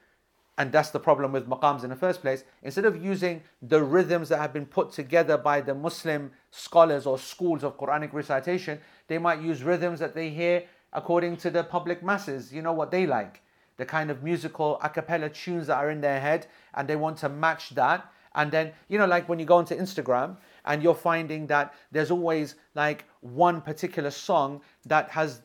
and 0.56 0.70
that's 0.70 0.90
the 0.90 1.00
problem 1.00 1.32
with 1.32 1.48
maqams 1.48 1.82
in 1.82 1.90
the 1.90 1.96
first 1.96 2.20
place, 2.20 2.44
instead 2.62 2.84
of 2.84 3.02
using 3.02 3.42
the 3.60 3.82
rhythms 3.82 4.28
that 4.28 4.38
have 4.38 4.52
been 4.52 4.66
put 4.66 4.92
together 4.92 5.36
by 5.36 5.60
the 5.60 5.74
Muslim 5.74 6.30
scholars 6.50 7.06
or 7.06 7.18
schools 7.18 7.64
of 7.64 7.76
Quranic 7.76 8.12
recitation, 8.12 8.78
they 9.08 9.18
might 9.18 9.40
use 9.40 9.62
rhythms 9.62 9.98
that 9.98 10.14
they 10.14 10.30
hear 10.30 10.64
according 10.92 11.36
to 11.38 11.50
the 11.50 11.64
public 11.64 12.02
masses, 12.02 12.52
you 12.52 12.62
know 12.62 12.72
what 12.72 12.90
they 12.90 13.06
like. 13.06 13.42
The 13.76 13.84
kind 13.84 14.10
of 14.10 14.22
musical 14.22 14.78
a 14.82 14.88
cappella 14.88 15.28
tunes 15.28 15.66
that 15.66 15.76
are 15.76 15.90
in 15.90 16.00
their 16.00 16.20
head, 16.20 16.46
and 16.74 16.88
they 16.88 16.94
want 16.94 17.18
to 17.18 17.28
match 17.28 17.70
that. 17.70 18.08
And 18.36 18.50
then, 18.50 18.72
you 18.88 18.98
know, 18.98 19.06
like 19.06 19.28
when 19.28 19.38
you 19.38 19.44
go 19.44 19.56
onto 19.56 19.76
Instagram 19.76 20.36
and 20.64 20.82
you're 20.82 20.94
finding 20.94 21.46
that 21.48 21.74
there's 21.92 22.10
always 22.10 22.56
like 22.74 23.04
one 23.20 23.60
particular 23.60 24.10
song 24.10 24.60
that 24.86 25.08
has 25.10 25.42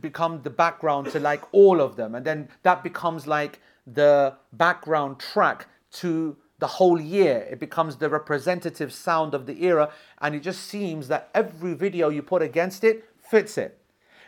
become 0.00 0.42
the 0.42 0.50
background 0.50 1.10
to 1.12 1.20
like 1.20 1.42
all 1.52 1.80
of 1.80 1.94
them. 1.94 2.14
And 2.16 2.24
then 2.24 2.48
that 2.62 2.82
becomes 2.82 3.26
like 3.26 3.60
the 3.86 4.34
background 4.52 5.18
track 5.18 5.68
to 5.92 6.36
the 6.58 6.66
whole 6.66 7.00
year. 7.00 7.46
It 7.50 7.58
becomes 7.58 7.96
the 7.96 8.08
representative 8.08 8.92
sound 8.92 9.34
of 9.34 9.46
the 9.46 9.64
era, 9.64 9.90
and 10.20 10.34
it 10.34 10.40
just 10.40 10.64
seems 10.66 11.08
that 11.08 11.28
every 11.34 11.74
video 11.74 12.08
you 12.08 12.22
put 12.22 12.42
against 12.42 12.84
it 12.84 13.04
fits 13.18 13.58
it. 13.58 13.78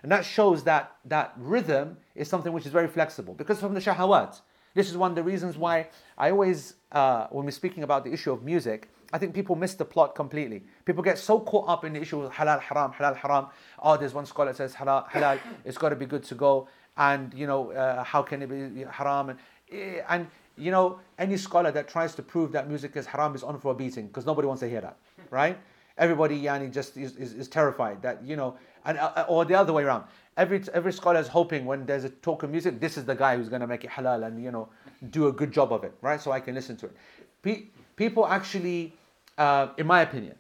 And 0.03 0.13
that 0.13 0.25
shows 0.25 0.65
that 0.65 0.97
that 1.07 1.33
rhythm 1.37 1.97
is 2.15 2.29
something 2.29 2.53
which 2.53 2.67
is 2.67 2.73
very 2.73 2.89
flexible 2.89 3.35
because 3.35 3.61
from 3.61 3.75
the 3.75 3.81
shahawat. 3.81 4.41
This 4.75 4.91
is 4.91 4.97
one 4.97 5.13
of 5.13 5.15
the 5.15 5.23
reasons 5.23 5.57
why 5.57 5.89
I 6.19 6.31
always, 6.31 6.75
uh, 6.91 7.29
when 7.31 7.45
we're 7.45 7.53
speaking 7.53 7.85
about 7.85 8.05
the 8.05 8.13
issue 8.13 8.33
of 8.33 8.43
music, 8.43 8.91
I 9.13 9.19
think 9.19 9.33
people 9.33 9.55
miss 9.55 9.75
the 9.75 9.85
plot 9.85 10.17
completely. 10.17 10.65
People 10.85 11.05
get 11.05 11.19
so 11.19 11.39
caught 11.39 11.69
up 11.69 11.85
in 11.85 11.93
the 11.93 12.01
issue 12.01 12.21
of 12.21 12.33
halal, 12.33 12.61
haram, 12.61 12.91
halal, 12.91 13.17
haram. 13.17 13.47
Oh, 13.81 13.97
there's 13.97 14.13
one 14.13 14.27
scholar 14.27 14.51
that 14.51 14.57
says 14.57 14.75
halal, 14.75 15.09
halal, 15.09 15.39
it's 15.65 15.79
got 15.79 15.91
to 15.91 15.97
be 15.97 16.07
good 16.07 16.25
to 16.25 16.35
go. 16.35 16.67
And, 16.97 17.35
you 17.35 17.47
know, 17.47 17.73
uh, 17.73 18.05
how 18.05 18.23
can 18.23 18.43
it 18.43 18.49
be 18.49 18.85
haram? 18.85 19.31
And, 19.31 19.39
eh, 19.73 20.03
and 20.09 20.27
you 20.57 20.71
know, 20.71 21.01
any 21.19 21.37
scholar 21.37 21.71
that 21.73 21.89
tries 21.89 22.15
to 22.15 22.23
prove 22.23 22.53
that 22.53 22.69
music 22.69 22.97
is 22.97 23.07
haram 23.07 23.35
is 23.35 23.43
on 23.43 23.59
for 23.59 23.73
a 23.73 23.75
beating 23.75 24.07
because 24.07 24.27
nobody 24.27 24.47
wants 24.47 24.61
to 24.61 24.69
hear 24.69 24.81
that, 24.81 24.97
right? 25.31 25.59
Everybody, 25.99 26.41
yani, 26.41 26.73
just 26.73 26.97
is, 26.97 27.17
is, 27.17 27.35
is 27.35 27.49
terrified 27.49 28.03
that, 28.03 28.25
you 28.25 28.37
know, 28.37 28.57
and 28.85 28.99
uh, 28.99 29.13
uh 29.17 29.25
or 29.29 29.45
the 29.45 29.55
other 29.55 29.73
way 29.73 29.85
around. 29.85 30.05
Every, 30.37 30.63
every 30.73 30.93
scholar 30.93 31.21
is 31.21 31.29
hoping 31.29 31.65
when 31.65 31.87
there's 31.87 32.03
a 32.03 32.11
talk 32.11 32.43
of 32.43 32.51
music, 32.51 32.81
this 32.81 32.97
is 32.97 33.05
the 33.05 33.15
guy 33.15 33.37
who's 33.37 33.49
going 33.49 33.61
to 33.61 33.69
make 33.69 33.85
it 33.85 33.91
halal 33.91 34.27
and, 34.27 34.43
you 34.43 34.51
know, 34.51 34.69
do 35.11 35.29
a 35.29 35.33
good 35.33 35.53
job 35.53 35.73
of 35.73 35.85
it, 35.85 35.93
right? 36.03 36.21
So 36.21 36.33
I 36.33 36.41
can 36.41 36.57
listen 36.57 36.77
to 36.79 36.87
it. 36.87 36.97
Pe- 37.43 37.65
people 37.95 38.27
actually, 38.27 38.93
uh, 39.39 39.69
in 39.79 39.87
my 39.87 40.03
opinion, 40.03 40.35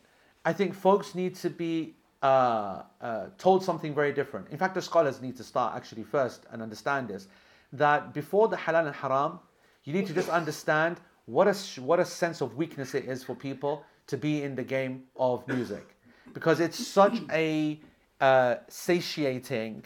I 0.45 0.53
think 0.53 0.75
folks 0.75 1.15
need 1.15 1.37
to 1.37 1.51
be 1.51 1.95
uh, 2.25 2.83
uh, 3.03 3.27
told 3.37 3.63
something 3.63 3.95
very 3.95 4.11
different. 4.11 4.49
In 4.49 4.57
fact, 4.57 4.75
the 4.75 4.81
scholars 4.81 5.21
need 5.21 5.37
to 5.37 5.45
start 5.45 5.77
actually 5.77 6.05
first 6.05 6.47
and 6.51 6.63
understand 6.63 7.07
this 7.07 7.29
that 7.75 8.15
before 8.15 8.49
the 8.49 8.57
halal 8.57 8.87
and 8.87 8.95
haram, 8.95 9.39
you 9.85 9.93
need 9.93 10.07
to 10.07 10.15
just 10.15 10.31
understand 10.31 11.01
what 11.27 11.47
a, 11.49 11.55
what 11.83 12.01
a 12.01 12.05
sense 12.05 12.41
of 12.41 12.57
weakness 12.57 12.95
it 12.95 13.05
is 13.05 13.23
for 13.23 13.35
people 13.35 13.85
to 14.07 14.17
be 14.17 14.43
in 14.43 14.55
the 14.55 14.63
game 14.63 15.03
of 15.17 15.47
music. 15.49 15.97
Because 16.33 16.61
it's 16.61 16.79
such 16.87 17.21
a 17.31 17.79
uh, 18.21 18.55
satiating, 18.69 19.85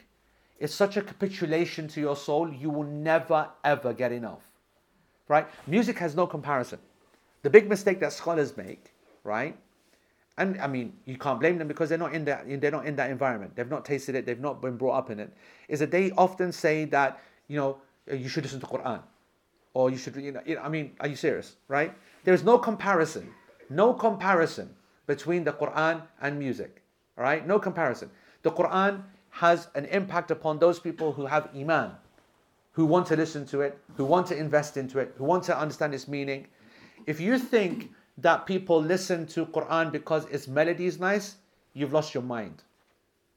it's 0.61 0.75
such 0.75 0.97
a 0.97 1.03
capitulation 1.03 1.89
to 1.89 2.01
your 2.01 2.15
soul, 2.17 2.53
you 2.53 2.71
will 2.71 2.85
never 3.11 3.49
ever 3.65 3.93
get 3.93 4.13
enough. 4.13 4.45
Right? 5.27 5.47
Music 5.67 5.99
has 5.99 6.15
no 6.15 6.27
comparison. 6.27 6.79
The 7.43 7.51
big 7.51 7.69
mistake 7.69 7.99
that 7.99 8.13
scholars 8.13 8.57
make, 8.57 8.93
right? 9.25 9.57
And 10.39 10.61
I 10.61 10.67
mean, 10.67 10.95
you 11.05 11.19
can't 11.19 11.39
blame 11.41 11.59
them 11.59 11.69
because 11.69 11.89
they're 11.91 11.99
not 11.99 12.15
in 12.15 12.25
that 12.25 12.45
they're 12.61 12.71
not 12.71 12.87
in 12.87 12.97
that 12.97 13.11
environment. 13.11 13.57
They've 13.57 13.69
not 13.69 13.85
tasted 13.85 14.15
it. 14.15 14.25
They've 14.25 14.41
not 14.41 14.63
been 14.63 14.77
brought 14.77 14.97
up 14.97 15.11
in 15.11 15.21
it. 15.21 15.31
Is 15.69 15.81
that 15.81 15.91
they 15.91 16.13
often 16.13 16.53
say 16.53 16.85
that 16.87 17.21
you 17.49 17.57
know 17.57 17.79
uh, 18.11 18.15
you 18.15 18.29
should 18.29 18.45
listen 18.45 18.61
to 18.61 18.67
Quran 18.67 19.03
or 19.79 19.91
you 19.91 19.97
should, 19.97 20.17
you 20.17 20.33
know, 20.33 20.41
I 20.61 20.69
mean, 20.69 20.97
are 20.99 21.07
you 21.07 21.15
serious, 21.15 21.55
right? 21.69 21.95
There's 22.25 22.43
no 22.43 22.59
comparison, 22.59 23.31
no 23.71 23.93
comparison 23.95 24.75
between 25.07 25.45
the 25.45 25.53
Quran 25.53 26.03
and 26.21 26.37
music, 26.37 26.83
all 27.17 27.23
right? 27.23 27.47
No 27.47 27.61
comparison. 27.61 28.11
The 28.43 28.51
Quran 28.51 29.03
has 29.31 29.69
an 29.77 29.85
impact 29.87 30.33
upon 30.33 30.59
those 30.59 30.81
people 30.81 31.13
who 31.13 31.27
have 31.27 31.49
Iman, 31.55 31.93
who 32.73 32.87
want 32.87 33.07
to 33.07 33.17
listen 33.17 33.47
to 33.47 33.61
it, 33.61 33.79
who 33.97 34.05
want 34.05 34.27
to 34.29 34.37
invest 34.37 34.77
into 34.77 34.99
it, 34.99 35.15
who 35.17 35.25
want 35.25 35.45
to 35.45 35.57
understand 35.57 35.95
its 35.95 36.09
meaning. 36.09 36.49
If 37.07 37.21
you 37.21 37.39
think 37.39 37.93
that 38.19 38.47
people 38.47 38.83
listen 38.83 39.27
to 39.27 39.47
Quran 39.47 39.93
because 39.93 40.27
its 40.27 40.49
melody 40.49 40.87
is 40.87 40.99
nice, 40.99 41.37
you've 41.73 41.93
lost 41.93 42.15
your 42.15 42.23
mind, 42.23 42.63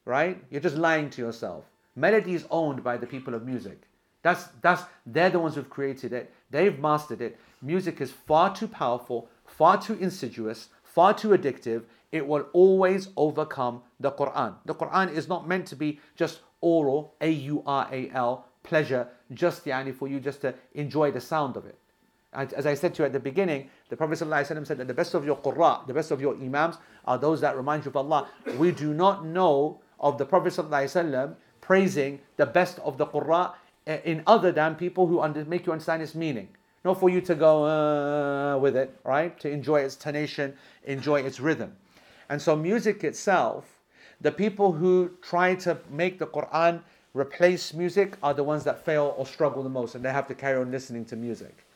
right? 0.04 0.42
You're 0.50 0.60
just 0.60 0.76
lying 0.76 1.08
to 1.10 1.22
yourself. 1.22 1.64
Melody 1.94 2.34
is 2.34 2.46
owned 2.50 2.82
by 2.82 2.96
the 2.96 3.06
people 3.06 3.34
of 3.34 3.46
music. 3.46 3.82
That's 4.22 4.48
that's 4.60 4.82
they're 5.06 5.30
the 5.30 5.38
ones 5.38 5.54
who've 5.54 5.70
created 5.70 6.12
it. 6.12 6.32
They've 6.50 6.78
mastered 6.78 7.20
it. 7.20 7.38
Music 7.60 8.00
is 8.00 8.10
far 8.10 8.54
too 8.54 8.68
powerful, 8.68 9.28
far 9.46 9.80
too 9.80 9.94
insidious, 9.94 10.68
far 10.82 11.14
too 11.14 11.30
addictive. 11.30 11.84
It 12.10 12.26
will 12.26 12.46
always 12.52 13.08
overcome 13.16 13.82
the 14.00 14.12
Quran. 14.12 14.54
The 14.64 14.74
Quran 14.74 15.12
is 15.12 15.28
not 15.28 15.48
meant 15.48 15.66
to 15.68 15.76
be 15.76 16.00
just 16.16 16.40
oral, 16.60 17.14
A 17.20 17.30
U 17.30 17.62
R 17.66 17.88
A 17.90 18.10
L, 18.10 18.46
pleasure, 18.62 19.08
just 19.32 19.64
yani, 19.64 19.94
for 19.94 20.08
you 20.08 20.20
just 20.20 20.40
to 20.42 20.54
enjoy 20.74 21.10
the 21.10 21.20
sound 21.20 21.56
of 21.56 21.66
it. 21.66 21.78
As 22.34 22.64
I 22.64 22.72
said 22.72 22.94
to 22.94 23.02
you 23.02 23.06
at 23.06 23.12
the 23.12 23.20
beginning, 23.20 23.68
the 23.90 23.96
Prophet 23.96 24.18
ﷺ 24.18 24.66
said 24.66 24.78
that 24.78 24.88
the 24.88 24.94
best 24.94 25.12
of 25.12 25.26
your 25.26 25.36
qurra, 25.36 25.86
the 25.86 25.92
best 25.92 26.10
of 26.10 26.20
your 26.20 26.34
imams, 26.34 26.76
are 27.04 27.18
those 27.18 27.42
that 27.42 27.56
remind 27.56 27.84
you 27.84 27.90
of 27.90 27.96
Allah. 27.96 28.26
We 28.56 28.72
do 28.72 28.94
not 28.94 29.26
know 29.26 29.80
of 30.00 30.16
the 30.16 30.24
Prophet 30.24 30.54
ﷺ 30.54 31.34
praising 31.60 32.20
the 32.38 32.46
best 32.46 32.78
of 32.78 32.96
the 32.96 33.06
qurra 33.06 33.52
eh, 33.86 33.98
in 34.04 34.22
other 34.26 34.50
than 34.50 34.76
people 34.76 35.06
who 35.06 35.20
under, 35.20 35.44
make 35.44 35.66
you 35.66 35.72
understand 35.72 36.00
its 36.00 36.14
meaning. 36.14 36.48
Not 36.86 36.98
for 36.98 37.10
you 37.10 37.20
to 37.20 37.34
go 37.34 37.64
uh, 37.64 38.58
with 38.58 38.76
it, 38.76 38.98
right? 39.04 39.38
To 39.40 39.50
enjoy 39.50 39.80
its 39.80 39.94
tonation, 39.94 40.54
enjoy 40.84 41.20
its 41.20 41.38
rhythm. 41.38 41.76
And 42.30 42.40
so, 42.40 42.56
music 42.56 43.04
itself, 43.04 43.78
the 44.22 44.32
people 44.32 44.72
who 44.72 45.10
try 45.20 45.54
to 45.56 45.78
make 45.90 46.18
the 46.18 46.26
Quran 46.26 46.80
replace 47.12 47.74
music 47.74 48.16
are 48.22 48.32
the 48.32 48.42
ones 48.42 48.64
that 48.64 48.84
fail 48.84 49.14
or 49.18 49.26
struggle 49.26 49.62
the 49.62 49.68
most, 49.68 49.94
and 49.94 50.04
they 50.04 50.10
have 50.10 50.26
to 50.28 50.34
carry 50.34 50.58
on 50.58 50.70
listening 50.70 51.04
to 51.04 51.16
music. 51.16 51.66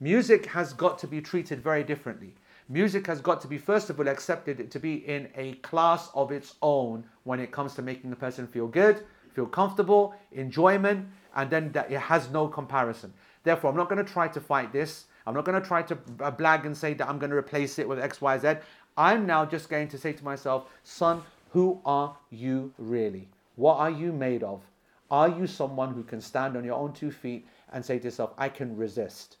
Music 0.00 0.44
has 0.44 0.74
got 0.74 0.98
to 0.98 1.06
be 1.06 1.22
treated 1.22 1.62
very 1.62 1.82
differently. 1.82 2.34
Music 2.68 3.06
has 3.06 3.22
got 3.22 3.40
to 3.40 3.48
be, 3.48 3.56
first 3.56 3.88
of 3.88 3.98
all, 3.98 4.06
accepted 4.08 4.70
to 4.70 4.78
be 4.78 4.96
in 5.08 5.26
a 5.36 5.54
class 5.54 6.10
of 6.14 6.30
its 6.30 6.56
own 6.60 7.02
when 7.24 7.40
it 7.40 7.50
comes 7.50 7.74
to 7.74 7.80
making 7.80 8.12
a 8.12 8.16
person 8.16 8.46
feel 8.46 8.66
good, 8.66 9.06
feel 9.32 9.46
comfortable, 9.46 10.14
enjoyment, 10.32 11.08
and 11.34 11.48
then 11.48 11.72
that 11.72 11.90
it 11.90 11.98
has 11.98 12.28
no 12.28 12.46
comparison. 12.46 13.10
Therefore, 13.42 13.70
I'm 13.70 13.76
not 13.76 13.88
going 13.88 14.04
to 14.04 14.12
try 14.12 14.28
to 14.28 14.38
fight 14.38 14.70
this. 14.70 15.06
I'm 15.26 15.32
not 15.32 15.46
going 15.46 15.58
to 15.60 15.66
try 15.66 15.80
to 15.80 15.96
blag 15.96 16.66
and 16.66 16.76
say 16.76 16.92
that 16.92 17.08
I'm 17.08 17.18
going 17.18 17.30
to 17.30 17.36
replace 17.36 17.78
it 17.78 17.88
with 17.88 17.98
X, 17.98 18.20
Y, 18.20 18.36
Z. 18.36 18.56
I'm 18.98 19.24
now 19.24 19.46
just 19.46 19.70
going 19.70 19.88
to 19.88 19.96
say 19.96 20.12
to 20.12 20.24
myself, 20.24 20.68
son, 20.82 21.22
who 21.52 21.80
are 21.86 22.14
you 22.28 22.70
really? 22.76 23.30
What 23.54 23.76
are 23.76 23.90
you 23.90 24.12
made 24.12 24.42
of? 24.42 24.62
Are 25.10 25.30
you 25.30 25.46
someone 25.46 25.94
who 25.94 26.02
can 26.02 26.20
stand 26.20 26.54
on 26.54 26.64
your 26.64 26.74
own 26.74 26.92
two 26.92 27.10
feet 27.10 27.46
and 27.72 27.82
say 27.82 27.98
to 27.98 28.04
yourself, 28.04 28.34
I 28.36 28.50
can 28.50 28.76
resist? 28.76 29.38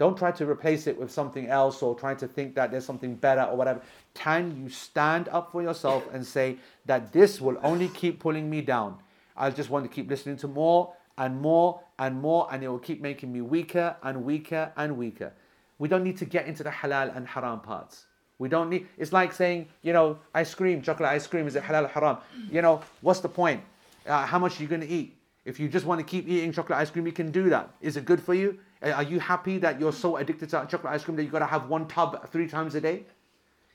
Don't 0.00 0.16
try 0.16 0.32
to 0.32 0.48
replace 0.48 0.86
it 0.86 0.98
with 0.98 1.12
something 1.12 1.48
else 1.48 1.82
or 1.82 1.94
try 1.94 2.14
to 2.14 2.26
think 2.26 2.54
that 2.54 2.70
there's 2.70 2.86
something 2.86 3.14
better 3.16 3.42
or 3.42 3.54
whatever. 3.54 3.82
Can 4.14 4.56
you 4.56 4.70
stand 4.70 5.28
up 5.28 5.52
for 5.52 5.60
yourself 5.60 6.08
and 6.14 6.26
say 6.26 6.56
that 6.86 7.12
this 7.12 7.38
will 7.38 7.58
only 7.62 7.88
keep 7.88 8.18
pulling 8.18 8.48
me 8.48 8.62
down? 8.62 8.96
I 9.36 9.50
just 9.50 9.68
want 9.68 9.84
to 9.84 9.90
keep 9.90 10.08
listening 10.08 10.38
to 10.38 10.48
more 10.48 10.94
and 11.18 11.38
more 11.38 11.82
and 11.98 12.18
more, 12.18 12.48
and 12.50 12.64
it 12.64 12.68
will 12.68 12.78
keep 12.78 13.02
making 13.02 13.30
me 13.30 13.42
weaker 13.42 13.94
and 14.02 14.24
weaker 14.24 14.72
and 14.78 14.96
weaker. 14.96 15.34
We 15.78 15.86
don't 15.86 16.02
need 16.02 16.16
to 16.16 16.24
get 16.24 16.46
into 16.46 16.62
the 16.62 16.70
halal 16.70 17.14
and 17.14 17.28
haram 17.28 17.60
parts. 17.60 18.06
We 18.38 18.48
don't 18.48 18.70
need, 18.70 18.86
it's 18.96 19.12
like 19.12 19.34
saying, 19.34 19.68
you 19.82 19.92
know, 19.92 20.18
ice 20.34 20.54
cream, 20.54 20.80
chocolate 20.80 21.10
ice 21.10 21.26
cream, 21.26 21.46
is 21.46 21.56
it 21.56 21.62
halal 21.62 21.84
or 21.84 21.88
haram? 21.88 22.16
You 22.50 22.62
know, 22.62 22.80
what's 23.02 23.20
the 23.20 23.28
point? 23.28 23.62
Uh, 24.06 24.24
how 24.24 24.38
much 24.38 24.58
are 24.58 24.62
you 24.62 24.68
going 24.70 24.80
to 24.80 24.88
eat? 24.88 25.18
If 25.44 25.60
you 25.60 25.68
just 25.68 25.84
want 25.84 25.98
to 26.00 26.06
keep 26.06 26.26
eating 26.26 26.52
chocolate 26.52 26.78
ice 26.78 26.88
cream, 26.88 27.04
you 27.04 27.12
can 27.12 27.30
do 27.30 27.50
that. 27.50 27.68
Is 27.82 27.98
it 27.98 28.06
good 28.06 28.22
for 28.22 28.32
you? 28.32 28.58
Are 28.82 29.02
you 29.02 29.20
happy 29.20 29.58
that 29.58 29.78
you're 29.78 29.92
so 29.92 30.16
addicted 30.16 30.48
to 30.50 30.66
chocolate 30.68 30.94
ice 30.94 31.04
cream 31.04 31.16
that 31.16 31.22
you've 31.22 31.32
got 31.32 31.40
to 31.40 31.46
have 31.46 31.68
one 31.68 31.86
tub 31.86 32.30
three 32.30 32.48
times 32.48 32.74
a 32.74 32.80
day? 32.80 33.04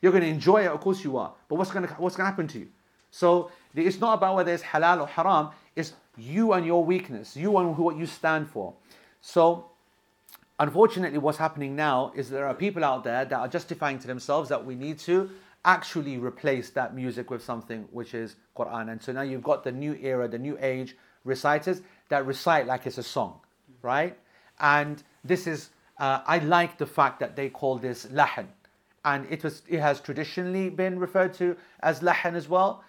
You're 0.01 0.11
going 0.11 0.23
to 0.23 0.29
enjoy 0.29 0.63
it, 0.63 0.67
of 0.67 0.81
course 0.81 1.03
you 1.03 1.17
are. 1.17 1.33
But 1.47 1.55
what's 1.55 1.71
going 1.71 1.87
to, 1.87 1.93
what's 1.95 2.15
going 2.15 2.25
to 2.25 2.31
happen 2.31 2.47
to 2.49 2.59
you? 2.59 2.67
So 3.11 3.51
it's 3.73 3.99
not 3.99 4.15
about 4.15 4.35
whether 4.35 4.53
it's 4.53 4.63
halal 4.63 5.01
or 5.01 5.07
haram. 5.07 5.49
It's 5.75 5.93
you 6.17 6.53
and 6.53 6.65
your 6.65 6.83
weakness, 6.83 7.37
you 7.37 7.55
and 7.57 7.77
what 7.77 7.97
you 7.97 8.05
stand 8.05 8.49
for. 8.49 8.73
So, 9.21 9.71
unfortunately, 10.59 11.17
what's 11.17 11.37
happening 11.37 11.75
now 11.75 12.11
is 12.15 12.29
there 12.29 12.47
are 12.47 12.53
people 12.53 12.83
out 12.83 13.03
there 13.03 13.25
that 13.25 13.37
are 13.37 13.47
justifying 13.47 13.99
to 13.99 14.07
themselves 14.07 14.49
that 14.49 14.65
we 14.65 14.75
need 14.75 14.99
to 14.99 15.29
actually 15.63 16.17
replace 16.17 16.69
that 16.71 16.95
music 16.95 17.29
with 17.29 17.43
something 17.43 17.87
which 17.91 18.13
is 18.13 18.35
Quran. 18.55 18.91
And 18.91 19.01
so 19.01 19.11
now 19.11 19.23
you've 19.23 19.43
got 19.43 19.63
the 19.63 19.71
new 19.71 19.95
era, 19.95 20.27
the 20.27 20.37
new 20.37 20.57
age 20.61 20.95
reciters 21.25 21.81
that 22.09 22.25
recite 22.25 22.67
like 22.67 22.85
it's 22.85 22.97
a 22.97 23.03
song, 23.03 23.39
right? 23.81 24.17
And 24.59 25.03
this 25.23 25.47
is, 25.47 25.69
uh, 25.99 26.21
I 26.25 26.39
like 26.39 26.77
the 26.77 26.85
fact 26.85 27.19
that 27.19 27.35
they 27.35 27.49
call 27.49 27.77
this 27.77 28.05
lahan. 28.07 28.47
And 29.03 29.27
it, 29.29 29.43
was, 29.43 29.61
it 29.67 29.79
has 29.79 30.01
traditionally 30.01 30.69
been 30.69 30.99
referred 30.99 31.33
to 31.35 31.55
as 31.81 31.99
lahan 31.99 32.33
as 32.35 32.49
well 32.49 32.83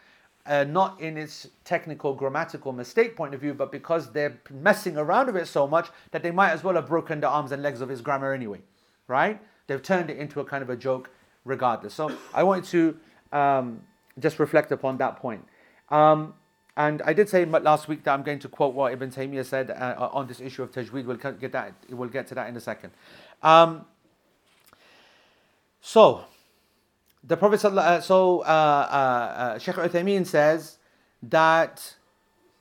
uh, 0.46 0.64
not 0.64 1.00
in 1.00 1.16
its 1.16 1.48
technical 1.64 2.14
grammatical 2.14 2.72
mistake 2.72 3.16
point 3.16 3.34
of 3.34 3.40
view, 3.40 3.54
but 3.54 3.72
because 3.72 4.12
they're 4.12 4.38
messing 4.50 4.96
around 4.96 5.26
with 5.26 5.36
it 5.36 5.46
so 5.46 5.66
much 5.66 5.88
that 6.12 6.22
they 6.22 6.30
might 6.30 6.50
as 6.50 6.62
well 6.62 6.74
have 6.74 6.86
broken 6.86 7.20
the 7.20 7.28
arms 7.28 7.52
and 7.52 7.62
legs 7.62 7.80
of 7.80 7.88
his 7.88 8.00
grammar 8.00 8.32
anyway, 8.32 8.60
right? 9.08 9.40
They've 9.66 9.82
turned 9.82 10.10
it 10.10 10.18
into 10.18 10.40
a 10.40 10.44
kind 10.44 10.62
of 10.62 10.70
a 10.70 10.76
joke 10.76 11.10
regardless. 11.44 11.94
So 11.94 12.12
I 12.32 12.42
wanted 12.42 12.64
to 12.66 13.36
um, 13.36 13.82
just 14.18 14.38
reflect 14.38 14.70
upon 14.72 14.98
that 14.98 15.16
point. 15.16 15.44
Um, 15.90 16.34
and 16.78 17.01
I 17.03 17.13
did 17.13 17.28
say 17.28 17.45
last 17.45 17.88
week 17.88 18.03
that 18.05 18.13
I'm 18.13 18.24
going 18.24 18.39
to 18.39 18.47
quote 18.47 18.74
what 18.74 18.93
Ibn 18.93 19.11
Taymiyyah 19.11 19.45
said 19.45 19.72
uh, 19.72 20.09
on 20.13 20.28
this 20.28 20.39
issue 20.39 20.63
of 20.63 20.72
tajweed. 20.72 21.05
We'll 21.05 21.17
get 21.17 21.51
that. 21.51 21.74
We'll 21.89 22.09
get 22.09 22.28
to 22.28 22.36
that 22.36 22.47
in 22.47 22.55
a 22.55 22.61
second. 22.61 22.91
Um, 23.43 23.86
so 25.82 26.24
the 27.24 27.36
Prophet 27.36 27.63
uh, 27.65 28.01
so 28.01 28.39
uh, 28.39 28.43
uh, 28.43 28.47
uh, 28.47 29.59
Sheikh 29.59 29.76
Uthaymeen 29.76 30.26
says 30.26 30.78
that 31.24 31.95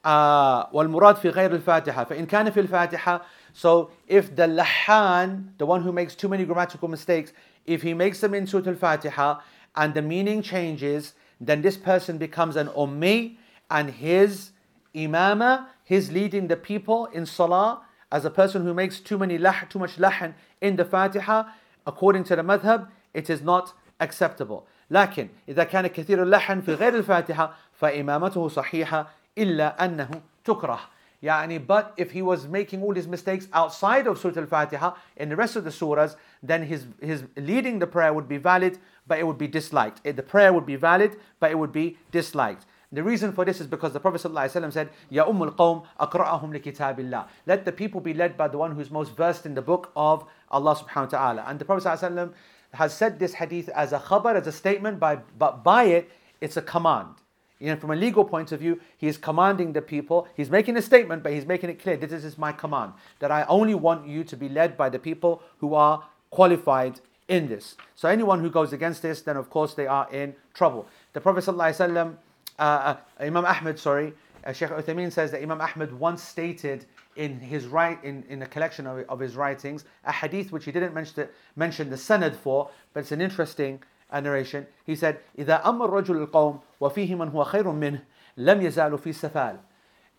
والمراد 0.05 1.17
في 1.17 1.31
غير 1.31 1.53
الفاتحة 1.55 2.05
فإن 2.05 2.27
كان 2.27 2.51
في 2.51 2.61
الفاتحة 2.67 3.23
so 3.53 3.91
if 4.09 4.35
the 4.35 4.47
lahan 4.47 5.49
the 5.59 5.67
one 5.67 5.83
who 5.83 5.93
makes 5.93 6.15
too 6.15 6.29
many 6.29 6.45
grammatical 6.45 6.89
mistakes 6.89 7.33
if 7.67 7.83
he 7.83 7.93
makes 7.93 8.21
them 8.21 8.33
in 8.33 8.47
Surah 8.47 8.69
Al-Fatiha 8.69 9.41
and 9.77 9.93
the 9.93 10.01
meaning 10.01 10.41
changes 10.41 11.13
then 11.39 11.61
this 11.61 11.77
person 11.77 12.17
becomes 12.17 12.57
an 12.57 12.69
ummi 12.69 13.37
and 13.71 13.91
his 13.91 14.51
imama 14.95 15.67
his 15.85 16.11
leading 16.11 16.49
the 16.49 16.57
people 16.57 17.07
in 17.07 17.27
salah 17.27 17.83
as 18.13 18.25
a 18.25 18.31
person 18.31 18.65
who 18.65 18.75
makes 18.75 18.99
too 18.99 19.19
many 19.19 19.39
lah, 19.39 19.55
too 19.69 19.79
much 19.79 19.97
lahan 19.97 20.35
in 20.61 20.77
the 20.77 20.85
Fatiha 20.85 21.45
according 21.87 22.25
to 22.25 22.37
the 22.37 22.43
madhab 22.43 22.89
it 23.15 23.31
is 23.31 23.43
not 23.43 23.73
acceptable 24.01 24.67
لكن 24.91 25.29
إذا 25.49 25.65
كان 25.65 25.87
كثير 25.87 26.23
اللحن 26.23 26.61
في 26.61 26.75
غير 26.75 26.95
الفاتحة 26.95 27.55
فإمامته 27.73 28.49
صحيحة 28.49 29.09
إلا 29.39 29.85
أنه 29.85 30.11
تكره 30.45 30.81
يعني 31.23 31.67
but 31.67 31.93
if 31.97 32.11
he 32.11 32.23
was 32.23 32.49
making 32.49 32.83
all 32.83 32.95
his 32.95 33.07
mistakes 33.07 33.47
outside 33.53 34.07
of 34.07 34.19
Surah 34.19 34.41
Al-Fatiha 34.41 34.95
in 35.17 35.29
the 35.29 35.37
rest 35.37 35.55
of 35.55 35.65
the 35.65 35.71
surahs 35.71 36.17
then 36.43 36.63
his, 36.65 36.87
his 37.01 37.25
leading 37.37 37.79
the 37.79 37.87
prayer 37.87 38.13
would 38.13 38.29
be 38.29 38.39
valid 38.39 38.79
but 39.07 39.19
it 39.19 39.27
would 39.27 39.39
be 39.39 39.47
disliked 39.47 40.03
the 40.03 40.23
prayer 40.23 40.53
would 40.53 40.67
be 40.67 40.77
valid 40.77 41.17
but 41.39 41.51
it 41.51 41.59
would 41.59 41.73
be 41.73 41.97
disliked 42.11 42.67
the 42.95 43.03
reason 43.03 43.33
for 43.33 43.45
this 43.45 43.61
is 43.61 43.69
because 43.69 43.93
the 43.93 44.01
Prophet 44.01 44.21
ﷺ 44.21 44.73
said, 44.73 44.91
Ya 45.11 45.25
Ummul 45.25 45.55
Qawm 45.55 45.85
akra'ahum 46.01 46.53
li 46.53 46.59
kitabillah. 46.59 47.29
Let 47.47 47.65
the 47.65 47.73
people 47.73 48.01
be 48.01 48.15
led 48.15 48.37
by 48.37 48.49
the 48.49 48.59
one 48.59 48.73
who's 48.75 48.91
most 48.91 49.15
versed 49.17 49.47
in 49.47 49.55
the 49.55 49.63
book 49.63 49.93
of 49.95 50.25
Allah 50.51 50.75
subhanahu 50.75 51.13
wa 51.13 51.19
ta'ala. 51.19 51.45
And 51.47 51.59
the 51.59 51.65
Prophet 51.65 51.85
ﷺ 51.85 52.33
has 52.75 52.93
said 52.93 53.19
this 53.19 53.35
hadith 53.35 53.69
as 53.71 53.93
a 53.93 53.99
khabar, 54.01 54.35
as 54.35 54.47
a 54.47 54.53
statement, 54.53 54.99
by, 54.99 55.17
but 55.39 55.63
by 55.63 55.85
it, 55.85 56.11
it's 56.41 56.57
a 56.57 56.63
command. 56.63 57.15
You 57.61 57.69
know, 57.69 57.77
from 57.77 57.91
a 57.91 57.97
legal 57.97 58.25
point 58.25 58.53
of 58.53 58.61
view, 58.61 58.81
he 58.97 59.07
is 59.07 59.19
commanding 59.19 59.75
the 59.75 59.83
people. 59.83 60.27
He's 60.35 60.51
making 60.51 60.77
a 60.77 60.83
statement, 60.83 61.23
but 61.23 61.33
he's 61.33 61.47
making 61.47 61.71
it 61.71 61.81
clear 61.81 61.97
this 61.97 62.25
is 62.25 62.39
my 62.39 62.53
command 62.53 62.95
that 63.19 63.31
I 63.31 63.45
only 63.45 63.75
want 63.75 64.09
you 64.09 64.25
to 64.25 64.37
be 64.37 64.49
led 64.49 64.77
by 64.77 64.89
the 64.89 64.99
people 64.99 65.43
who 65.59 65.75
are 65.75 66.03
qualified 66.31 67.01
in 67.29 67.49
this. 67.49 67.77
So 67.95 68.09
anyone 68.09 68.41
who 68.41 68.51
goes 68.51 68.73
against 68.73 69.03
this, 69.03 69.21
then 69.21 69.37
of 69.37 69.51
course 69.51 69.75
they 69.75 69.87
are 69.87 70.11
in 70.11 70.35
trouble. 70.55 70.89
The 71.13 71.21
Prophet 71.21 71.45
ﷺ, 71.45 72.17
uh, 72.59 72.63
uh, 72.63 72.97
Imam 73.25 73.45
Ahmed, 73.45 73.79
sorry, 73.79 74.13
uh, 74.45 74.53
Sheikh 74.53 74.71
Uthaymeen 74.71 75.13
says 75.13 75.31
that 75.33 75.43
Imam 75.43 75.61
Ahmed 75.61 75.93
once 75.99 76.23
stated 76.23 76.87
in 77.17 77.39
his 77.41 77.67
right 77.67 78.03
in, 78.05 78.25
in 78.29 78.43
a 78.43 78.47
collection 78.47 78.87
of, 78.87 79.05
of 79.09 79.19
his 79.19 79.37
writings 79.37 79.85
a 80.05 80.13
hadith 80.13 80.53
which 80.53 80.65
he 80.65 80.73
didn't 80.73 80.95
mention, 80.95 81.29
mention 81.57 81.91
the 81.91 81.97
sanad 81.97 82.35
for, 82.35 82.71
but 82.93 83.01
it's 83.01 83.13
an 83.13 83.21
interesting 83.21 83.83
uh, 84.11 84.21
narration. 84.21 84.67
He 84.87 84.95
said, 84.95 85.19
إذا 85.39 85.63
أمر 85.65 85.91
رجل 85.91 86.27
القوم 86.27 86.61
وفيه 86.81 87.15
من 87.17 87.31
هو 87.31 87.45
خير 87.45 87.73
منه 87.73 88.03
لم 88.37 88.61
يزالوا 88.61 88.99
في 88.99 89.13
سفال. 89.13 89.59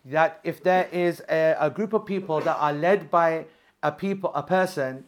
That 0.06 0.40
if 0.42 0.62
there 0.62 0.88
is 0.92 1.22
a, 1.28 1.56
a 1.58 1.70
group 1.70 1.92
of 1.92 2.04
people 2.06 2.40
that 2.40 2.56
are 2.58 2.72
led 2.72 3.10
by 3.10 3.46
a 3.82 3.92
people, 3.92 4.32
a 4.34 4.42
person, 4.42 5.04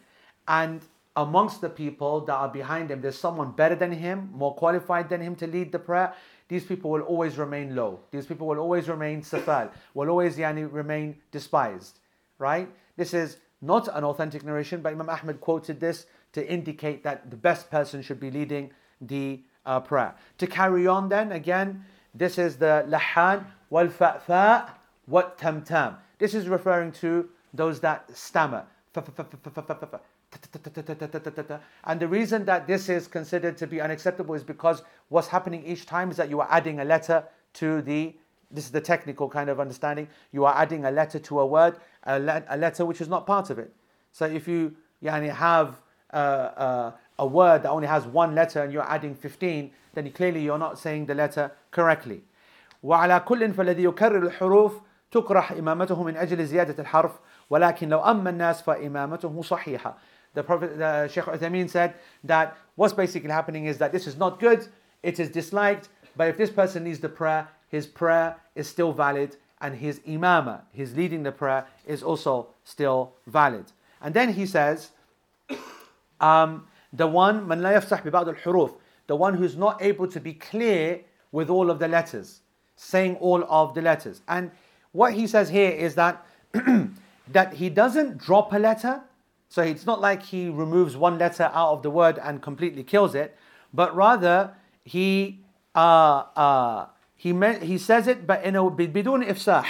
and 0.47 0.83
amongst 1.17 1.61
the 1.61 1.69
people 1.69 2.21
that 2.23 2.35
are 2.35 2.49
behind 2.49 2.91
him, 2.91 3.01
there's 3.01 3.19
someone 3.19 3.53
better 3.53 3.75
than 3.75 3.93
him, 3.93 4.31
more 4.33 4.55
qualified 4.55 5.09
than 5.09 5.21
him 5.21 5.35
to 5.37 5.47
lead 5.47 5.73
the 5.73 5.79
prayer 5.79 6.13
these 6.50 6.66
people 6.66 6.90
will 6.90 7.02
always 7.02 7.38
remain 7.38 7.76
low. 7.76 8.00
These 8.12 8.26
people 8.26 8.48
will 8.48 8.58
always 8.58 8.90
remain 8.90 9.22
safal, 9.22 9.72
will 9.94 10.10
always 10.10 10.36
yani, 10.36 10.68
remain 10.72 11.16
despised. 11.32 12.00
Right? 12.40 12.68
This 12.98 13.14
is 13.14 13.38
not 13.62 13.88
an 13.96 14.04
authentic 14.04 14.44
narration, 14.44 14.82
but 14.82 14.92
Imam 14.92 15.10
Ahmed 15.10 15.40
quoted 15.40 15.80
this 15.80 16.06
to 16.34 16.48
indicate 16.52 17.04
that 17.04 17.30
the 17.30 17.38
best 17.38 17.70
person 17.70 18.02
should 18.02 18.20
be 18.20 18.32
leading 18.32 18.72
the 19.02 19.42
uh, 19.66 19.80
prayer. 19.80 20.16
To 20.40 20.48
carry 20.48 20.88
on 20.88 21.10
then, 21.10 21.32
again, 21.32 21.86
this 22.14 22.38
is 22.38 22.58
the 22.58 22.86
lahan 22.88 23.46
wal 23.70 23.88
fa'fa 23.88 24.72
wat 25.08 25.38
tamtam. 25.38 25.98
This 26.18 26.34
is 26.34 26.48
referring 26.48 26.92
to 26.94 27.30
those 27.54 27.80
that 27.82 28.10
stammer. 28.16 28.66
and 31.85 32.01
the 32.01 32.09
reason 32.09 32.45
that 32.45 32.67
this 32.67 32.89
is 32.89 33.07
considered 33.07 33.57
to 33.57 33.67
be 33.69 33.81
unacceptable 33.81 34.35
is 34.35 34.43
because 34.43 34.83
what's 35.09 35.29
happening 35.29 35.65
each 35.65 35.87
time 35.87 36.11
is 36.11 36.17
that 36.17 36.29
you 36.29 36.41
are 36.41 36.49
adding 36.51 36.81
a 36.81 36.85
letter 36.85 37.25
to 37.55 37.83
the 37.83 38.15
this 38.51 38.67
is 38.67 38.71
the 38.71 38.81
technical 38.81 39.29
kind 39.29 39.51
of 39.51 39.59
understanding. 39.59 40.09
You 40.33 40.45
are 40.45 40.55
adding 40.57 40.85
a 40.85 40.91
letter 40.91 41.19
to 41.19 41.41
a 41.41 41.47
word, 41.47 41.77
a, 42.05 42.21
le- 42.21 42.45
a 42.49 42.57
letter 42.57 42.85
which 42.85 43.01
is 43.01 43.09
not 43.09 43.27
part 43.27 43.51
of 43.51 43.59
it. 43.59 43.75
So 44.13 44.27
if 44.27 44.47
you 44.47 44.77
yani, 45.03 45.35
have 45.35 45.81
uh, 46.13 46.17
uh, 46.17 46.93
a 47.19 47.27
word 47.27 47.65
that 47.65 47.71
only 47.71 47.89
has 47.89 48.07
one 48.07 48.35
letter 48.35 48.63
and 48.63 48.73
you're 48.73 48.89
adding 48.89 49.15
15, 49.15 49.73
then 49.95 50.11
clearly 50.13 50.43
you're 50.43 50.59
not 50.59 50.79
saying 50.79 51.07
the 51.07 51.15
letter 51.15 51.51
correctly. 51.71 52.23
وعلى 52.85 53.25
كل 53.27 53.55
فالذي 53.55 53.85
يكرر 53.85 54.23
الحروف 54.23 54.81
تكره 55.11 55.59
إمامته 55.59 56.03
من 56.03 56.17
أجل 56.17 56.45
زيادة 56.45 56.83
الحرف 56.83 57.13
ولكن 57.51 57.89
لو 57.89 58.01
أما 58.01 58.31
الناس 58.31 58.63
فإمامته 58.63 59.43
صحيحة. 59.43 59.97
the 60.34 60.44
Prophet 60.44 60.80
uh, 60.80 61.08
Sheikh 61.08 61.24
Uthaymeen 61.26 61.70
said 61.70 61.96
that 62.24 62.58
what's 62.76 62.94
basically 62.94 63.30
happening 63.30 63.66
is 63.66 63.78
that 63.80 63.92
this 63.92 64.08
is 64.08 64.18
not 64.18 64.40
good, 64.40 64.68
it 65.04 65.20
is 65.20 65.30
disliked, 65.30 65.90
but 66.16 66.28
if 66.28 66.38
this 66.38 66.50
person 66.50 66.84
needs 66.84 67.00
the 67.00 67.10
prayer, 67.10 67.48
his 67.70 67.88
prayer 67.88 68.36
is 68.56 68.68
still 68.68 68.92
valid 68.92 69.36
and 69.62 69.76
his 69.76 70.02
imam, 70.08 70.60
his 70.72 70.96
leading 70.96 71.24
the 71.24 71.32
prayer, 71.32 71.66
is 71.86 72.02
also 72.02 72.48
still 72.64 73.14
valid. 73.28 73.66
And 74.02 74.14
then 74.14 74.34
he 74.34 74.46
says, 74.46 74.92
um, 76.22 76.68
the 76.94 77.08
one, 77.08 77.48
man 77.48 77.62
la 77.62 77.72
yafsah 77.72 78.10
bi 78.10 78.18
al-huruf, 78.18 78.76
the 79.08 79.16
one 79.16 79.34
who's 79.34 79.58
not 79.58 79.82
able 79.82 80.08
to 80.08 80.20
be 80.20 80.34
clear 80.34 81.02
with 81.32 81.50
all 81.50 81.70
of 81.70 81.80
the 81.80 81.88
letters, 81.88 82.42
saying 82.76 83.16
all 83.18 83.44
of 83.50 83.74
the 83.74 83.82
letters. 83.82 84.22
And 84.28 84.52
what 84.92 85.14
he 85.14 85.28
says 85.28 85.50
here 85.50 85.72
is 85.72 85.96
that 85.96 86.26
that 87.28 87.54
he 87.54 87.70
doesn't 87.70 88.18
drop 88.18 88.54
a 88.54 88.58
letter, 88.58 89.02
so 89.50 89.64
it's 89.64 89.86
not 89.86 90.00
like 90.00 90.24
he 90.24 90.50
removes 90.50 90.96
one 90.96 91.18
letter 91.18 91.52
out 91.54 91.74
of 91.74 91.84
the 91.84 91.90
word 91.90 92.20
and 92.24 92.42
completely 92.42 92.84
kills 92.84 93.16
it, 93.16 93.36
but 93.74 93.96
rather 93.96 94.54
he 94.84 95.42
uh, 95.76 96.24
uh, 96.36 96.86
he 97.16 97.34
meant, 97.34 97.64
he 97.64 97.78
says 97.78 98.08
it, 98.08 98.26
but 98.26 98.44
in 98.44 98.56
a 98.56 98.62
bidun 98.62 99.28
ifsah. 99.28 99.66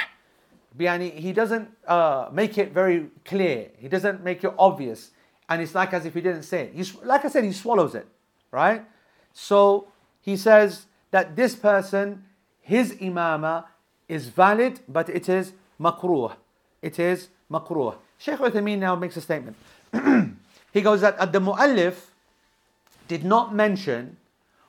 He 0.78 1.34
doesn't 1.34 1.70
uh, 1.88 2.30
make 2.32 2.58
it 2.58 2.72
very 2.72 3.08
clear. 3.26 3.72
He 3.78 3.88
doesn't 3.88 4.24
make 4.24 4.44
it 4.44 4.54
obvious, 4.58 5.12
and 5.50 5.62
it's 5.62 5.74
like 5.74 5.94
as 5.94 6.06
if 6.06 6.14
he 6.14 6.22
didn't 6.22 6.44
say 6.44 6.66
it. 6.66 6.74
He's, 6.76 6.96
like 7.04 7.26
I 7.26 7.28
said, 7.28 7.44
he 7.44 7.52
swallows 7.52 7.96
it, 7.96 8.08
right? 8.52 8.86
So 9.34 9.88
he 10.22 10.38
says 10.38 10.86
that 11.12 11.36
this 11.36 11.56
person, 11.56 12.24
his 12.62 12.94
imama, 12.94 13.66
is 14.08 14.28
valid, 14.28 14.80
but 14.88 15.10
it 15.10 15.28
is 15.28 15.54
makruh. 15.80 16.36
It 16.82 17.00
is 17.00 17.30
makruh. 17.52 17.96
Sheikh 18.19 18.39
Uthaymeen 18.39 18.79
now 18.79 18.95
makes 18.97 19.17
a 19.17 19.21
statement 19.21 19.57
he 20.75 20.83
goes 20.83 21.01
that 21.03 21.33
the 21.33 21.41
muallif 21.41 22.11
did 23.07 23.25
not 23.25 23.55
mention 23.55 24.17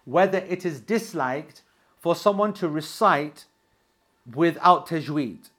whether 0.06 0.38
it 0.38 0.66
is 0.66 0.80
disliked 0.80 1.64
for 1.98 2.16
someone 2.16 2.54
to 2.54 2.70
recite 2.70 3.46
without 4.34 4.88
tajweed. 4.88 5.50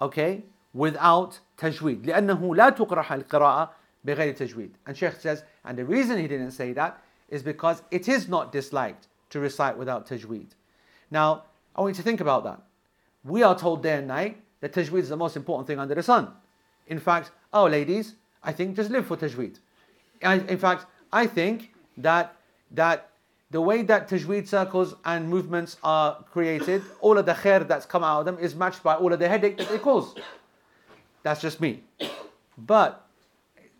Okay? 0.00 0.44
Without 0.72 1.40
tajweed. 1.58 2.04
لأنه 2.04 2.54
لا 2.54 2.70
تقرح 2.70 3.12
القراءة 3.12 3.70
بغير 4.06 4.36
تجويد. 4.36 4.70
And 4.86 4.96
Sheikh 4.96 5.14
says, 5.14 5.42
and 5.64 5.76
the 5.76 5.84
reason 5.84 6.16
he 6.18 6.28
didn't 6.28 6.52
say 6.52 6.72
that 6.74 7.02
is 7.28 7.42
because 7.42 7.82
it 7.90 8.08
is 8.08 8.28
not 8.28 8.52
disliked 8.52 9.08
to 9.30 9.40
recite 9.40 9.76
without 9.76 10.06
tajweed. 10.06 10.50
Now, 11.10 11.42
I 11.74 11.80
want 11.80 11.96
you 11.96 11.96
to 11.96 12.02
think 12.02 12.20
about 12.20 12.44
that. 12.44 12.60
We 13.24 13.42
are 13.42 13.58
told 13.58 13.82
day 13.82 13.96
and 13.96 14.06
night 14.06 14.40
that 14.60 14.72
tajweed 14.72 15.00
is 15.00 15.08
the 15.08 15.16
most 15.16 15.36
important 15.36 15.66
thing 15.66 15.80
under 15.80 15.96
the 15.96 16.04
sun. 16.04 16.28
In 16.87 16.99
fact, 16.99 17.31
oh 17.53 17.65
ladies, 17.65 18.15
I 18.43 18.51
think 18.51 18.75
just 18.75 18.91
live 18.91 19.07
for 19.07 19.17
tajweed. 19.17 19.59
in 20.21 20.57
fact, 20.57 20.85
I 21.11 21.27
think 21.27 21.73
that 21.97 22.35
that 22.71 23.09
the 23.51 23.61
way 23.61 23.83
that 23.83 24.09
tajweed 24.09 24.47
circles 24.47 24.95
and 25.05 25.29
movements 25.29 25.77
are 25.83 26.23
created, 26.31 26.81
all 26.99 27.17
of 27.17 27.25
the 27.25 27.33
khair 27.33 27.67
that's 27.67 27.85
come 27.85 28.03
out 28.03 28.19
of 28.19 28.25
them 28.25 28.37
is 28.39 28.55
matched 28.55 28.83
by 28.83 28.95
all 28.95 29.13
of 29.13 29.19
the 29.19 29.29
headache 29.29 29.57
that 29.57 29.69
they 29.69 29.77
cause. 29.77 30.15
That's 31.23 31.41
just 31.41 31.61
me. 31.61 31.83
But 32.57 33.07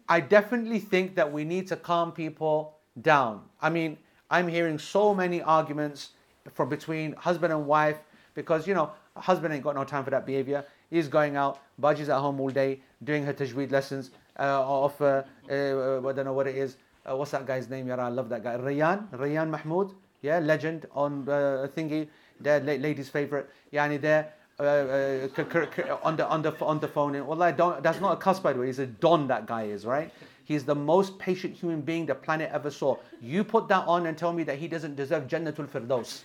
I 0.07 0.19
definitely 0.19 0.79
think 0.79 1.15
that 1.15 1.31
we 1.31 1.43
need 1.43 1.67
to 1.67 1.75
calm 1.75 2.11
people 2.11 2.77
down. 3.01 3.41
I 3.61 3.69
mean, 3.69 3.97
I'm 4.29 4.47
hearing 4.47 4.77
so 4.79 5.13
many 5.13 5.41
arguments 5.41 6.11
from 6.53 6.69
between 6.69 7.13
husband 7.13 7.51
and 7.51 7.65
wife 7.65 7.97
because, 8.33 8.67
you 8.67 8.73
know, 8.73 8.91
husband 9.17 9.53
ain't 9.53 9.63
got 9.63 9.75
no 9.75 9.83
time 9.83 10.03
for 10.03 10.11
that 10.11 10.25
behavior. 10.25 10.65
He's 10.89 11.07
going 11.07 11.35
out, 11.35 11.59
Baji's 11.79 12.09
at 12.09 12.19
home 12.19 12.39
all 12.39 12.49
day, 12.49 12.81
doing 13.03 13.25
her 13.25 13.33
tajweed 13.33 13.71
lessons, 13.71 14.11
uh, 14.39 14.61
off, 14.61 15.01
uh, 15.01 15.23
uh, 15.49 16.07
I 16.07 16.13
don't 16.13 16.25
know 16.25 16.33
what 16.33 16.47
it 16.47 16.55
is, 16.55 16.77
uh, 17.05 17.15
what's 17.15 17.31
that 17.31 17.45
guy's 17.45 17.69
name? 17.69 17.87
Yeah, 17.87 17.95
I 17.95 18.09
love 18.09 18.29
that 18.29 18.43
guy. 18.43 18.57
Rayan, 18.57 19.09
Rayan 19.11 19.49
Mahmoud. 19.49 19.93
Yeah, 20.21 20.39
legend 20.39 20.87
on 20.95 21.29
uh, 21.29 21.67
thingy. 21.75 22.07
Their 22.39 22.59
lady's 22.59 23.09
favorite. 23.09 23.49
Yani 23.71 24.01
there. 24.01 24.33
On 24.57 26.15
the 26.15 26.27
on 26.27 26.41
the 26.41 26.55
on 26.61 26.79
the 26.79 26.87
phone. 26.87 27.15
And, 27.15 27.27
well, 27.27 27.51
don't. 27.51 27.83
That's 27.83 27.99
not 27.99 28.13
a 28.13 28.15
cuss, 28.15 28.39
by 28.39 28.53
the 28.53 28.59
way. 28.59 28.67
He's 28.67 28.79
a 28.79 28.87
don. 28.87 29.27
That 29.27 29.45
guy 29.45 29.63
is 29.63 29.85
right. 29.85 30.11
He's 30.45 30.63
the 30.63 30.75
most 30.75 31.17
patient 31.17 31.55
human 31.55 31.81
being 31.81 32.05
the 32.05 32.13
planet 32.13 32.51
ever 32.53 32.69
saw. 32.69 32.97
You 33.19 33.43
put 33.43 33.67
that 33.69 33.85
on 33.87 34.05
and 34.05 34.15
tell 34.15 34.31
me 34.31 34.43
that 34.43 34.59
he 34.59 34.67
doesn't 34.67 34.95
deserve 34.95 35.27
Jannatul 35.27 35.67
Firdaus. 35.67 36.21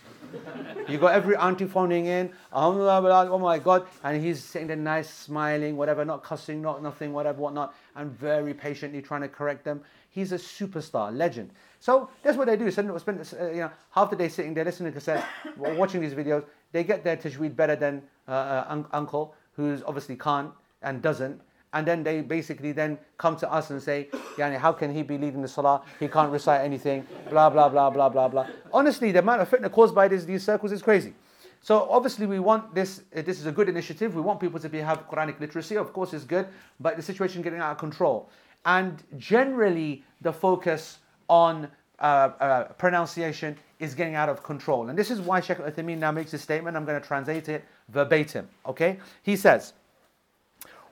you 0.87 0.99
got 0.99 1.13
every 1.13 1.35
auntie 1.35 1.65
phoning 1.65 2.05
in, 2.05 2.31
oh 2.53 3.39
my 3.39 3.57
God, 3.57 3.87
and 4.03 4.23
he's 4.23 4.41
sitting 4.43 4.67
there 4.67 4.77
nice, 4.77 5.09
smiling, 5.09 5.75
whatever, 5.75 6.05
not 6.05 6.23
cussing, 6.23 6.61
not 6.61 6.83
nothing, 6.83 7.13
whatever, 7.13 7.41
whatnot, 7.41 7.75
and 7.95 8.11
very 8.11 8.53
patiently 8.53 9.01
trying 9.01 9.21
to 9.21 9.27
correct 9.27 9.65
them. 9.65 9.81
He's 10.11 10.31
a 10.31 10.37
superstar, 10.37 11.15
legend. 11.15 11.49
So 11.79 12.09
that's 12.21 12.37
what 12.37 12.45
they 12.45 12.57
do. 12.57 12.69
Spend, 12.69 13.01
spend 13.01 13.33
uh, 13.39 13.47
you 13.47 13.61
know, 13.61 13.71
half 13.89 14.11
the 14.11 14.15
day 14.15 14.29
sitting 14.29 14.53
there 14.53 14.65
listening 14.65 14.93
to 14.93 14.99
cassettes, 14.99 15.25
watching 15.57 15.99
these 15.99 16.13
videos. 16.13 16.45
They 16.73 16.83
get 16.83 17.03
their 17.03 17.17
tajweed 17.17 17.55
better 17.55 17.75
than 17.75 18.03
uh, 18.27 18.31
uh, 18.31 18.65
un- 18.67 18.85
uncle, 18.91 19.33
who's 19.55 19.81
obviously 19.83 20.15
can't 20.15 20.51
and 20.83 21.01
doesn't 21.01 21.41
and 21.73 21.87
then 21.87 22.03
they 22.03 22.21
basically 22.21 22.71
then 22.71 22.97
come 23.17 23.35
to 23.37 23.51
us 23.51 23.69
and 23.69 23.81
say, 23.81 24.09
Yani, 24.35 24.57
how 24.57 24.71
can 24.71 24.93
he 24.93 25.03
be 25.03 25.17
leading 25.17 25.41
the 25.41 25.47
salah? 25.47 25.81
He 25.99 26.07
can't 26.07 26.31
recite 26.31 26.61
anything, 26.61 27.05
blah, 27.29 27.49
blah, 27.49 27.69
blah, 27.69 27.89
blah, 27.89 28.09
blah, 28.09 28.27
blah. 28.27 28.47
Honestly, 28.73 29.11
the 29.11 29.19
amount 29.19 29.41
of 29.41 29.49
fitna 29.49 29.71
caused 29.71 29.95
by 29.95 30.07
this, 30.07 30.25
these 30.25 30.43
circles 30.43 30.71
is 30.71 30.81
crazy. 30.81 31.13
So 31.61 31.87
obviously 31.89 32.25
we 32.25 32.39
want 32.39 32.73
this, 32.73 33.03
uh, 33.15 33.21
this 33.21 33.39
is 33.39 33.45
a 33.45 33.51
good 33.51 33.69
initiative. 33.69 34.15
We 34.15 34.21
want 34.21 34.39
people 34.39 34.59
to 34.59 34.67
be, 34.67 34.79
have 34.79 35.07
Quranic 35.07 35.39
literacy, 35.39 35.77
of 35.77 35.93
course 35.93 36.13
it's 36.13 36.25
good, 36.25 36.47
but 36.79 36.97
the 36.97 37.03
situation 37.03 37.41
getting 37.41 37.59
out 37.59 37.71
of 37.71 37.77
control. 37.77 38.29
And 38.65 39.03
generally 39.17 40.03
the 40.21 40.33
focus 40.33 40.97
on 41.29 41.69
uh, 41.99 42.31
uh, 42.39 42.63
pronunciation 42.73 43.55
is 43.79 43.93
getting 43.93 44.15
out 44.15 44.27
of 44.27 44.43
control. 44.43 44.89
And 44.89 44.97
this 44.97 45.11
is 45.11 45.21
why 45.21 45.39
Sheikh 45.39 45.59
Uthaymeen 45.59 45.99
now 45.99 46.11
makes 46.11 46.33
a 46.33 46.37
statement. 46.37 46.75
I'm 46.75 46.85
going 46.85 46.99
to 46.99 47.07
translate 47.07 47.47
it 47.47 47.63
verbatim. 47.89 48.49
Okay? 48.65 48.99
He 49.21 49.35
says, 49.35 49.73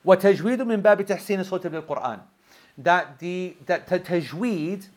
وتجويد 0.04 0.62
من 0.62 0.76
باب 0.76 1.02
تحسين 1.02 1.40
الصوت 1.40 1.66
بالقرآن 1.66 2.18
that 2.78 3.18
the 3.18 3.56
that 3.66 3.86
tajweed 3.86 4.88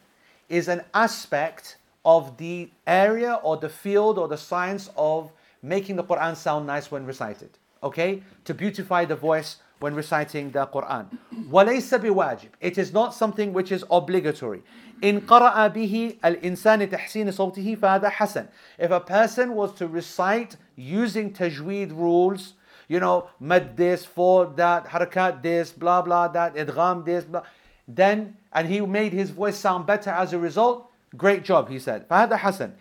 is 0.50 0.68
an 0.68 0.82
aspect 0.94 1.78
of 2.04 2.38
the 2.38 2.70
area 2.88 3.40
or 3.44 3.58
the 3.58 3.70
field 3.70 4.18
or 4.18 4.28
the 4.28 4.38
science 4.38 4.90
of 4.98 5.32
making 5.62 5.96
the 5.96 6.04
Quran 6.04 6.36
sound 6.36 6.66
nice 6.66 6.90
when 6.92 7.06
recited 7.06 7.50
okay 7.84 8.24
to 8.46 8.54
beautify 8.54 9.06
the 9.06 9.16
voice 9.16 9.58
when 9.80 9.94
reciting 9.94 10.52
the 10.52 10.66
Quran 10.68 11.06
وليس 11.52 11.94
بواجب 11.94 12.50
it 12.62 12.78
is 12.78 12.92
not 12.94 13.14
something 13.14 13.54
which 13.54 13.72
is 13.72 13.84
obligatory 13.92 14.64
إن 15.04 15.22
قرأ 15.28 15.68
به 15.68 16.18
الإنسان 16.26 16.90
تحسين 16.90 17.32
صوته 17.32 17.76
فهذا 17.76 18.10
حسن 18.10 18.48
if 18.80 18.90
a 18.90 19.00
person 19.00 19.54
was 19.54 19.74
to 19.74 19.88
recite 19.88 20.56
using 20.76 21.32
tajweed 21.32 21.92
rules 21.92 22.54
you 22.92 23.00
know, 23.00 23.30
mad 23.40 23.76
this, 23.78 24.06
for 24.06 24.46
that, 24.56 24.86
harakat 24.88 25.42
this, 25.42 25.72
blah 25.72 26.02
blah 26.02 26.28
that, 26.30 26.56
idgham 26.56 27.06
this, 27.06 27.26
blah. 27.26 27.44
Then, 27.88 28.38
and 28.52 28.68
he 28.68 28.82
made 28.82 29.14
his 29.14 29.30
voice 29.30 29.58
sound 29.58 29.86
better 29.86 30.10
as 30.10 30.34
a 30.34 30.40
result. 30.40 30.92
Great 31.16 31.44
job, 31.44 31.70
he 31.70 31.80
said. 31.80 32.08
فهذا 32.10 32.38
حسن. 32.38 32.72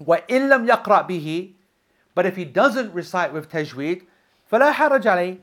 وإن 0.00 0.48
لم 0.50 0.66
يقرأ 0.68 1.08
به, 1.08 1.52
but 2.14 2.26
if 2.26 2.36
he 2.36 2.44
doesn't 2.44 2.92
recite 2.92 3.32
with 3.32 3.50
tajweed, 3.50 4.02
فلا 4.50 4.72
حرج 4.72 5.02
عليه. 5.02 5.38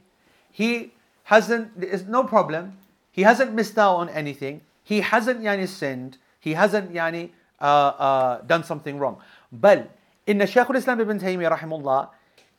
He 0.52 0.94
hasn't, 1.24 1.80
there's 1.80 2.06
no 2.06 2.24
problem. 2.24 2.78
He 3.12 3.24
hasn't 3.24 3.54
missed 3.54 3.78
out 3.78 3.96
on 3.96 4.10
anything. 4.10 4.62
He 4.84 5.02
hasn't 5.02 5.42
yani 5.42 5.68
sinned. 5.68 6.18
He 6.40 6.54
hasn't 6.54 6.94
yani 6.94 7.32
uh, 7.60 7.66
uh, 7.66 8.42
done 8.42 8.64
something 8.64 9.00
wrong. 9.00 9.18
بل 9.52 9.88
إن 10.30 10.46
شيخ 10.46 10.72
الإسلام 10.72 11.02
ابن 11.02 11.20
تيمية 11.20 11.50
رحمه 11.50 11.80
الله 11.80 12.10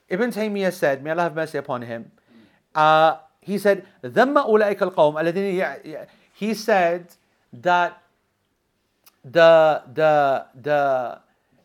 Ibn 0.09 0.31
Taymiyyah 0.31 0.73
said, 0.73 1.03
may 1.03 1.11
Allah 1.11 1.25
have 1.25 1.35
mercy 1.35 1.59
upon 1.59 1.83
him, 1.83 2.11
uh, 2.75 3.19
he 3.41 3.59
said, 3.59 3.87
ذم 4.03 4.37
أولئك 4.37 4.79
القوم 4.79 5.15
الذين 5.17 6.07
he 6.35 6.55
said 6.55 7.15
that 7.53 8.03
the 9.25 9.83
the 9.95 10.47
the 10.61 11.19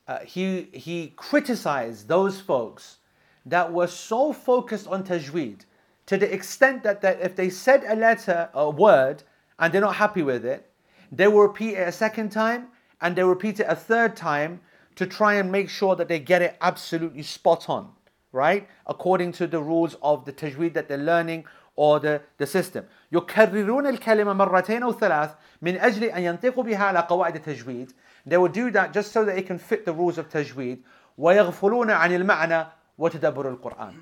uh, 0.08 0.20
he 0.20 0.70
he 0.74 1.14
criticized 1.16 2.08
those 2.08 2.40
folks 2.40 2.98
that 3.46 3.72
were 3.72 3.88
so 3.88 4.32
focused 4.32 4.88
on 4.88 5.04
tajweed 5.04 5.66
to 6.06 6.18
the 6.18 6.34
extent 6.34 6.82
that, 6.82 7.02
that 7.02 7.22
if 7.22 7.36
they 7.36 7.52
said 7.52 7.84
a 7.88 7.96
letter, 7.96 8.50
a 8.56 8.68
word, 8.68 9.22
and 9.60 9.72
they're 9.72 9.80
not 9.82 9.96
happy 9.96 10.24
with 10.24 10.44
it, 10.44 10.68
they 11.12 11.28
will 11.28 11.42
repeat 11.42 11.76
it 11.76 11.88
a 11.88 11.92
second 11.92 12.32
time 12.32 12.70
and 13.02 13.16
they 13.16 13.24
repeat 13.24 13.60
it 13.60 13.68
a 13.70 13.76
third 13.76 14.16
time 14.16 14.60
to 14.96 15.06
try 15.06 15.36
and 15.36 15.52
make 15.52 15.70
sure 15.70 15.96
that 15.96 16.08
they 16.08 16.20
get 16.20 16.42
it 16.42 16.58
absolutely 16.62 17.22
spot 17.22 17.70
on, 17.70 17.92
right? 18.34 18.68
According 18.88 19.34
to 19.34 19.48
the 19.48 19.60
rules 19.60 19.96
of 20.02 20.26
the 20.26 20.34
tajweed 20.34 20.74
that 20.74 20.88
they're 20.88 20.98
learning 20.98 21.46
or 21.76 22.00
the, 22.00 22.22
the 22.38 22.46
system. 22.46 22.86
يكررون 23.12 23.88
الكلمة 23.88 24.34
مرتين 24.34 24.84
أو 24.84 24.94
ثلاث 24.94 25.32
من 25.62 25.80
أجل 25.80 26.04
أن 26.04 26.22
ينطقوا 26.22 26.64
بها 26.64 26.84
على 26.84 27.08
قواعد 27.08 27.36
التجويد. 27.36 27.94
They 28.26 28.38
will 28.38 28.50
do 28.50 28.70
that 28.72 28.94
just 28.94 29.12
so 29.12 29.24
that 29.26 29.38
it 29.38 29.48
can 29.48 29.58
fit 29.58 29.86
the 29.86 29.94
rules 29.94 30.18
of 30.18 30.30
tajweed. 30.30 30.84
ويغفلون 31.18 31.92
عن 31.92 32.12
المعنى 32.12 32.68
وتدبر 32.98 33.58
القرآن. 33.58 33.94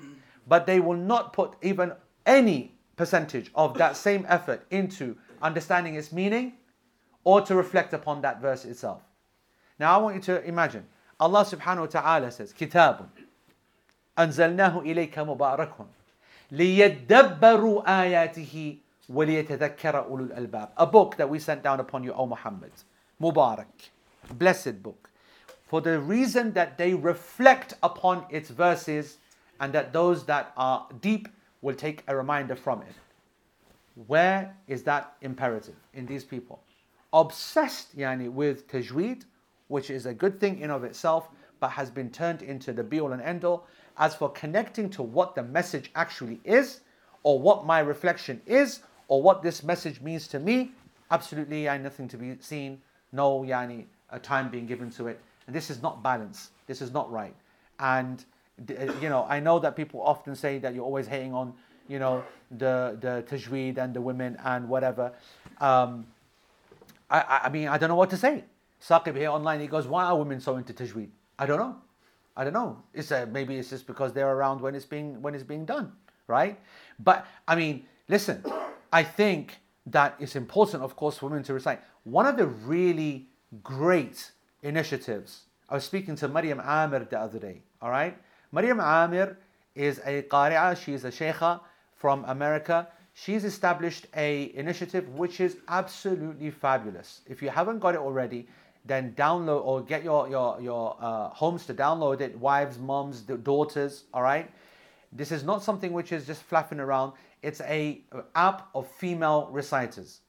But 0.46 0.66
they 0.66 0.80
will 0.80 0.96
not 0.96 1.32
put 1.32 1.54
even 1.62 1.92
any 2.26 2.74
percentage 2.96 3.50
of 3.54 3.78
that 3.78 3.96
same 3.96 4.26
effort 4.28 4.66
into 4.70 5.16
understanding 5.40 5.94
its 5.94 6.12
meaning 6.12 6.54
or 7.24 7.40
to 7.42 7.54
reflect 7.54 7.92
upon 7.92 8.22
that 8.22 8.40
verse 8.40 8.64
itself. 8.64 9.02
Now 9.78 9.94
I 9.98 10.02
want 10.02 10.16
you 10.16 10.22
to 10.22 10.44
imagine 10.44 10.84
Allah 11.20 11.44
subhanahu 11.44 11.80
wa 11.80 11.86
ta'ala 11.86 12.30
says, 12.30 12.52
كتاب 12.52 13.06
أنزلناه 14.18 14.80
إليك 14.80 15.18
مبارك 15.18 15.74
ليدبروا 16.50 18.02
آياته 18.02 18.78
وليتذكر 19.08 20.04
أولو 20.04 20.24
الألباب. 20.24 20.68
A 20.76 20.86
book 20.86 21.16
that 21.16 21.28
we 21.28 21.38
sent 21.38 21.62
down 21.62 21.80
upon 21.80 22.04
you, 22.04 22.12
O 22.12 22.26
Muhammad. 22.26 22.72
Mubarak. 23.20 23.90
Blessed 24.32 24.82
book. 24.82 25.10
For 25.66 25.80
the 25.80 25.98
reason 25.98 26.52
that 26.52 26.78
they 26.78 26.94
reflect 26.94 27.74
upon 27.82 28.24
its 28.30 28.50
verses 28.50 29.18
and 29.60 29.72
that 29.72 29.92
those 29.92 30.24
that 30.24 30.52
are 30.56 30.86
deep 31.00 31.28
will 31.62 31.74
take 31.74 32.02
a 32.08 32.16
reminder 32.16 32.56
from 32.56 32.82
it. 32.82 32.94
Where 34.06 34.56
is 34.66 34.82
that 34.84 35.14
imperative 35.20 35.74
in 35.92 36.06
these 36.06 36.24
people? 36.24 36.62
Obsessed 37.12 37.96
yani, 37.98 38.30
with 38.30 38.68
tajweed, 38.68 39.24
which 39.68 39.90
is 39.90 40.06
a 40.06 40.14
good 40.14 40.40
thing 40.40 40.60
in 40.60 40.70
of 40.70 40.84
itself, 40.84 41.28
but 41.60 41.70
has 41.70 41.90
been 41.90 42.10
turned 42.10 42.42
into 42.42 42.72
the 42.72 42.84
be 42.84 43.00
all 43.00 43.12
and 43.12 43.20
end 43.20 43.44
all. 43.44 43.66
as 43.97 44.15
for 44.15 44.29
connecting 44.29 44.89
to 44.91 45.03
what 45.03 45.35
the 45.35 45.43
message 45.43 45.91
actually 45.95 46.39
is, 46.43 46.81
or 47.23 47.39
what 47.39 47.65
my 47.65 47.79
reflection 47.79 48.41
is, 48.45 48.81
or 49.07 49.21
what 49.21 49.43
this 49.43 49.63
message 49.63 50.01
means 50.01 50.27
to 50.29 50.39
me, 50.39 50.71
absolutely 51.11 51.63
yani, 51.63 51.81
nothing 51.83 52.07
to 52.07 52.17
be 52.17 52.35
seen, 52.39 52.81
no 53.11 53.41
yani, 53.41 53.85
a 54.09 54.19
time 54.19 54.49
being 54.49 54.65
given 54.65 54.89
to 54.91 55.07
it. 55.07 55.19
And 55.47 55.55
this 55.55 55.69
is 55.69 55.81
not 55.81 56.01
balance. 56.01 56.51
This 56.67 56.81
is 56.81 56.91
not 56.91 57.11
right. 57.11 57.35
And 57.79 58.23
you 59.01 59.09
know, 59.09 59.25
I 59.27 59.39
know 59.39 59.59
that 59.59 59.75
people 59.75 60.01
often 60.01 60.35
say 60.35 60.59
that 60.59 60.75
you're 60.75 60.85
always 60.85 61.07
hating 61.07 61.33
on 61.33 61.53
you 61.87 61.99
know, 61.99 62.23
the, 62.51 62.97
the 63.01 63.23
tajweed 63.29 63.77
and 63.77 63.93
the 63.93 64.01
women 64.01 64.37
and 64.43 64.67
whatever. 64.69 65.11
Um, 65.59 66.07
I, 67.09 67.41
I 67.43 67.49
mean, 67.49 67.67
I 67.67 67.77
don't 67.77 67.89
know 67.89 67.95
what 67.95 68.09
to 68.11 68.17
say. 68.17 68.43
Saqib 68.81 69.15
here 69.15 69.29
online, 69.29 69.59
he 69.59 69.67
goes, 69.67 69.87
why 69.87 70.05
are 70.05 70.17
women 70.17 70.39
so 70.39 70.57
into 70.57 70.73
tajweed? 70.73 71.09
I 71.37 71.45
don't 71.45 71.59
know. 71.59 71.75
I 72.35 72.43
don't 72.43 72.53
know. 72.53 72.81
It's 72.93 73.11
a, 73.11 73.25
maybe 73.25 73.57
it's 73.57 73.69
just 73.69 73.85
because 73.85 74.13
they're 74.13 74.31
around 74.35 74.61
when 74.61 74.75
it's 74.75 74.85
being 74.85 75.21
when 75.21 75.35
it's 75.35 75.43
being 75.43 75.65
done, 75.65 75.91
right? 76.27 76.59
But 76.99 77.25
I 77.47 77.55
mean, 77.55 77.85
listen, 78.07 78.43
I 78.91 79.03
think 79.03 79.57
that 79.87 80.15
it's 80.19 80.35
important, 80.35 80.83
of 80.83 80.95
course, 80.95 81.17
for 81.17 81.27
women 81.27 81.43
to 81.43 81.53
recite. 81.53 81.81
One 82.03 82.25
of 82.25 82.37
the 82.37 82.47
really 82.47 83.27
great 83.61 84.31
initiatives. 84.63 85.43
I 85.69 85.75
was 85.75 85.83
speaking 85.83 86.15
to 86.17 86.27
Maryam 86.27 86.59
Amir 86.59 87.07
the 87.09 87.19
other 87.19 87.39
day. 87.39 87.61
All 87.81 87.89
right, 87.89 88.17
Maryam 88.51 88.79
Amir 88.79 89.37
is 89.75 89.99
a 90.05 90.23
qari'ah. 90.23 90.75
She 90.83 90.93
is 90.93 91.05
a 91.05 91.11
sheikha 91.11 91.61
from 91.95 92.25
America. 92.25 92.87
She's 93.13 93.43
established 93.43 94.07
a 94.15 94.51
initiative 94.55 95.07
which 95.09 95.39
is 95.39 95.57
absolutely 95.67 96.49
fabulous. 96.49 97.21
If 97.27 97.43
you 97.43 97.49
haven't 97.49 97.79
got 97.79 97.93
it 97.93 97.99
already, 97.99 98.47
then 98.85 99.13
download 99.13 99.63
or 99.65 99.81
get 99.81 100.03
your 100.03 100.29
your 100.29 100.59
your 100.61 100.97
uh, 100.99 101.29
homes 101.29 101.65
to 101.65 101.73
download 101.73 102.21
it. 102.21 102.37
Wives, 102.37 102.77
moms, 102.77 103.21
daughters. 103.21 104.03
All 104.13 104.21
right. 104.23 104.51
This 105.11 105.31
is 105.31 105.43
not 105.43 105.61
something 105.61 105.93
which 105.93 106.11
is 106.11 106.25
just 106.25 106.41
flapping 106.41 106.79
around. 106.79 107.13
It's 107.41 107.61
a 107.61 108.01
app 108.35 108.69
of 108.73 108.87
female 108.87 109.49
reciters, 109.51 110.21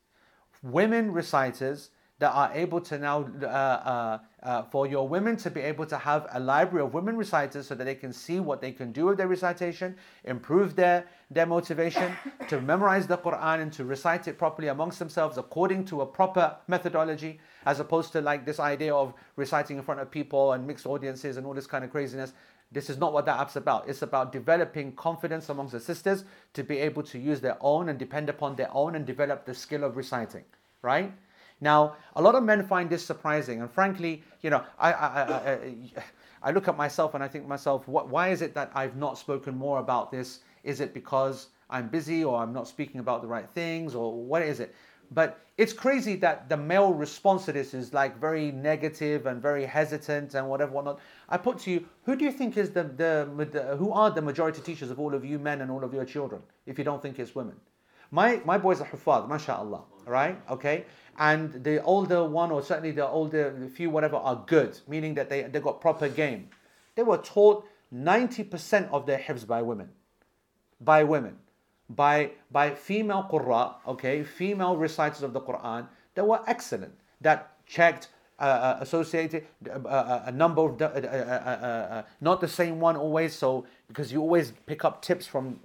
women 0.62 1.12
reciters 1.12 1.90
that 2.20 2.30
are 2.30 2.50
able 2.54 2.80
to 2.80 2.98
now, 2.98 3.28
uh, 3.42 3.46
uh, 3.46 4.18
uh, 4.42 4.62
for 4.64 4.86
your 4.86 5.08
women 5.08 5.36
to 5.36 5.50
be 5.50 5.60
able 5.60 5.84
to 5.84 5.98
have 5.98 6.26
a 6.32 6.38
library 6.38 6.84
of 6.84 6.94
women 6.94 7.16
reciters 7.16 7.66
so 7.66 7.74
that 7.74 7.84
they 7.84 7.94
can 7.94 8.12
see 8.12 8.38
what 8.38 8.60
they 8.60 8.70
can 8.70 8.92
do 8.92 9.06
with 9.06 9.18
their 9.18 9.26
recitation, 9.26 9.96
improve 10.24 10.76
their, 10.76 11.06
their 11.30 11.46
motivation 11.46 12.16
to 12.48 12.60
memorize 12.60 13.06
the 13.08 13.18
Quran 13.18 13.62
and 13.62 13.72
to 13.72 13.84
recite 13.84 14.28
it 14.28 14.38
properly 14.38 14.68
amongst 14.68 15.00
themselves 15.00 15.38
according 15.38 15.84
to 15.86 16.02
a 16.02 16.06
proper 16.06 16.56
methodology, 16.68 17.40
as 17.66 17.80
opposed 17.80 18.12
to 18.12 18.20
like 18.20 18.46
this 18.46 18.60
idea 18.60 18.94
of 18.94 19.12
reciting 19.34 19.78
in 19.78 19.82
front 19.82 20.00
of 20.00 20.10
people 20.10 20.52
and 20.52 20.64
mixed 20.64 20.86
audiences 20.86 21.36
and 21.36 21.46
all 21.46 21.54
this 21.54 21.66
kind 21.66 21.84
of 21.84 21.90
craziness. 21.90 22.32
This 22.70 22.90
is 22.90 22.98
not 22.98 23.12
what 23.12 23.26
that 23.26 23.40
app's 23.40 23.56
about. 23.56 23.88
It's 23.88 24.02
about 24.02 24.32
developing 24.32 24.92
confidence 24.92 25.48
amongst 25.48 25.72
the 25.72 25.80
sisters 25.80 26.24
to 26.54 26.62
be 26.62 26.78
able 26.78 27.02
to 27.04 27.18
use 27.18 27.40
their 27.40 27.56
own 27.60 27.88
and 27.88 27.98
depend 27.98 28.28
upon 28.28 28.54
their 28.56 28.72
own 28.72 28.94
and 28.94 29.04
develop 29.04 29.46
the 29.46 29.54
skill 29.54 29.84
of 29.84 29.96
reciting, 29.96 30.44
right? 30.82 31.12
Now, 31.61 31.96
a 32.16 32.22
lot 32.22 32.34
of 32.34 32.42
men 32.42 32.66
find 32.66 32.90
this 32.90 33.05
surprising, 33.05 33.61
and 33.61 33.70
frankly, 33.70 34.22
you 34.42 34.50
know, 34.50 34.64
I, 34.78 34.92
I, 34.92 35.52
I, 35.52 35.59
I 36.42 36.50
look 36.50 36.68
at 36.68 36.76
myself 36.76 37.14
and 37.14 37.24
I 37.24 37.28
think 37.28 37.44
to 37.44 37.48
myself, 37.48 37.88
what, 37.88 38.09
why 38.09 38.28
is 38.28 38.42
it 38.42 38.55
that 38.55 38.70
I've 38.74 38.96
not 38.96 39.18
spoken 39.18 39.57
more 39.57 39.78
about 39.78 40.11
this? 40.11 40.40
Is 40.62 40.80
it 40.80 40.92
because 40.92 41.48
I'm 41.70 41.88
busy 41.88 42.22
or 42.22 42.38
I'm 42.38 42.52
not 42.52 42.68
speaking 42.68 43.00
about 43.00 43.22
the 43.22 43.28
right 43.28 43.48
things 43.55 43.94
or 43.94 44.12
what 44.12 44.42
is 44.42 44.61
it? 44.61 44.74
But 45.11 45.40
it's 45.57 45.72
crazy 45.72 46.16
that 46.16 46.48
the 46.48 46.57
male 46.57 46.92
response 46.92 47.44
to 47.46 47.52
this 47.52 47.72
is 47.74 47.94
like 47.94 48.18
very 48.20 48.50
negative 48.50 49.26
and 49.26 49.40
very 49.40 49.64
hesitant 49.64 50.34
and 50.34 50.48
whatever, 50.48 50.72
whatnot. 50.72 50.98
I 51.28 51.36
put 51.36 51.59
to 51.61 51.70
you, 51.70 51.86
who 52.05 52.16
do 52.16 52.24
you 52.24 52.32
think 52.32 52.57
is 52.57 52.70
the, 52.70 52.84
the, 52.84 53.48
the 53.52 53.76
who 53.76 53.92
are 53.92 54.11
the 54.11 54.22
majority 54.22 54.61
teachers 54.61 54.90
of 54.90 54.98
all 54.98 55.14
of 55.14 55.24
you 55.24 55.38
men 55.38 55.61
and 55.61 55.70
all 55.70 55.84
of 55.84 55.94
your 55.94 56.05
children, 56.05 56.42
if 56.66 56.78
you 56.78 56.84
don't 56.84 57.00
think 57.00 57.18
it's 57.18 57.34
women? 57.34 57.55
My, 58.11 58.40
my 58.44 58.59
boys 58.59 58.80
are 58.80 58.86
hufad, 58.86 59.28
mashallah, 59.28 59.82
right? 60.07 60.38
Okay? 60.50 60.84
And 61.18 61.64
the 61.64 61.82
older 61.82 62.24
one 62.24 62.50
or 62.50 62.62
certainly 62.62 62.90
the 62.90 63.06
older 63.06 63.68
few 63.74 63.90
whatever 63.90 64.16
are 64.16 64.44
good 64.46 64.78
meaning 64.88 65.14
that 65.14 65.28
they, 65.28 65.42
they 65.42 65.60
got 65.60 65.80
proper 65.80 66.08
game. 66.08 66.48
They 66.94 67.02
were 67.02 67.18
taught 67.18 67.64
90% 67.92 68.90
of 68.90 69.06
their 69.06 69.18
hifz 69.18 69.46
by 69.46 69.62
women. 69.62 69.90
By 70.80 71.04
women. 71.04 71.38
By 71.88 72.32
by 72.50 72.70
female 72.70 73.28
qurra 73.30 73.74
okay 73.86 74.24
female 74.24 74.76
reciters 74.76 75.22
of 75.22 75.34
the 75.34 75.40
quran 75.40 75.86
that 76.14 76.26
were 76.26 76.40
excellent 76.46 76.94
that 77.20 77.52
checked 77.66 78.08
uh, 78.45 78.47
uh, 78.47 78.78
associated 78.80 79.47
uh, 79.70 79.88
uh 79.88 80.22
a 80.26 80.32
number 80.32 80.61
of 80.61 80.82
uh, 80.82 80.84
uh, 80.84 82.03
not 82.20 82.42
the 82.42 82.49
same 82.49 82.78
one 82.78 82.95
always 82.95 83.34
so 83.34 83.64
because 83.88 84.12
you 84.12 84.20
always 84.20 84.53
pick 84.66 84.84
up 84.84 85.01
tips 85.01 85.26
from 85.26 85.59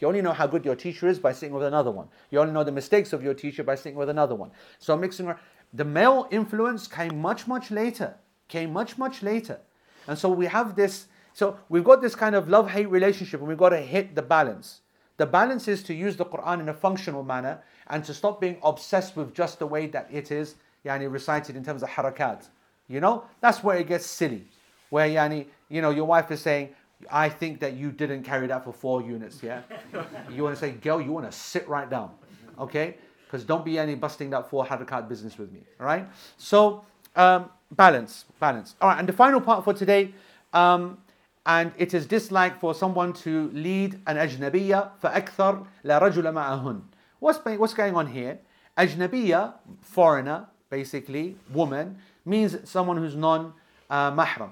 you 0.00 0.08
only 0.08 0.20
know 0.20 0.32
how 0.32 0.46
good 0.46 0.64
your 0.64 0.74
teacher 0.74 1.06
is 1.06 1.18
by 1.20 1.32
sitting 1.32 1.54
with 1.54 1.62
another 1.62 1.92
one. 1.92 2.08
You 2.30 2.40
only 2.40 2.52
know 2.52 2.64
the 2.64 2.72
mistakes 2.72 3.12
of 3.12 3.22
your 3.22 3.34
teacher 3.34 3.62
by 3.62 3.76
sitting 3.76 3.96
with 3.96 4.08
another 4.08 4.34
one. 4.34 4.50
So 4.80 4.96
mixing 4.96 5.32
the 5.72 5.84
male 5.84 6.26
influence 6.32 6.88
came 6.88 7.22
much 7.22 7.46
much 7.46 7.70
later 7.70 8.14
came 8.48 8.72
much 8.72 8.98
much 8.98 9.22
later. 9.22 9.60
And 10.08 10.18
so 10.18 10.28
we 10.28 10.46
have 10.46 10.74
this 10.74 11.06
so 11.34 11.58
we've 11.68 11.84
got 11.84 12.02
this 12.02 12.16
kind 12.16 12.34
of 12.34 12.48
love 12.48 12.70
hate 12.70 12.90
relationship 12.90 13.38
and 13.40 13.48
we've 13.48 13.64
got 13.66 13.70
to 13.70 13.80
hit 13.80 14.16
the 14.16 14.22
balance. 14.22 14.80
The 15.18 15.26
balance 15.26 15.68
is 15.68 15.84
to 15.84 15.94
use 15.94 16.16
the 16.16 16.24
quran 16.24 16.60
in 16.60 16.68
a 16.68 16.74
functional 16.74 17.22
manner 17.22 17.62
and 17.86 18.04
to 18.04 18.12
stop 18.12 18.40
being 18.40 18.58
obsessed 18.62 19.16
with 19.16 19.34
just 19.34 19.60
the 19.60 19.66
way 19.66 19.86
that 19.86 20.08
it 20.10 20.32
is 20.32 20.56
yani 20.85 21.11
recited 21.11 21.55
in 21.55 21.63
terms 21.63 21.83
of 21.83 21.89
harakat. 21.89 22.47
You 22.87 22.99
know, 22.99 23.25
that's 23.41 23.63
where 23.63 23.77
it 23.77 23.87
gets 23.87 24.05
silly. 24.05 24.45
Where 24.89 25.07
yani, 25.07 25.45
you 25.69 25.81
know, 25.81 25.91
your 25.91 26.05
wife 26.05 26.31
is 26.31 26.41
saying, 26.41 26.69
I 27.09 27.29
think 27.29 27.59
that 27.61 27.73
you 27.73 27.91
didn't 27.91 28.23
carry 28.23 28.47
that 28.47 28.63
for 28.63 28.73
four 28.73 29.01
units, 29.01 29.41
yeah? 29.41 29.61
you 30.29 30.43
want 30.43 30.55
to 30.55 30.59
say, 30.59 30.71
girl, 30.71 30.99
you 30.99 31.11
want 31.11 31.31
to 31.31 31.37
sit 31.37 31.67
right 31.69 31.89
down, 31.89 32.11
okay? 32.57 32.97
Because 33.25 33.45
don't 33.45 33.63
be 33.63 33.79
any 33.79 33.95
busting 33.95 34.29
that 34.31 34.49
four 34.49 34.65
harakat 34.65 35.07
business 35.07 35.37
with 35.37 35.51
me, 35.51 35.61
all 35.79 35.85
right? 35.85 36.07
So, 36.37 36.83
um, 37.15 37.49
balance, 37.71 38.25
balance. 38.39 38.75
All 38.81 38.89
right, 38.89 38.99
and 38.99 39.07
the 39.07 39.13
final 39.13 39.39
part 39.39 39.63
for 39.63 39.73
today, 39.73 40.13
um, 40.51 40.97
and 41.45 41.71
it 41.77 41.93
is 41.93 42.05
disliked 42.05 42.59
for 42.59 42.73
someone 42.73 43.13
to 43.13 43.49
lead 43.53 43.99
an 44.07 44.17
ajnabiyya 44.17 44.91
فأكثر 45.01 45.65
لا 45.85 45.99
رجل 45.99 46.33
معهن. 46.33 46.81
What's, 47.19 47.39
what's 47.45 47.73
going 47.73 47.95
on 47.95 48.07
here? 48.07 48.39
Ajnabiyya, 48.77 49.53
foreigner, 49.81 50.47
basically, 50.78 51.26
woman, 51.60 51.86
means 52.24 52.50
someone 52.76 52.96
who's 53.02 53.16
non 53.28 53.52
uh, 53.96 54.10
mahram. 54.20 54.50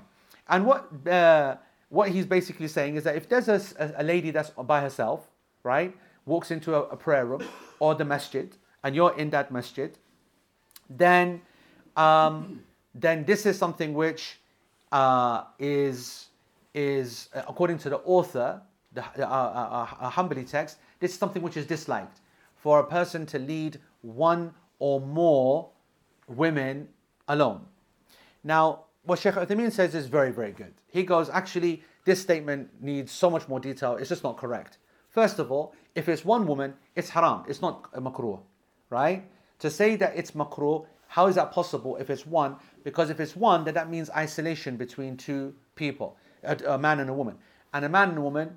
And 0.52 0.60
what, 0.68 0.80
uh, 1.06 1.56
what 1.88 2.06
he's 2.14 2.26
basically 2.26 2.68
saying 2.68 2.92
is 2.98 3.02
that 3.06 3.16
if 3.20 3.24
there's 3.28 3.48
a, 3.48 3.60
a 4.02 4.04
lady 4.12 4.30
that's 4.36 4.50
by 4.50 4.80
herself, 4.80 5.20
right, 5.72 5.92
walks 6.32 6.48
into 6.50 6.70
a, 6.78 6.82
a, 6.96 6.96
prayer 6.96 7.26
room 7.30 7.42
or 7.80 7.90
the 8.00 8.04
masjid, 8.14 8.48
and 8.84 8.94
you're 8.96 9.16
in 9.22 9.30
that 9.30 9.50
masjid, 9.50 9.90
then, 10.88 11.40
um, 11.96 12.62
then 12.94 13.24
this 13.24 13.46
is 13.46 13.58
something 13.58 13.94
which 13.94 14.38
uh, 14.92 15.44
is, 15.58 16.26
is 16.74 17.28
according 17.34 17.78
to 17.78 17.88
the 17.90 18.00
author, 18.16 18.60
the 18.94 19.02
uh, 19.02 19.26
uh, 19.26 19.86
uh, 20.00 20.10
Hanbali 20.10 20.48
text, 20.48 20.76
This 21.00 21.12
is 21.12 21.18
something 21.18 21.42
which 21.42 21.56
is 21.56 21.66
disliked. 21.66 22.18
For 22.56 22.78
a 22.78 22.86
person 22.98 23.26
to 23.26 23.38
lead 23.38 23.80
one 24.02 24.54
or 24.78 25.00
more 25.00 25.71
women 26.36 26.88
alone. 27.28 27.62
Now, 28.44 28.84
what 29.04 29.18
Sheikh 29.18 29.34
Uthaymeen 29.34 29.72
says 29.72 29.94
is 29.94 30.06
very, 30.06 30.30
very 30.30 30.52
good. 30.52 30.74
He 30.88 31.02
goes, 31.02 31.28
actually, 31.30 31.82
this 32.04 32.20
statement 32.20 32.70
needs 32.80 33.12
so 33.12 33.30
much 33.30 33.48
more 33.48 33.60
detail, 33.60 33.96
it's 33.96 34.08
just 34.08 34.24
not 34.24 34.36
correct. 34.36 34.78
First 35.08 35.38
of 35.38 35.52
all, 35.52 35.74
if 35.94 36.08
it's 36.08 36.24
one 36.24 36.46
woman, 36.46 36.74
it's 36.96 37.10
haram, 37.10 37.44
it's 37.48 37.60
not 37.60 37.92
makruh, 37.92 38.40
right? 38.90 39.24
To 39.60 39.70
say 39.70 39.96
that 39.96 40.16
it's 40.16 40.32
makruh, 40.32 40.86
how 41.08 41.26
is 41.26 41.34
that 41.34 41.52
possible 41.52 41.96
if 41.96 42.08
it's 42.08 42.26
one? 42.26 42.56
Because 42.84 43.10
if 43.10 43.20
it's 43.20 43.36
one, 43.36 43.64
then 43.64 43.74
that 43.74 43.90
means 43.90 44.08
isolation 44.10 44.76
between 44.76 45.16
two 45.16 45.54
people, 45.74 46.16
a, 46.42 46.56
a 46.66 46.78
man 46.78 47.00
and 47.00 47.10
a 47.10 47.12
woman. 47.12 47.36
And 47.74 47.84
a 47.84 47.88
man 47.88 48.10
and 48.10 48.18
a 48.18 48.22
woman 48.22 48.56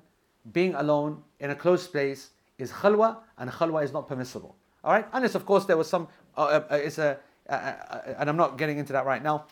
being 0.52 0.74
alone 0.74 1.22
in 1.40 1.50
a 1.50 1.54
closed 1.54 1.92
place 1.92 2.30
is 2.58 2.70
khalwa, 2.70 3.18
and 3.38 3.50
khalwa 3.50 3.84
is 3.84 3.92
not 3.92 4.08
permissible. 4.08 4.56
All 4.82 4.92
right, 4.92 5.06
unless 5.12 5.34
of 5.34 5.44
course 5.44 5.64
there 5.66 5.76
was 5.76 5.88
some. 5.88 6.08
Uh, 6.36 6.40
uh, 6.42 6.64
uh 6.70 6.76
it's 6.76 6.98
a, 6.98 7.18
Uh, 7.48 7.52
uh, 7.52 7.56
uh, 7.90 8.14
and 8.18 8.28
I'm 8.28 8.36
not 8.36 8.58
getting 8.58 8.78
into 8.78 8.92
that 8.92 9.06
right 9.06 9.22
now. 9.22 9.46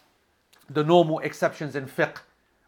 The 0.71 0.85
normal 0.85 1.21
exceptions 1.21 1.77
in 1.77 1.87
fiqh. 1.87 2.19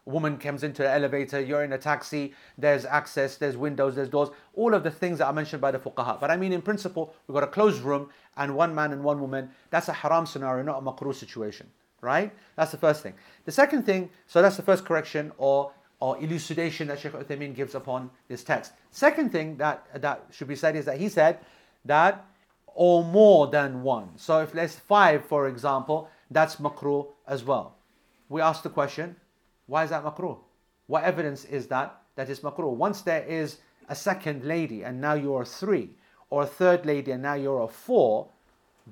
A 0.05 0.09
woman 0.09 0.37
comes 0.37 0.63
into 0.63 0.83
the 0.83 0.89
elevator, 0.89 1.41
you're 1.41 1.65
in 1.65 1.73
a 1.73 1.77
taxi, 1.77 2.33
there's 2.57 2.85
access, 2.85 3.35
there's 3.35 3.57
windows, 3.57 3.95
there's 3.95 4.07
doors, 4.07 4.29
all 4.53 4.73
of 4.73 4.83
the 4.83 4.91
things 4.91 5.17
that 5.17 5.25
are 5.25 5.33
mentioned 5.33 5.61
by 5.61 5.69
the 5.69 5.79
fuqaha. 5.79 6.17
But 6.17 6.31
I 6.31 6.37
mean, 6.37 6.53
in 6.53 6.61
principle, 6.61 7.13
we've 7.27 7.33
got 7.33 7.43
a 7.43 7.47
closed 7.47 7.81
room 7.81 8.09
and 8.37 8.55
one 8.55 8.73
man 8.73 8.93
and 8.93 9.03
one 9.03 9.19
woman. 9.19 9.49
That's 9.69 9.89
a 9.89 9.93
haram 9.93 10.25
scenario, 10.25 10.63
not 10.63 10.77
a 10.77 10.81
makruh 10.81 11.13
situation, 11.13 11.67
right? 11.99 12.31
That's 12.55 12.71
the 12.71 12.77
first 12.77 13.03
thing. 13.03 13.15
The 13.43 13.51
second 13.51 13.83
thing, 13.85 14.09
so 14.27 14.41
that's 14.41 14.55
the 14.55 14.63
first 14.63 14.85
correction 14.85 15.33
or 15.37 15.71
or 15.99 16.17
elucidation 16.19 16.87
that 16.87 16.99
Sheikh 16.99 17.13
Uthaymeen 17.13 17.55
gives 17.55 17.73
upon 17.73 18.09
this 18.27 18.43
text. 18.43 18.73
Second 18.91 19.31
thing 19.31 19.57
that, 19.57 19.87
that 20.01 20.25
should 20.31 20.47
be 20.47 20.55
said 20.55 20.75
is 20.75 20.85
that 20.85 20.99
he 20.99 21.09
said 21.09 21.39
that 21.85 22.23
or 22.77 23.03
more 23.03 23.47
than 23.47 23.81
one. 23.81 24.07
So 24.17 24.39
if 24.41 24.51
there's 24.51 24.75
five, 24.75 25.25
for 25.25 25.47
example, 25.47 26.09
that's 26.29 26.57
makruh 26.57 27.07
as 27.27 27.43
well. 27.43 27.75
We 28.29 28.39
ask 28.39 28.61
the 28.61 28.69
question, 28.69 29.15
why 29.65 29.83
is 29.83 29.89
that 29.89 30.03
makruh? 30.03 30.37
What 30.85 31.03
evidence 31.03 31.43
is 31.45 31.65
that 31.67 31.99
that 32.15 32.29
is 32.29 32.41
makruh? 32.41 32.71
Once 32.71 33.01
there 33.01 33.23
is 33.23 33.57
a 33.89 33.95
second 33.95 34.43
lady 34.43 34.83
and 34.83 35.01
now 35.01 35.15
you're 35.15 35.43
three, 35.43 35.89
or 36.29 36.43
a 36.43 36.45
third 36.45 36.85
lady 36.85 37.11
and 37.11 37.23
now 37.23 37.33
you're 37.33 37.63
a 37.63 37.67
four, 37.67 38.29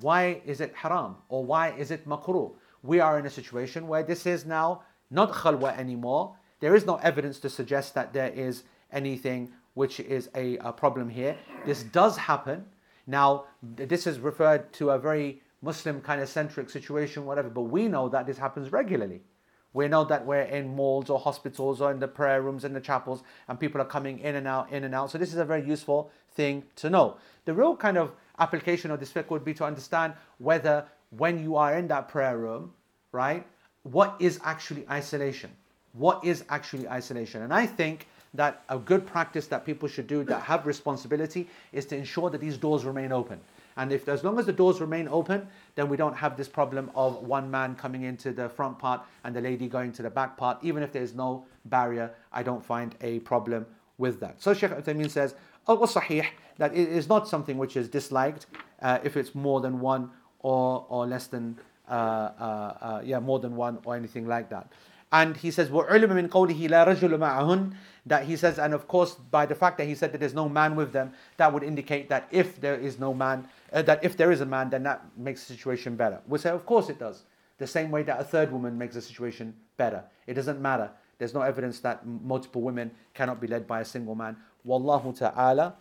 why 0.02 0.42
is 0.46 0.62
it 0.62 0.74
haram? 0.74 1.18
Or 1.30 1.46
why 1.46 1.70
is 1.74 1.92
it 1.92 2.08
makruh? 2.10 2.52
We 2.82 3.00
are 3.00 3.20
in 3.20 3.28
a 3.28 3.30
situation 3.30 3.88
where 3.88 4.02
this 4.02 4.26
is 4.26 4.48
now 4.48 4.82
not 5.12 5.32
khalwa 5.32 5.78
anymore, 5.78 6.36
there 6.60 6.76
is 6.76 6.88
no 6.88 6.96
evidence 7.04 7.38
to 7.42 7.50
suggest 7.50 7.94
that 7.94 8.14
there 8.14 8.30
is 8.30 8.64
anything 8.92 9.52
which 9.76 10.00
is 10.00 10.30
a, 10.34 10.58
a 10.58 10.74
problem 10.74 11.08
here. 11.08 11.38
This 11.68 11.84
does 11.84 12.18
happen. 12.18 12.66
Now, 13.08 13.46
this 13.62 14.08
is 14.08 14.20
referred 14.20 14.74
to 14.74 14.92
a 14.92 15.00
very 15.00 15.42
Muslim 15.62 16.02
kind 16.02 16.22
of 16.22 16.30
centric 16.30 16.70
situation, 16.70 17.26
whatever, 17.26 17.50
but 17.50 17.64
we 17.64 17.88
know 17.88 18.10
that 18.10 18.26
this 18.26 18.38
happens 18.38 18.72
regularly. 18.72 19.22
We 19.74 19.88
know 19.88 20.06
that 20.06 20.26
we're 20.26 20.42
in 20.42 20.76
malls 20.76 21.10
or 21.10 21.20
hospitals 21.20 21.82
or 21.82 21.92
in 21.92 22.00
the 22.00 22.08
prayer 22.08 22.42
rooms 22.42 22.64
and 22.64 22.76
the 22.76 22.80
chapels, 22.80 23.24
and 23.48 23.60
people 23.60 23.82
are 23.82 23.86
coming 23.86 24.20
in 24.20 24.36
and 24.36 24.48
out, 24.48 24.72
in 24.72 24.84
and 24.84 24.96
out. 24.96 25.12
So, 25.12 25.18
this 25.18 25.34
is 25.34 25.40
a 25.40 25.46
very 25.46 25.66
useful 25.66 26.12
thing 26.32 26.64
to 26.78 26.90
know. 26.90 27.18
The 27.46 27.54
real 27.54 27.76
kind 27.76 27.98
of 27.98 28.12
application 28.40 28.92
of 28.92 29.00
this 29.00 29.12
fiqh 29.12 29.30
would 29.30 29.44
be 29.44 29.54
to 29.56 29.66
understand 29.66 30.14
whether 30.38 30.86
when 31.10 31.42
you 31.42 31.56
are 31.56 31.78
in 31.78 31.88
that 31.90 32.08
prayer 32.08 32.38
room, 32.38 32.74
right, 33.12 33.46
what 33.84 34.16
is 34.20 34.40
actually 34.44 34.86
isolation? 34.90 35.52
what 35.96 36.24
is 36.24 36.44
actually 36.50 36.88
isolation. 36.88 37.42
And 37.42 37.54
I 37.54 37.66
think 37.66 38.08
that 38.36 38.64
a 38.70 38.78
good 38.78 39.06
practice 39.06 39.48
that 39.48 39.66
people 39.66 39.88
should 39.88 40.08
do 40.08 40.24
that 40.26 40.42
have 40.42 40.66
responsibility 40.66 41.48
is 41.72 41.86
to 41.88 41.96
ensure 41.96 42.30
that 42.30 42.42
these 42.42 42.58
doors 42.58 42.86
remain 42.86 43.12
open. 43.12 43.40
And 43.78 43.92
if 43.92 44.08
as 44.08 44.24
long 44.24 44.40
as 44.40 44.46
the 44.46 44.54
doors 44.54 44.80
remain 44.80 45.08
open, 45.10 45.48
then 45.76 45.90
we 45.90 45.98
don't 45.98 46.16
have 46.16 46.38
this 46.38 46.48
problem 46.48 46.92
of 46.96 47.24
one 47.24 47.52
man 47.52 47.76
coming 47.76 48.04
into 48.04 48.32
the 48.32 48.48
front 48.48 48.80
part 48.80 49.02
and 49.24 49.36
the 49.36 49.42
lady 49.42 49.68
going 49.68 49.92
to 49.94 50.02
the 50.02 50.10
back 50.10 50.38
part. 50.38 50.58
Even 50.62 50.82
if 50.82 50.92
there's 50.92 51.14
no 51.14 51.46
barrier, 51.66 52.12
I 52.32 52.44
don't 52.44 52.64
find 52.64 52.96
a 53.02 53.20
problem 53.20 53.66
with 53.98 54.20
that. 54.22 54.42
So 54.42 54.54
Sheikh 54.54 54.72
Uthaymeen 54.72 55.10
says, 55.10 55.36
oh, 55.68 55.78
sahih, 55.80 56.26
that 56.58 56.74
it 56.74 56.88
is 56.88 57.10
not 57.10 57.28
something 57.28 57.58
which 57.58 57.76
is 57.76 57.90
disliked 57.90 58.46
uh, 58.82 59.00
if 59.04 59.18
it's 59.18 59.36
more 59.36 59.60
than 59.60 59.80
one 59.80 60.10
or, 60.40 60.86
or 60.90 61.06
less 61.06 61.28
than, 61.28 61.58
uh, 61.90 61.92
uh, 61.92 62.78
uh 62.82 63.02
yeah, 63.04 63.20
more 63.20 63.40
than 63.40 63.56
one 63.56 63.80
or 63.84 63.96
anything 63.96 64.28
like 64.28 64.50
that. 64.50 64.72
And 65.15 65.37
he 65.37 65.51
says, 65.51 65.71
وَعُلِمَ 65.71 66.09
مِنْ 66.09 66.29
قَوْلِهِ 66.29 66.69
لَا 66.69 66.87
رَجُلُ 66.87 67.11
مَعَهُنْ 67.19 67.75
That 68.07 68.25
he 68.25 68.37
says, 68.37 68.59
and 68.59 68.73
of 68.73 68.87
course, 68.87 69.15
by 69.15 69.45
the 69.45 69.57
fact 69.57 69.79
that 69.79 69.87
he 69.87 69.95
said 69.95 70.13
that 70.13 70.19
there's 70.19 70.35
no 70.35 70.49
man 70.49 70.77
with 70.77 70.93
them, 70.93 71.13
that 71.37 71.53
would 71.53 71.65
indicate 71.65 72.09
that 72.11 72.29
if 72.31 72.61
there 72.61 72.77
is 72.77 72.99
no 72.99 73.13
man, 73.13 73.49
uh, 73.73 73.83
that 73.83 74.05
if 74.05 74.17
there 74.17 74.31
is 74.31 74.41
a 74.41 74.47
man, 74.47 74.71
then 74.71 74.85
that 74.85 75.05
makes 75.17 75.47
the 75.47 75.55
situation 75.55 75.97
better. 75.97 76.21
We 76.29 76.39
say, 76.39 76.51
of 76.51 76.65
course 76.65 76.89
it 76.89 76.99
does. 76.99 77.25
The 77.59 77.67
same 77.67 77.91
way 77.91 78.05
that 78.05 78.21
a 78.21 78.25
third 78.25 78.53
woman 78.53 78.79
makes 78.79 78.95
the 78.95 79.03
situation 79.03 79.55
better. 79.77 80.05
It 80.27 80.35
doesn't 80.35 80.61
matter. 80.61 80.91
There's 81.19 81.35
no 81.35 81.43
evidence 81.43 81.81
that 81.81 82.07
multiple 82.07 82.63
women 82.63 82.91
cannot 83.13 83.41
be 83.41 83.47
led 83.47 83.67
by 83.67 83.81
a 83.81 83.85
single 83.85 84.15
man. 84.15 84.37
Wallahu 84.67 85.19
ta'ala 85.19 85.75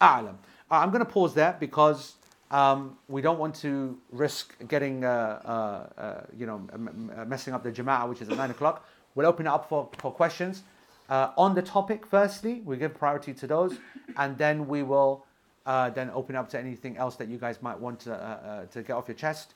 a'lam. 0.00 0.34
Uh, 0.70 0.74
I'm 0.74 0.90
going 0.90 1.04
to 1.04 1.10
pause 1.10 1.34
there 1.34 1.56
because 1.60 2.14
um, 2.51 2.97
we 3.07 3.21
don't 3.21 3.39
want 3.39 3.55
to 3.55 3.97
risk 4.11 4.55
getting, 4.67 5.03
uh, 5.03 5.07
uh, 5.07 6.01
uh 6.01 6.21
you 6.37 6.45
know, 6.45 6.61
m- 6.73 7.11
messing 7.27 7.53
up 7.53 7.63
the 7.63 7.71
jama'ah, 7.71 8.07
which 8.07 8.21
is 8.21 8.29
at 8.29 8.37
9 8.37 8.51
o'clock. 8.51 8.87
We'll 9.15 9.27
open 9.27 9.47
it 9.47 9.49
up 9.49 9.67
for, 9.69 9.89
for 9.99 10.11
questions. 10.11 10.63
Uh, 11.09 11.31
on 11.37 11.55
the 11.55 11.61
topic, 11.61 12.05
firstly, 12.05 12.61
we 12.65 12.77
give 12.77 12.93
priority 12.93 13.33
to 13.33 13.47
those, 13.47 13.77
and 14.17 14.37
then 14.37 14.67
we 14.67 14.83
will 14.83 15.25
uh, 15.65 15.89
then 15.89 16.09
open 16.11 16.35
up 16.35 16.49
to 16.49 16.59
anything 16.59 16.97
else 16.97 17.15
that 17.15 17.27
you 17.27 17.37
guys 17.37 17.61
might 17.61 17.79
want 17.79 17.99
to, 18.01 18.67
to 18.71 18.81
get 18.81 18.93
off 18.93 19.07
your 19.07 19.15
chest 19.15 19.53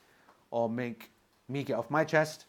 or 0.52 0.70
make 0.70 1.12
me 1.48 1.64
get 1.64 1.76
off 1.76 1.90
my 1.90 2.04
chest. 2.04 2.46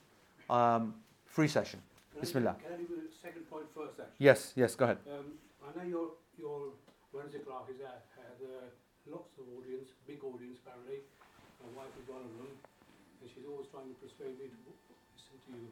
Um, 0.49 0.95
free 1.27 1.49
session. 1.49 1.81
Can 2.13 2.21
Bismillah. 2.21 2.57
I, 2.59 2.63
can 2.63 2.73
I 2.75 2.77
do 2.77 2.95
a 2.95 3.23
second 3.23 3.49
point 3.49 3.67
first, 3.75 4.01
actually? 4.01 4.15
Yes, 4.19 4.53
yes, 4.57 4.75
go 4.75 4.85
ahead. 4.85 4.99
Um, 5.07 5.39
I 5.63 5.79
know 5.79 5.89
your, 5.89 6.07
your 6.39 6.75
Wednesday 7.13 7.39
class 7.39 7.69
is 7.71 7.81
at, 7.81 8.05
had 8.17 8.35
lots 9.11 9.35
of 9.43 9.45
audience, 9.59 9.91
big 10.07 10.23
audience 10.23 10.63
apparently. 10.63 11.03
My 11.61 11.85
wife 11.85 11.93
is 11.99 12.07
one 12.07 12.25
of 12.25 12.33
them, 12.39 12.51
and 13.21 13.27
she's 13.27 13.45
always 13.45 13.67
trying 13.69 13.91
to 13.91 13.99
persuade 13.99 14.39
me 14.39 14.49
to 14.49 14.59
listen 14.65 15.37
to 15.45 15.51
you. 15.53 15.69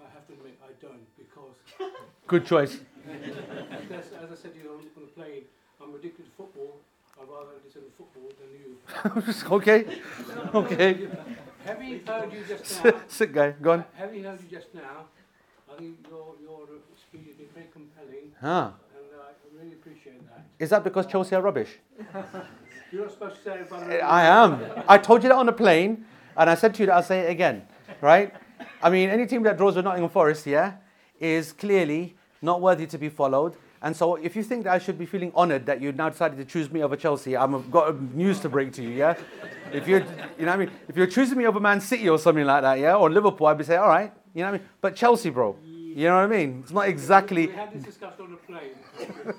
I 0.00 0.08
have 0.12 0.24
to 0.28 0.32
admit, 0.34 0.56
I 0.64 0.72
don't 0.80 1.04
because. 1.20 1.56
Good 2.26 2.44
choice. 2.44 2.80
as, 3.06 4.12
as 4.12 4.28
I 4.32 4.36
said 4.36 4.52
to 4.56 4.58
you 4.58 4.72
on, 4.72 4.82
on 4.96 5.02
the 5.06 5.12
plane, 5.14 5.44
I'm 5.80 5.94
addicted 5.94 6.24
to 6.26 6.32
football. 6.36 6.80
I'd 7.16 7.28
rather 7.28 7.56
listen 7.64 7.82
to 7.84 7.92
football 7.96 8.28
than 8.36 8.50
you. 8.52 8.76
okay. 9.56 10.00
okay. 10.52 11.08
Having 11.64 12.06
heard 12.06 12.32
you 12.32 12.44
just 12.44 12.84
now. 12.84 13.00
Sick 13.08 13.32
guy, 13.32 13.50
go 13.52 13.72
on. 13.72 13.84
Having 13.94 14.24
heard 14.24 14.40
you 14.42 14.50
just 14.50 14.74
now, 14.74 15.06
I 15.72 15.78
think 15.78 15.96
your 16.08 16.34
your 16.42 16.62
uh, 16.62 16.96
speech 17.00 17.26
has 17.26 17.36
been 17.36 17.48
very 17.54 17.66
compelling. 17.72 18.32
Huh. 18.40 18.70
Really 19.58 19.72
appreciate 19.72 20.26
that. 20.28 20.44
Is 20.58 20.70
that 20.70 20.84
because 20.84 21.06
Chelsea 21.06 21.34
are 21.34 21.40
rubbish? 21.40 21.78
You're 22.92 23.02
not 23.02 23.12
supposed 23.12 23.36
to 23.36 23.42
say 23.42 23.54
it 23.54 23.60
in 23.60 23.66
front 23.66 23.84
of 23.84 23.88
me. 23.88 24.00
I 24.00 24.44
am. 24.44 24.62
I 24.86 24.98
told 24.98 25.22
you 25.22 25.30
that 25.30 25.34
on 25.34 25.46
the 25.46 25.52
plane, 25.52 26.04
and 26.36 26.50
I 26.50 26.54
said 26.54 26.74
to 26.74 26.82
you 26.82 26.86
that 26.86 26.94
I'll 26.94 27.02
say 27.02 27.20
it 27.20 27.30
again, 27.30 27.62
right? 28.02 28.34
I 28.82 28.90
mean, 28.90 29.08
any 29.08 29.26
team 29.26 29.42
that 29.44 29.56
draws 29.56 29.76
with 29.76 29.84
Nottingham 29.84 30.10
Forest, 30.10 30.46
yeah, 30.46 30.74
is 31.18 31.52
clearly 31.52 32.16
not 32.42 32.60
worthy 32.60 32.86
to 32.86 32.98
be 32.98 33.08
followed. 33.08 33.56
And 33.80 33.96
so, 33.96 34.16
if 34.16 34.36
you 34.36 34.42
think 34.42 34.64
that 34.64 34.74
I 34.74 34.78
should 34.78 34.98
be 34.98 35.06
feeling 35.06 35.32
honoured 35.34 35.64
that 35.66 35.80
you 35.80 35.92
now 35.92 36.10
decided 36.10 36.36
to 36.38 36.44
choose 36.44 36.70
me 36.70 36.82
over 36.82 36.96
Chelsea, 36.96 37.34
I've 37.34 37.70
got 37.70 38.00
news 38.14 38.40
to 38.40 38.48
break 38.50 38.72
to 38.74 38.82
you, 38.82 38.90
yeah. 38.90 39.14
If 39.72 39.88
you're, 39.88 40.00
you 40.38 40.44
know, 40.44 40.46
what 40.46 40.48
I 40.48 40.56
mean, 40.56 40.70
if 40.88 40.96
you're 40.96 41.06
choosing 41.06 41.38
me 41.38 41.46
over 41.46 41.60
Man 41.60 41.80
City 41.80 42.08
or 42.08 42.18
something 42.18 42.44
like 42.44 42.62
that, 42.62 42.78
yeah, 42.78 42.96
or 42.96 43.08
Liverpool, 43.10 43.46
I'd 43.46 43.58
be 43.58 43.64
saying, 43.64 43.80
all 43.80 43.88
right, 43.88 44.12
you 44.34 44.42
know 44.42 44.50
what 44.50 44.56
I 44.56 44.58
mean. 44.58 44.68
But 44.82 44.96
Chelsea, 44.96 45.30
bro, 45.30 45.56
you 45.64 46.04
know 46.04 46.16
what 46.16 46.24
I 46.24 46.26
mean. 46.26 46.60
It's 46.62 46.72
not 46.72 46.88
exactly. 46.88 47.46
We 47.46 47.54
had 47.54 47.72
this 47.72 47.84
discussion 47.84 48.24
on 48.24 48.30
the 48.32 48.36
plane. 48.36 49.34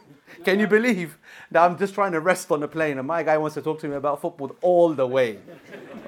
Can 0.47 0.61
you 0.61 0.67
believe 0.67 1.17
that 1.51 1.61
I'm 1.65 1.77
just 1.77 1.93
trying 1.93 2.13
to 2.13 2.21
rest 2.21 2.49
on 2.53 2.61
the 2.61 2.69
plane 2.69 2.97
and 2.97 3.05
my 3.05 3.21
guy 3.21 3.37
wants 3.37 3.55
to 3.55 3.61
talk 3.61 3.81
to 3.81 3.87
me 3.89 3.97
about 3.97 4.21
football 4.21 4.55
all 4.61 4.93
the 4.93 5.05
way? 5.05 5.39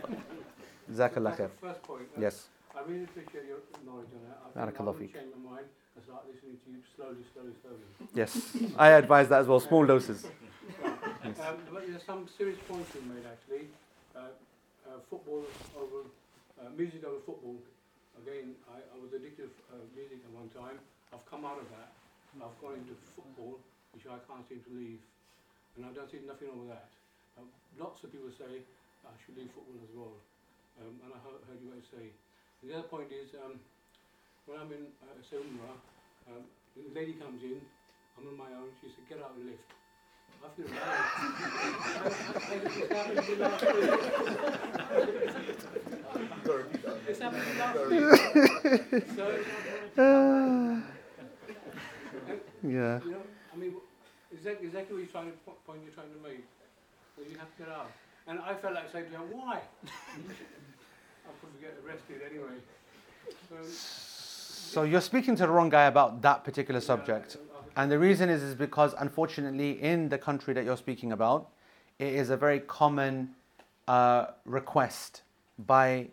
Jazakallah 0.89 1.35
khair. 1.35 1.49
First 1.59 1.83
point. 1.83 2.07
Uh, 2.15 2.21
yes. 2.21 2.47
I 2.73 2.79
really 2.87 3.03
appreciate 3.03 3.43
your 3.51 3.59
knowledge 3.85 4.07
on 4.15 4.23
that. 4.23 4.63
I 4.63 4.93
think 4.95 5.11
change 5.11 5.27
my 5.43 5.51
mind 5.51 5.67
and 5.93 6.05
start 6.07 6.23
listening 6.31 6.55
to 6.63 6.71
you 6.71 6.79
slowly, 6.95 7.25
slowly, 7.33 7.51
slowly. 7.59 7.83
Yes, 8.15 8.31
I 8.79 8.95
advise 8.95 9.27
that 9.27 9.41
as 9.41 9.47
well, 9.47 9.59
small 9.59 9.85
doses. 9.85 10.23
yes. 10.23 11.35
um, 11.43 11.59
but 11.73 11.83
there's 11.85 12.07
some 12.07 12.25
serious 12.37 12.59
points 12.63 12.95
you 12.95 13.03
made 13.11 13.27
actually. 13.27 13.67
Uh, 14.15 14.19
uh, 14.87 15.03
football 15.09 15.43
over, 15.75 16.07
uh, 16.63 16.71
music 16.77 17.03
over 17.03 17.19
football. 17.25 17.59
Again, 18.23 18.55
I, 18.71 18.79
I 18.79 19.03
was 19.03 19.11
addicted 19.11 19.51
to 19.51 19.75
uh, 19.75 19.83
music 19.99 20.23
at 20.23 20.31
one 20.31 20.47
time. 20.55 20.79
I've 21.11 21.27
come 21.29 21.43
out 21.43 21.59
of 21.59 21.67
that. 21.75 21.91
I've 22.39 22.55
gone 22.63 22.79
into 22.79 22.95
football 23.19 23.59
which 23.93 24.05
I 24.05 24.17
can't 24.25 24.45
seem 24.47 24.61
to 24.65 24.71
leave. 24.73 25.01
And 25.77 25.85
I 25.85 25.91
don't 25.95 26.09
see 26.09 26.19
nothing 26.25 26.49
wrong 26.49 26.59
with 26.67 26.73
that. 26.75 26.89
Um, 27.37 27.47
lots 27.79 28.03
of 28.03 28.11
people 28.11 28.29
say 28.35 28.61
I 29.05 29.13
should 29.23 29.37
leave 29.37 29.51
football 29.55 29.79
as 29.81 29.91
well. 29.95 30.15
Um, 30.81 30.99
and 31.03 31.13
I 31.13 31.17
heard, 31.23 31.39
heard 31.47 31.59
you 31.61 31.69
guys 31.71 31.85
say. 31.91 32.11
And 32.61 32.71
the 32.71 32.75
other 32.79 32.87
point 32.87 33.11
is, 33.11 33.33
um, 33.39 33.59
when 34.45 34.59
I'm 34.59 34.71
in 34.71 34.87
uh, 35.03 35.35
Umrah, 35.35 35.77
um, 36.29 36.43
the 36.75 36.83
lady 36.93 37.13
comes 37.15 37.41
in, 37.43 37.61
I'm 38.17 38.27
on 38.27 38.37
my 38.37 38.51
own, 38.55 38.69
she 38.81 38.87
said, 38.91 39.07
get 39.07 39.19
out 39.23 39.31
of 39.31 39.37
the 39.39 39.45
lift. 39.55 39.63
I 40.39 40.47
feel 40.55 40.67
It's 47.09 47.19
happened 47.19 47.59
last 47.59 47.79
week. 47.89 47.99
So, 49.15 49.23
Yeah. 52.61 52.99
you 53.03 53.11
know, 53.11 53.23
Mean, 53.59 53.73
exactly, 54.31 54.67
exactly 54.67 54.95
what 54.95 55.03
you're 55.03 55.11
trying 55.11 55.31
to, 55.31 55.37
po- 55.45 55.57
point 55.67 55.81
you're 55.83 55.93
trying 55.93 56.13
to 56.13 56.21
make. 56.23 56.45
So 57.15 57.23
you 57.29 57.37
have 57.37 57.51
to 57.57 57.63
get 57.63 57.69
out. 57.69 57.91
And 58.27 58.39
I 58.39 58.53
felt 58.53 58.73
like 58.73 58.91
saying 58.91 59.05
to 59.05 59.11
him, 59.11 59.21
why? 59.31 59.59
I'll 61.25 61.35
probably 61.41 61.59
get 61.61 61.77
arrested 61.85 62.21
anyway. 62.29 62.55
So, 63.49 63.55
So 63.65 64.83
you're 64.83 65.01
speaking 65.01 65.35
to 65.35 65.43
the 65.43 65.51
wrong 65.51 65.69
guy 65.69 65.85
about 65.85 66.21
that 66.21 66.43
particular 66.43 66.79
subject. 66.79 67.37
And 67.75 67.91
the 67.91 67.99
reason 67.99 68.29
is, 68.29 68.43
is 68.43 68.55
because 68.55 68.93
unfortunately, 68.99 69.81
in 69.81 70.09
the 70.09 70.17
country 70.17 70.53
that 70.53 70.63
you're 70.63 70.77
speaking 70.77 71.11
about, 71.11 71.49
it 71.97 72.13
is 72.13 72.29
a 72.29 72.37
very 72.37 72.59
common 72.61 73.35
uh, 73.87 74.27
request 74.45 75.23
by 75.65 76.07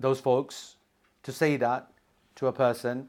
those 0.00 0.20
folks 0.20 0.76
to 1.22 1.32
say 1.32 1.56
that 1.56 1.92
to 2.36 2.46
a 2.46 2.52
person 2.52 3.08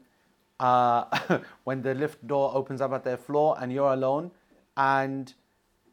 uh, 0.62 1.38
when 1.64 1.82
the 1.82 1.94
lift 1.94 2.24
door 2.26 2.52
opens 2.54 2.80
up 2.80 2.92
at 2.92 3.04
their 3.04 3.16
floor 3.16 3.56
and 3.60 3.72
you're 3.72 3.92
alone, 3.92 4.30
and 4.76 5.34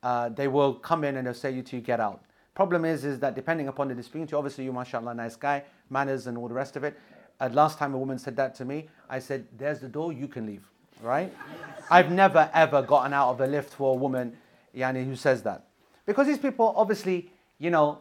uh, 0.03 0.29
they 0.29 0.47
will 0.47 0.73
come 0.73 1.03
in 1.03 1.17
and 1.17 1.27
they'll 1.27 1.33
say 1.33 1.51
you 1.51 1.63
to 1.63 1.75
you 1.75 1.81
get 1.81 1.99
out. 1.99 2.23
Problem 2.53 2.85
is, 2.85 3.03
is 3.03 3.19
that 3.19 3.35
depending 3.35 3.67
upon 3.67 3.87
the 3.87 3.95
dispute, 3.95 4.31
obviously 4.31 4.63
you, 4.65 4.71
mashallah, 4.71 5.13
nice 5.13 5.35
guy, 5.35 5.63
manners 5.89 6.27
and 6.27 6.37
all 6.37 6.47
the 6.47 6.53
rest 6.53 6.75
of 6.75 6.83
it. 6.83 6.97
Uh, 7.39 7.49
last 7.51 7.79
time 7.79 7.93
a 7.93 7.97
woman 7.97 8.19
said 8.19 8.35
that 8.35 8.53
to 8.55 8.65
me, 8.65 8.87
I 9.09 9.19
said, 9.19 9.47
"There's 9.57 9.79
the 9.79 9.87
door, 9.87 10.13
you 10.13 10.27
can 10.27 10.45
leave." 10.45 10.63
Right? 11.01 11.33
I've 11.89 12.11
never 12.11 12.49
ever 12.53 12.81
gotten 12.81 13.13
out 13.13 13.29
of 13.31 13.41
a 13.41 13.47
lift 13.47 13.73
for 13.73 13.93
a 13.93 13.97
woman, 13.97 14.37
yani, 14.75 15.05
who 15.05 15.15
says 15.15 15.41
that, 15.43 15.67
because 16.05 16.27
these 16.27 16.37
people 16.37 16.73
obviously, 16.75 17.31
you 17.57 17.71
know, 17.71 17.99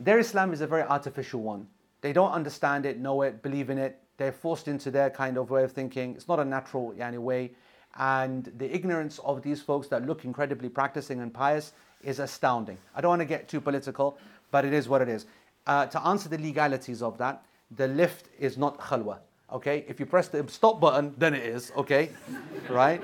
their 0.00 0.18
Islam 0.18 0.52
is 0.52 0.62
a 0.62 0.66
very 0.66 0.82
artificial 0.82 1.42
one. 1.42 1.68
They 2.00 2.12
don't 2.12 2.32
understand 2.32 2.86
it, 2.86 2.98
know 2.98 3.22
it, 3.22 3.42
believe 3.42 3.70
in 3.70 3.78
it. 3.78 4.00
They're 4.18 4.32
forced 4.32 4.68
into 4.68 4.90
their 4.90 5.10
kind 5.10 5.38
of 5.38 5.50
way 5.50 5.64
of 5.64 5.72
thinking. 5.72 6.14
It's 6.14 6.28
not 6.28 6.38
a 6.40 6.44
natural 6.44 6.92
yani, 6.98 7.18
way. 7.18 7.52
And 7.96 8.52
the 8.58 8.72
ignorance 8.72 9.18
of 9.20 9.42
these 9.42 9.62
folks 9.62 9.88
that 9.88 10.06
look 10.06 10.24
incredibly 10.24 10.68
practicing 10.68 11.20
and 11.20 11.32
pious 11.32 11.72
is 12.02 12.18
astounding. 12.18 12.78
I 12.94 13.00
don't 13.00 13.10
want 13.10 13.22
to 13.22 13.26
get 13.26 13.48
too 13.48 13.60
political, 13.60 14.18
but 14.50 14.64
it 14.64 14.72
is 14.72 14.88
what 14.88 15.00
it 15.00 15.08
is. 15.08 15.26
Uh, 15.66 15.86
to 15.86 16.06
answer 16.06 16.28
the 16.28 16.38
legalities 16.38 17.02
of 17.02 17.16
that, 17.18 17.42
the 17.76 17.88
lift 17.88 18.28
is 18.38 18.56
not 18.58 18.78
khalwa. 18.78 19.18
Okay, 19.50 19.84
if 19.88 19.98
you 19.98 20.04
press 20.04 20.28
the 20.28 20.46
stop 20.48 20.78
button, 20.78 21.14
then 21.16 21.32
it 21.32 21.42
is. 21.42 21.72
Okay, 21.76 22.10
right, 22.68 23.02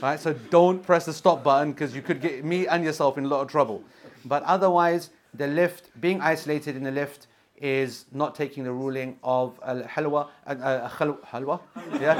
right. 0.00 0.18
So 0.18 0.32
don't 0.32 0.82
press 0.82 1.04
the 1.04 1.12
stop 1.12 1.44
button 1.44 1.72
because 1.72 1.94
you 1.94 2.02
could 2.02 2.20
get 2.20 2.44
me 2.44 2.66
and 2.66 2.82
yourself 2.82 3.18
in 3.18 3.24
a 3.26 3.28
lot 3.28 3.42
of 3.42 3.48
trouble. 3.48 3.82
But 4.24 4.42
otherwise, 4.44 5.10
the 5.34 5.46
lift, 5.46 5.90
being 6.00 6.20
isolated 6.20 6.76
in 6.76 6.82
the 6.82 6.90
lift, 6.90 7.26
is 7.61 8.05
not 8.11 8.35
taking 8.35 8.63
the 8.63 8.71
ruling 8.71 9.17
of 9.23 9.59
al 9.65 9.81
halwa, 9.83 10.29
uh, 10.45 10.51
uh, 10.51 10.89
khal- 10.89 11.19
halwa, 11.25 11.59
yeah. 11.99 12.15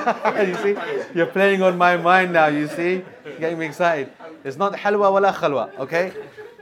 you 0.47 0.55
see, 0.55 0.75
you're 1.13 1.25
playing 1.25 1.61
on 1.61 1.77
my 1.77 1.97
mind 1.97 2.31
now. 2.33 2.47
You 2.47 2.67
see, 2.67 3.03
getting 3.39 3.57
me 3.59 3.65
excited. 3.65 4.11
It's 4.43 4.57
not 4.57 4.73
halwa 4.73 5.11
wala 5.11 5.33
khalwa, 5.33 5.77
okay? 5.79 6.13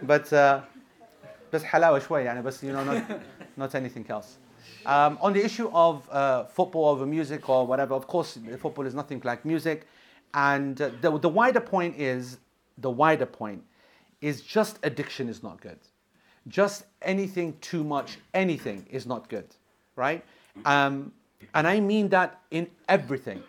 But 0.02 0.32
uh, 0.34 0.62
بس 1.54 1.64
حلاوة 1.64 2.00
شوي 2.00 2.24
يعني 2.24 2.42
بس 2.42 2.64
you 2.64 2.74
know 2.74 2.84
not, 2.84 3.04
not 3.58 3.76
anything 3.76 4.06
else. 4.10 4.38
Um, 4.86 5.18
on 5.22 5.34
the 5.34 5.44
issue 5.44 5.70
of 5.74 6.10
uh, 6.10 6.44
football 6.46 6.90
over 6.90 7.06
music 7.06 7.48
or 7.48 7.66
whatever, 7.66 7.94
of 7.94 8.08
course, 8.08 8.38
football 8.60 8.86
is 8.86 8.94
nothing 8.94 9.22
like 9.24 9.46
music. 9.46 9.88
And 10.34 10.82
uh, 10.82 10.90
the, 11.00 11.18
the 11.20 11.30
wider 11.30 11.62
point 11.62 11.96
is, 11.98 12.40
the 12.78 12.90
wider 12.90 13.26
point 13.26 13.64
is 14.20 14.42
just 14.42 14.80
addiction 14.84 15.30
is 15.30 15.44
not 15.44 15.62
good. 15.62 15.80
Just 16.48 16.84
anything 17.02 17.58
too 17.62 17.84
much, 17.84 18.18
anything 18.34 18.86
is 18.90 19.06
not 19.06 19.30
good, 19.30 19.48
right? 19.96 20.24
Um, 20.66 21.12
and 21.54 21.68
I 21.68 21.80
mean 21.80 22.10
that 22.10 22.40
in 22.52 22.68
everything. 22.88 23.44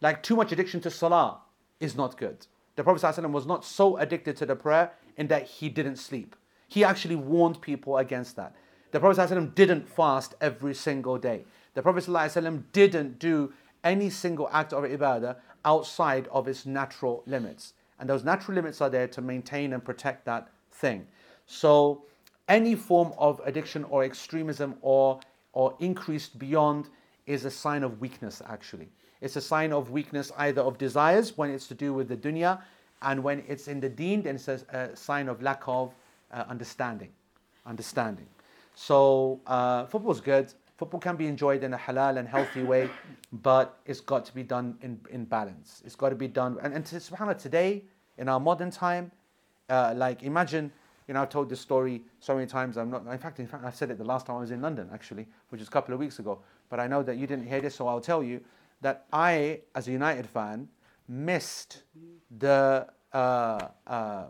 Like 0.00 0.22
too 0.22 0.36
much 0.36 0.52
addiction 0.52 0.80
to 0.82 0.90
salah 0.90 1.38
is 1.80 1.96
not 1.96 2.16
good. 2.16 2.46
The 2.76 2.84
Prophet 2.84 3.02
ﷺ 3.02 3.32
was 3.32 3.46
not 3.46 3.64
so 3.64 3.96
addicted 3.96 4.36
to 4.36 4.46
the 4.46 4.54
prayer 4.54 4.92
in 5.16 5.26
that 5.28 5.44
he 5.46 5.68
didn't 5.68 5.96
sleep. 5.96 6.36
He 6.68 6.84
actually 6.84 7.16
warned 7.16 7.60
people 7.60 7.96
against 7.98 8.36
that. 8.36 8.54
The 8.92 9.00
Prophet 9.00 9.20
ﷺ 9.20 9.54
didn't 9.54 9.88
fast 9.88 10.34
every 10.40 10.74
single 10.74 11.18
day. 11.18 11.44
The 11.74 11.82
Prophet 11.82 12.04
ﷺ 12.04 12.62
didn't 12.72 13.18
do 13.18 13.52
any 13.82 14.10
single 14.10 14.48
act 14.52 14.72
of 14.72 14.84
ibadah 14.84 15.36
outside 15.64 16.28
of 16.28 16.46
its 16.46 16.66
natural 16.66 17.22
limits. 17.26 17.74
And 17.98 18.08
those 18.08 18.24
natural 18.24 18.54
limits 18.54 18.80
are 18.80 18.90
there 18.90 19.08
to 19.08 19.20
maintain 19.20 19.72
and 19.72 19.84
protect 19.84 20.24
that 20.26 20.48
thing. 20.70 21.06
So 21.46 22.04
any 22.47 22.75
form 22.75 23.13
of 23.17 23.41
addiction 23.45 23.83
or 23.85 24.03
extremism 24.03 24.75
or, 24.81 25.19
or 25.53 25.75
increased 25.79 26.37
beyond 26.39 26.89
is 27.25 27.45
a 27.45 27.51
sign 27.51 27.83
of 27.83 27.99
weakness 28.01 28.41
actually. 28.47 28.89
It's 29.21 29.35
a 29.35 29.41
sign 29.41 29.71
of 29.71 29.91
weakness 29.91 30.31
either 30.37 30.61
of 30.61 30.77
desires 30.77 31.37
when 31.37 31.49
it's 31.49 31.67
to 31.67 31.73
do 31.73 31.93
with 31.93 32.09
the 32.09 32.17
dunya 32.17 32.61
and 33.01 33.23
when 33.23 33.43
it's 33.47 33.67
in 33.67 33.79
the 33.79 33.89
deen 33.89 34.21
then 34.23 34.35
it's 34.35 34.47
a, 34.47 34.59
a 34.69 34.95
sign 34.95 35.29
of 35.29 35.41
lack 35.41 35.63
of 35.67 35.93
uh, 36.31 36.43
understanding. 36.49 37.09
Understanding. 37.65 38.27
So 38.75 39.39
uh, 39.47 39.85
football's 39.85 40.19
good. 40.19 40.53
Football 40.77 40.99
can 40.99 41.15
be 41.15 41.27
enjoyed 41.27 41.63
in 41.63 41.73
a 41.73 41.77
halal 41.77 42.17
and 42.17 42.27
healthy 42.27 42.63
way, 42.63 42.89
but 43.31 43.79
it's 43.85 44.01
got 44.01 44.25
to 44.25 44.33
be 44.33 44.43
done 44.43 44.75
in, 44.81 44.99
in 45.11 45.23
balance. 45.23 45.81
It's 45.85 45.95
got 45.95 46.09
to 46.09 46.15
be 46.15 46.27
done. 46.27 46.57
And, 46.61 46.73
and 46.73 46.85
to, 46.87 46.95
subhanAllah, 46.95 47.37
today, 47.37 47.83
in 48.17 48.27
our 48.27 48.39
modern 48.39 48.71
time, 48.71 49.11
uh, 49.69 49.93
like 49.95 50.23
imagine, 50.23 50.71
you 51.07 51.13
know, 51.13 51.21
I've 51.21 51.29
told 51.29 51.49
this 51.49 51.59
story 51.59 52.03
so 52.19 52.35
many 52.35 52.47
times. 52.47 52.77
I'm 52.77 52.89
not, 52.89 53.05
in 53.05 53.17
fact, 53.17 53.39
in 53.39 53.47
fact, 53.47 53.65
I 53.65 53.71
said 53.71 53.91
it 53.91 53.97
the 53.97 54.03
last 54.03 54.25
time 54.25 54.37
I 54.37 54.39
was 54.39 54.51
in 54.51 54.61
London, 54.61 54.89
actually, 54.93 55.27
which 55.49 55.61
is 55.61 55.67
a 55.67 55.71
couple 55.71 55.93
of 55.93 55.99
weeks 55.99 56.19
ago. 56.19 56.39
But 56.69 56.79
I 56.79 56.87
know 56.87 57.03
that 57.03 57.17
you 57.17 57.27
didn't 57.27 57.47
hear 57.47 57.61
this, 57.61 57.75
so 57.75 57.87
I'll 57.87 58.01
tell 58.01 58.23
you 58.23 58.41
that 58.81 59.05
I, 59.11 59.61
as 59.75 59.87
a 59.87 59.91
United 59.91 60.27
fan, 60.27 60.67
missed 61.07 61.83
the 62.39 62.87
uh, 63.13 63.67
uh, 63.87 64.25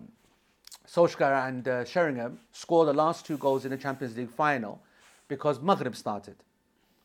Solskjaer 0.87 1.47
and 1.47 1.67
uh, 1.67 1.85
Sheringham 1.85 2.39
score 2.51 2.85
the 2.85 2.93
last 2.93 3.25
two 3.25 3.37
goals 3.37 3.65
in 3.65 3.71
the 3.71 3.77
Champions 3.77 4.17
League 4.17 4.29
final 4.29 4.81
because 5.27 5.59
Maghrib 5.59 5.95
started. 5.95 6.35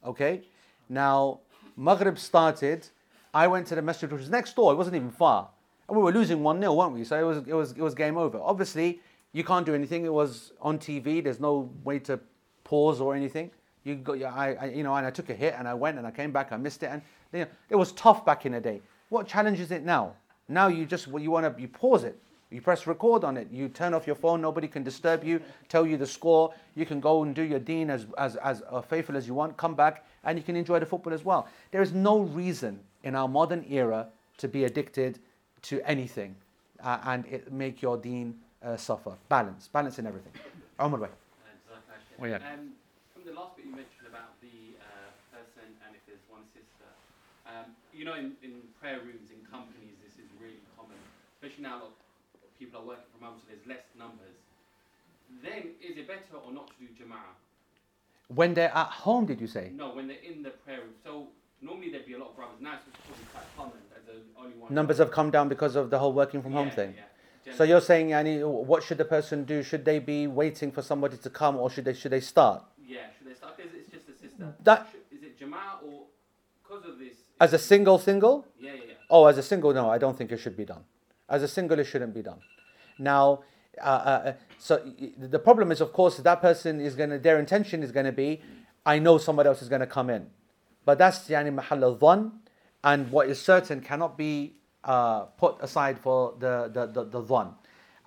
Okay? 0.05 0.43
Now, 0.89 1.41
Maghrib 1.77 2.19
started. 2.19 2.87
I 3.33 3.47
went 3.47 3.67
to 3.69 3.75
the 3.75 3.83
masjid, 3.83 4.11
which 4.11 4.21
was 4.21 4.31
next 4.31 4.57
door. 4.57 4.73
It 4.73 4.77
wasn't 4.77 4.97
even 4.97 5.11
far. 5.11 5.49
And 5.89 5.97
we 5.97 6.03
were 6.03 6.13
losing 6.13 6.43
1 6.43 6.61
0, 6.61 6.75
weren't 6.75 6.93
we? 6.93 7.05
So 7.05 7.19
it 7.19 7.23
was, 7.23 7.39
it, 7.39 7.55
was, 7.55 7.73
it 7.73 7.81
was 7.81 7.95
game 7.95 8.17
over. 8.19 8.39
Obviously, 8.39 9.01
you 9.33 9.45
can't 9.45 9.67
do 9.67 9.75
anything. 9.75 10.05
It 10.05 10.13
was 10.13 10.53
on 10.61 10.79
TV. 10.79 11.23
There's 11.23 11.41
no 11.41 11.71
way 11.85 11.99
to 12.01 12.19
pause 12.65 13.01
or 13.01 13.15
anything. 13.15 13.51
You 13.85 13.97
got, 13.97 14.23
I, 14.23 14.55
I, 14.61 14.65
you 14.67 14.83
know, 14.83 14.95
and 14.95 15.07
I 15.07 15.11
took 15.11 15.31
a 15.31 15.35
hit 15.35 15.55
and 15.57 15.69
I 15.69 15.75
went 15.75 15.99
and 15.99 16.07
I 16.07 16.11
came 16.11 16.33
back. 16.33 16.53
I 16.53 16.57
missed 16.57 16.83
it. 16.83 16.87
And 16.87 17.03
you 17.33 17.41
know, 17.41 17.47
it 17.71 17.77
was 17.77 17.93
tough 17.93 18.25
back 18.25 18.47
in 18.47 18.53
the 18.53 18.61
day. 18.61 18.81
What 19.09 19.27
challenge 19.27 19.61
is 19.61 19.71
it 19.71 19.85
now? 19.85 20.15
Now 20.49 20.69
you 20.69 20.87
just, 20.87 21.07
you 21.07 21.31
want 21.31 21.55
to, 21.55 21.61
you 21.61 21.69
pause 21.69 22.05
it. 22.05 22.19
You 22.51 22.63
press 22.63 22.87
record 22.87 23.25
on 23.25 23.37
it. 23.37 23.49
You 23.51 23.69
turn 23.69 23.93
off 23.93 24.07
your 24.07 24.17
phone. 24.17 24.41
Nobody 24.41 24.69
can 24.69 24.83
disturb 24.83 25.23
you. 25.23 25.41
Tell 25.69 25.87
you 25.87 25.99
the 25.99 26.07
score. 26.07 26.55
You 26.75 26.87
can 26.87 26.99
go 26.99 27.23
and 27.23 27.35
do 27.35 27.43
your 27.43 27.59
deen 27.59 27.91
as 27.91 28.07
as 28.17 28.37
as 28.37 28.63
uh, 28.71 28.81
faithful 28.81 29.19
as 29.19 29.29
you 29.29 29.35
want. 29.35 29.59
Come 29.59 29.75
back 29.75 30.07
and 30.25 30.39
you 30.39 30.43
can 30.43 30.57
enjoy 30.57 30.79
the 30.79 30.87
football 30.87 31.13
as 31.13 31.25
well. 31.25 31.47
There 31.73 31.83
is 31.83 31.93
no 31.93 32.21
reason 32.21 32.81
in 33.03 33.15
our 33.15 33.29
modern 33.29 33.67
era 33.69 34.09
to 34.39 34.49
be 34.49 34.65
addicted 34.65 35.19
to 35.63 35.83
anything 35.83 36.37
uh, 36.83 36.99
and 37.05 37.27
it 37.27 37.53
make 37.53 37.83
your 37.83 37.99
deen 37.99 38.35
uh, 38.63 38.77
suffer. 38.77 39.15
Balance, 39.29 39.69
balance 39.69 39.99
in 39.99 40.07
everything. 40.07 40.33
Omar 40.79 41.01
way. 41.01 41.09
Oh, 42.21 42.27
yeah. 42.27 42.37
Um, 42.37 42.75
from 43.15 43.23
the 43.25 43.33
last 43.33 43.55
bit 43.57 43.67
you 43.67 43.71
mentioned 43.71 44.11
about 44.11 44.35
the 44.43 44.75
uh, 44.83 45.11
person 45.31 45.71
and 45.87 45.95
if 45.95 46.03
there's 46.07 46.23
one 46.27 46.43
sister, 46.51 46.91
um, 47.47 47.71
you 47.95 48.05
know, 48.05 48.15
in, 48.15 48.35
in 48.43 48.59
prayer 48.83 48.99
rooms 48.99 49.31
in 49.31 49.39
companies, 49.47 49.95
this 50.03 50.19
is 50.19 50.27
really 50.43 50.59
common, 50.77 50.99
especially 51.39 51.63
now. 51.63 51.79
that 51.79 51.95
people 52.59 52.81
are 52.81 52.87
working 52.87 53.07
from 53.15 53.29
home, 53.31 53.39
so 53.39 53.47
there's 53.55 53.67
less 53.71 53.87
numbers. 53.97 54.35
Then 55.43 55.79
is 55.79 55.97
it 55.97 56.09
better 56.09 56.43
or 56.43 56.51
not 56.53 56.67
to 56.69 56.75
do 56.83 56.91
jama'ah? 56.99 57.39
When 58.35 58.53
they're 58.55 58.75
at 58.75 58.91
home, 59.07 59.27
did 59.27 59.41
you 59.41 59.47
say? 59.47 59.71
No, 59.75 59.95
when 59.95 60.09
they're 60.09 60.25
in 60.27 60.43
the 60.43 60.51
prayer 60.51 60.81
room. 60.81 60.95
So 61.05 61.29
normally 61.63 61.91
there'd 61.91 62.07
be 62.07 62.15
a 62.15 62.19
lot 62.19 62.31
of 62.31 62.37
brothers. 62.37 62.61
Now 62.61 62.75
it's 62.75 62.85
probably 63.07 63.25
quite 63.33 63.47
common 63.57 63.79
as 63.97 64.05
the 64.05 64.21
only 64.39 64.57
one. 64.59 64.75
Numbers 64.75 64.99
have 64.99 65.11
come 65.11 65.31
down 65.31 65.49
because 65.49 65.77
of 65.77 65.91
the 65.91 65.99
whole 65.99 66.13
working 66.13 66.43
from 66.43 66.53
home 66.53 66.71
thing. 66.71 66.95
yeah. 66.97 67.08
So 67.57 67.65
you're 67.65 67.81
saying, 67.81 68.09
Yani, 68.09 68.45
what 68.47 68.83
should 68.83 68.99
the 68.99 69.05
person 69.05 69.45
do? 69.45 69.63
Should 69.63 69.85
they 69.85 69.99
be 69.99 70.27
waiting 70.27 70.71
for 70.71 70.83
somebody 70.83 71.17
to 71.19 71.31
come, 71.31 71.57
or 71.57 71.71
should 71.71 71.85
they 71.85 71.95
should 71.95 72.13
they 72.13 72.21
start? 72.21 72.63
Yeah, 72.87 72.99
should 73.17 73.29
they 73.29 73.35
start? 73.35 73.55
Is 73.59 73.73
it's 73.75 73.91
just 73.91 74.09
a 74.09 74.13
sister? 74.13 74.55
That- 74.63 74.87
is 75.11 75.23
it 75.23 75.39
jama'ah 75.41 75.83
or 75.85 76.07
because 76.63 76.85
of 76.85 76.99
this? 76.99 77.15
As 77.41 77.53
a 77.53 77.59
single 77.59 77.99
single? 77.99 78.47
Yeah, 78.59 78.73
yeah, 78.73 78.81
yeah. 78.89 78.95
Oh, 79.11 79.27
as 79.27 79.39
a 79.39 79.43
single, 79.43 79.73
no, 79.73 79.91
I 79.91 79.99
don't 79.99 80.17
think 80.17 80.33
it 80.33 80.39
should 80.39 80.57
be 80.57 80.65
done. 80.65 80.85
As 81.29 81.43
a 81.43 81.49
single, 81.49 81.79
it 81.79 81.85
shouldn't 81.85 82.15
be 82.15 82.23
done. 82.23 82.41
Now, 82.99 83.45
uh, 83.81 83.85
uh, 83.85 84.33
so 84.59 84.83
the 85.17 85.39
problem 85.39 85.71
is, 85.73 85.81
of 85.81 85.93
course, 85.93 86.17
that 86.19 86.41
person 86.41 86.81
is 86.81 86.95
going 86.95 87.11
to, 87.11 87.19
their 87.19 87.39
intention 87.39 87.83
is 87.83 87.93
going 87.93 88.07
to 88.07 88.13
be, 88.13 88.41
I 88.85 88.99
know 88.99 89.19
somebody 89.19 89.49
else 89.49 89.63
is 89.63 89.69
going 89.69 89.81
to 89.81 89.87
come 89.87 90.11
in. 90.11 90.27
But 90.85 90.99
that's 90.99 91.29
yani 91.29 91.53
mahal 91.53 91.85
al-dhan, 91.85 92.33
and 92.83 93.11
what 93.11 93.29
is 93.29 93.41
certain 93.41 93.81
cannot 93.81 94.17
be 94.17 94.58
uh, 94.89 95.25
put 95.37 95.57
aside 95.61 95.99
for 95.99 96.35
the, 96.39 96.71
the, 96.73 96.87
the, 96.87 97.05
the 97.05 97.23
dhan. 97.23 97.53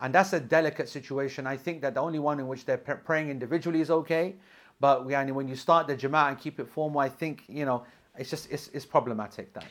And 0.01 0.15
that's 0.15 0.33
a 0.33 0.39
delicate 0.39 0.89
situation. 0.89 1.45
I 1.45 1.55
think 1.55 1.81
that 1.83 1.93
the 1.93 2.01
only 2.01 2.17
one 2.17 2.39
in 2.39 2.47
which 2.47 2.65
they're 2.65 2.77
praying 2.77 3.29
individually 3.29 3.81
is 3.81 3.91
okay. 3.91 4.35
But 4.79 5.05
when 5.05 5.47
you 5.47 5.55
start 5.55 5.85
the 5.85 5.95
jama'ah 5.95 6.29
and 6.29 6.39
keep 6.39 6.59
it 6.59 6.67
formal, 6.67 6.99
I 6.99 7.07
think, 7.07 7.43
you 7.47 7.65
know, 7.65 7.85
it's 8.17 8.31
just, 8.31 8.51
it's, 8.51 8.69
it's 8.73 8.85
problematic 8.85 9.53
that. 9.53 9.65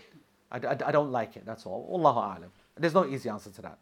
I, 0.52 0.58
I, 0.58 0.76
I 0.86 0.92
don't 0.92 1.10
like 1.10 1.36
it, 1.36 1.44
that's 1.44 1.66
all. 1.66 1.90
Allahu 1.92 2.20
A'lam. 2.20 2.50
There's 2.76 2.94
no 2.94 3.04
easy 3.04 3.28
answer 3.28 3.50
to 3.50 3.62
that. 3.62 3.78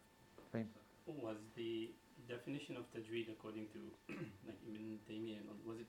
Was 1.07 1.37
the 1.57 1.91
definition 2.29 2.77
of 2.77 2.85
tajweed 2.93 3.31
according 3.31 3.67
to 3.73 4.15
like 4.47 4.59
Ibn 4.69 4.99
Taymiyyah, 5.09 5.41
was 5.67 5.79
it 5.81 5.87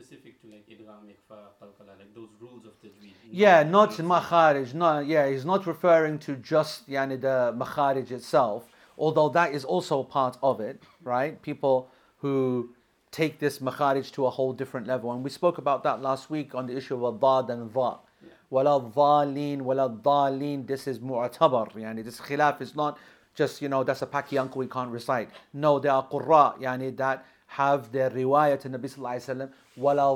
specific 0.00 0.40
to 0.40 0.48
like 0.48 0.66
idgham, 0.68 1.04
qalqala, 1.30 1.98
like 1.98 2.14
those 2.14 2.28
rules 2.40 2.64
of 2.64 2.72
tajweed? 2.82 3.12
Yeah, 3.30 3.62
not 3.62 3.90
makharij. 3.90 4.74
No, 4.74 5.00
yeah, 5.00 5.28
he's 5.28 5.44
not 5.44 5.66
referring 5.66 6.18
to 6.20 6.36
just 6.36 6.88
yani, 6.88 7.20
the 7.20 7.54
makharij 7.56 8.10
itself, 8.10 8.68
although 8.96 9.28
that 9.28 9.52
is 9.52 9.64
also 9.64 10.02
part 10.02 10.36
of 10.42 10.60
it, 10.60 10.82
right? 11.02 11.40
People 11.42 11.88
who 12.18 12.70
take 13.10 13.38
this 13.38 13.58
makharij 13.58 14.10
to 14.12 14.26
a 14.26 14.30
whole 14.30 14.52
different 14.52 14.86
level. 14.86 15.12
And 15.12 15.22
we 15.22 15.30
spoke 15.30 15.58
about 15.58 15.82
that 15.84 16.00
last 16.00 16.30
week 16.30 16.54
on 16.54 16.66
the 16.66 16.76
issue 16.76 17.04
of 17.04 17.20
dad 17.20 17.52
and 17.52 17.72
dha. 17.72 17.98
Wala 18.48 18.80
dhalin, 18.80 19.62
wala 19.62 19.90
dhalin. 19.90 20.66
This 20.66 20.86
is 20.86 20.98
mu'tabar. 20.98 21.72
Yani 21.72 22.04
this 22.04 22.20
khilaf 22.20 22.60
is 22.60 22.74
not 22.74 22.98
just, 23.34 23.62
you 23.62 23.68
know, 23.68 23.84
that's 23.84 24.02
a 24.02 24.06
paki 24.06 24.40
uncle 24.40 24.58
we 24.58 24.66
can't 24.66 24.90
recite. 24.90 25.30
No, 25.52 25.78
there 25.78 25.92
are 25.92 26.06
qurra, 26.06 26.58
yani 26.60 26.96
that 26.96 27.24
have 27.46 27.90
their 27.90 28.10
riwayat 28.10 28.60
to 28.60 28.68
Nabi 28.68 28.88
Sallallahu 28.88 29.16
Alaihi 29.16 29.36
Wasallam, 29.36 29.50
wala 29.80 30.14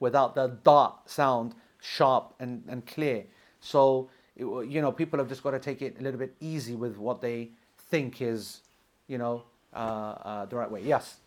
without 0.00 0.34
the 0.34 0.48
da 0.64 0.92
sound 1.06 1.54
sharp 1.80 2.34
and, 2.40 2.62
and 2.68 2.86
clear. 2.86 3.24
So, 3.60 4.10
you 4.36 4.80
know, 4.82 4.92
people 4.92 5.18
have 5.18 5.28
just 5.28 5.42
got 5.42 5.52
to 5.52 5.58
take 5.58 5.82
it 5.82 5.96
a 5.98 6.02
little 6.02 6.18
bit 6.18 6.34
easy 6.40 6.74
with 6.74 6.96
what 6.96 7.20
they 7.20 7.50
think 7.90 8.20
is, 8.20 8.60
you 9.06 9.18
know, 9.18 9.44
uh, 9.74 9.76
uh, 9.76 10.44
the 10.46 10.56
right 10.56 10.70
way. 10.70 10.82
Yes? 10.82 11.18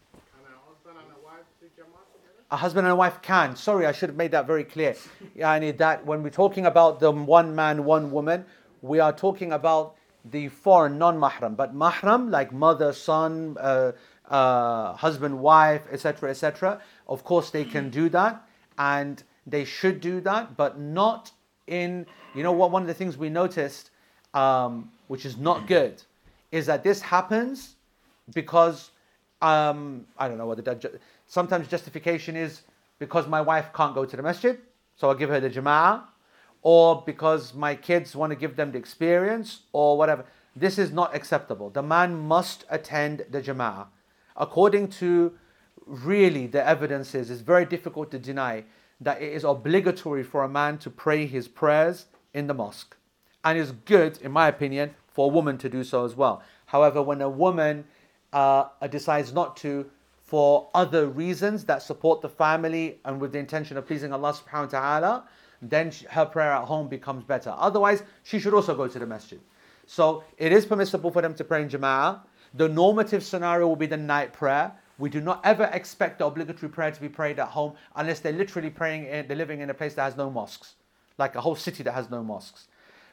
a 2.51 2.57
husband 2.57 2.85
and 2.85 2.91
a 2.91 2.95
wife 2.95 3.21
can. 3.21 3.55
Sorry, 3.55 3.85
I 3.85 3.93
should 3.93 4.09
have 4.09 4.17
made 4.17 4.31
that 4.31 4.45
very 4.45 4.65
clear. 4.65 4.95
Yani 5.37 5.77
that 5.77 6.05
when 6.05 6.21
we're 6.21 6.29
talking 6.29 6.65
about 6.65 6.99
the 6.99 7.09
one 7.09 7.55
man, 7.55 7.85
one 7.85 8.11
woman, 8.11 8.45
we 8.81 8.99
are 8.99 9.13
talking 9.13 9.53
about 9.53 9.95
the 10.25 10.49
foreign 10.49 10.97
non-mahram. 10.97 11.55
But 11.55 11.73
mahram, 11.73 12.29
like 12.29 12.51
mother, 12.51 12.91
son, 12.91 13.55
uh, 13.59 13.93
uh, 14.31 14.93
husband, 14.93 15.37
wife, 15.37 15.83
etc., 15.91 16.29
etc., 16.29 16.81
of 17.07 17.23
course 17.23 17.51
they 17.51 17.65
can 17.65 17.89
do 17.89 18.09
that, 18.09 18.41
and 18.77 19.23
they 19.45 19.65
should 19.65 19.99
do 19.99 20.21
that, 20.21 20.55
but 20.57 20.79
not 20.79 21.31
in. 21.67 22.05
You 22.33 22.43
know 22.43 22.53
what? 22.53 22.71
One 22.71 22.81
of 22.81 22.87
the 22.87 22.93
things 22.93 23.17
we 23.17 23.29
noticed, 23.29 23.91
um, 24.33 24.89
which 25.07 25.25
is 25.25 25.37
not 25.37 25.67
good, 25.67 26.01
is 26.51 26.65
that 26.67 26.83
this 26.83 27.01
happens 27.01 27.75
because 28.33 28.91
um, 29.41 30.05
I 30.17 30.27
don't 30.27 30.37
know 30.37 30.45
what 30.45 30.63
the 30.63 30.99
Sometimes 31.27 31.67
justification 31.67 32.35
is 32.35 32.61
because 32.99 33.27
my 33.27 33.41
wife 33.41 33.73
can't 33.73 33.93
go 33.93 34.05
to 34.05 34.15
the 34.15 34.23
masjid, 34.23 34.57
so 34.95 35.09
I'll 35.09 35.15
give 35.15 35.29
her 35.29 35.39
the 35.39 35.49
jama'ah, 35.49 36.03
or 36.61 37.03
because 37.05 37.53
my 37.53 37.75
kids 37.75 38.15
want 38.15 38.31
to 38.31 38.35
give 38.35 38.55
them 38.55 38.71
the 38.71 38.77
experience, 38.77 39.61
or 39.73 39.97
whatever. 39.97 40.25
This 40.55 40.77
is 40.77 40.91
not 40.91 41.15
acceptable. 41.15 41.69
The 41.69 41.81
man 41.81 42.27
must 42.27 42.65
attend 42.69 43.25
the 43.29 43.41
jama'ah. 43.41 43.87
According 44.35 44.89
to 44.89 45.33
really 45.85 46.47
the 46.47 46.65
evidences, 46.65 47.29
it's 47.29 47.41
very 47.41 47.65
difficult 47.65 48.11
to 48.11 48.19
deny 48.19 48.63
that 48.99 49.21
it 49.21 49.33
is 49.33 49.43
obligatory 49.43 50.23
for 50.23 50.43
a 50.43 50.49
man 50.49 50.77
to 50.79 50.89
pray 50.89 51.25
his 51.25 51.47
prayers 51.47 52.05
in 52.33 52.47
the 52.47 52.53
mosque. 52.53 52.95
And 53.43 53.57
it's 53.57 53.71
good, 53.71 54.19
in 54.21 54.31
my 54.31 54.47
opinion, 54.47 54.93
for 55.07 55.25
a 55.25 55.33
woman 55.33 55.57
to 55.57 55.69
do 55.69 55.83
so 55.83 56.05
as 56.05 56.15
well. 56.15 56.43
However, 56.67 57.01
when 57.01 57.21
a 57.21 57.29
woman 57.29 57.85
uh, 58.31 58.65
decides 58.89 59.33
not 59.33 59.57
to, 59.57 59.89
for 60.21 60.69
other 60.73 61.07
reasons 61.07 61.65
that 61.65 61.81
support 61.81 62.21
the 62.21 62.29
family 62.29 62.99
and 63.03 63.19
with 63.19 63.33
the 63.33 63.39
intention 63.39 63.75
of 63.75 63.85
pleasing 63.85 64.13
Allah 64.13 64.33
subhanahu 64.33 64.73
wa 64.73 64.79
ta'ala, 64.79 65.23
then 65.61 65.91
her 66.11 66.25
prayer 66.25 66.53
at 66.53 66.63
home 66.63 66.87
becomes 66.87 67.23
better. 67.23 67.53
Otherwise, 67.57 68.03
she 68.23 68.39
should 68.39 68.53
also 68.53 68.75
go 68.75 68.87
to 68.87 68.99
the 68.99 69.05
masjid. 69.05 69.39
So 69.85 70.23
it 70.37 70.51
is 70.53 70.65
permissible 70.65 71.11
for 71.11 71.21
them 71.21 71.33
to 71.33 71.43
pray 71.43 71.61
in 71.61 71.69
jama'ah. 71.69 72.21
The 72.53 72.67
normative 72.67 73.23
scenario 73.23 73.67
will 73.67 73.75
be 73.75 73.85
the 73.85 73.97
night 73.97 74.33
prayer. 74.33 74.71
We 74.97 75.09
do 75.09 75.21
not 75.21 75.41
ever 75.43 75.69
expect 75.73 76.19
the 76.19 76.25
obligatory 76.25 76.69
prayer 76.69 76.91
to 76.91 77.01
be 77.01 77.09
prayed 77.09 77.39
at 77.39 77.47
home 77.47 77.73
unless 77.95 78.19
they're 78.19 78.33
literally 78.33 78.69
praying, 78.69 79.05
in, 79.05 79.27
they're 79.27 79.37
living 79.37 79.61
in 79.61 79.69
a 79.69 79.73
place 79.73 79.95
that 79.95 80.03
has 80.03 80.17
no 80.17 80.29
mosques, 80.29 80.75
like 81.17 81.35
a 81.35 81.41
whole 81.41 81.55
city 81.55 81.81
that 81.83 81.93
has 81.93 82.09
no 82.09 82.23
mosques. 82.23 82.67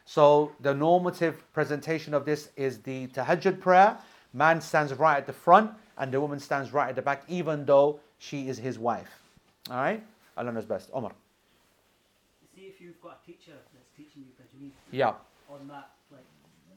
So 0.04 0.52
the 0.60 0.74
normative 0.74 1.44
presentation 1.52 2.14
of 2.14 2.24
this 2.24 2.50
is 2.56 2.78
the 2.78 3.06
tahajjud 3.08 3.60
prayer. 3.60 3.96
Man 4.34 4.60
stands 4.60 4.92
right 4.94 5.16
at 5.16 5.26
the 5.26 5.32
front 5.32 5.70
and 5.96 6.12
the 6.12 6.20
woman 6.20 6.40
stands 6.40 6.72
right 6.72 6.88
at 6.88 6.96
the 6.96 7.02
back, 7.02 7.22
even 7.28 7.64
though 7.64 8.00
she 8.18 8.48
is 8.48 8.58
his 8.58 8.78
wife. 8.78 9.22
All 9.70 9.76
right? 9.76 10.02
Allah 10.36 10.52
knows 10.52 10.64
best. 10.64 10.90
Omar. 10.92 11.12
See 12.54 12.62
if 12.62 12.80
you've 12.80 13.00
got 13.00 13.20
a 13.22 13.26
teacher 13.26 13.52
that's 13.72 13.88
teaching 13.96 14.24
you 14.26 14.32
tajweed. 14.34 14.72
Yeah. 14.90 15.14
On 15.50 15.66
that 15.68 15.90
like 16.10 16.24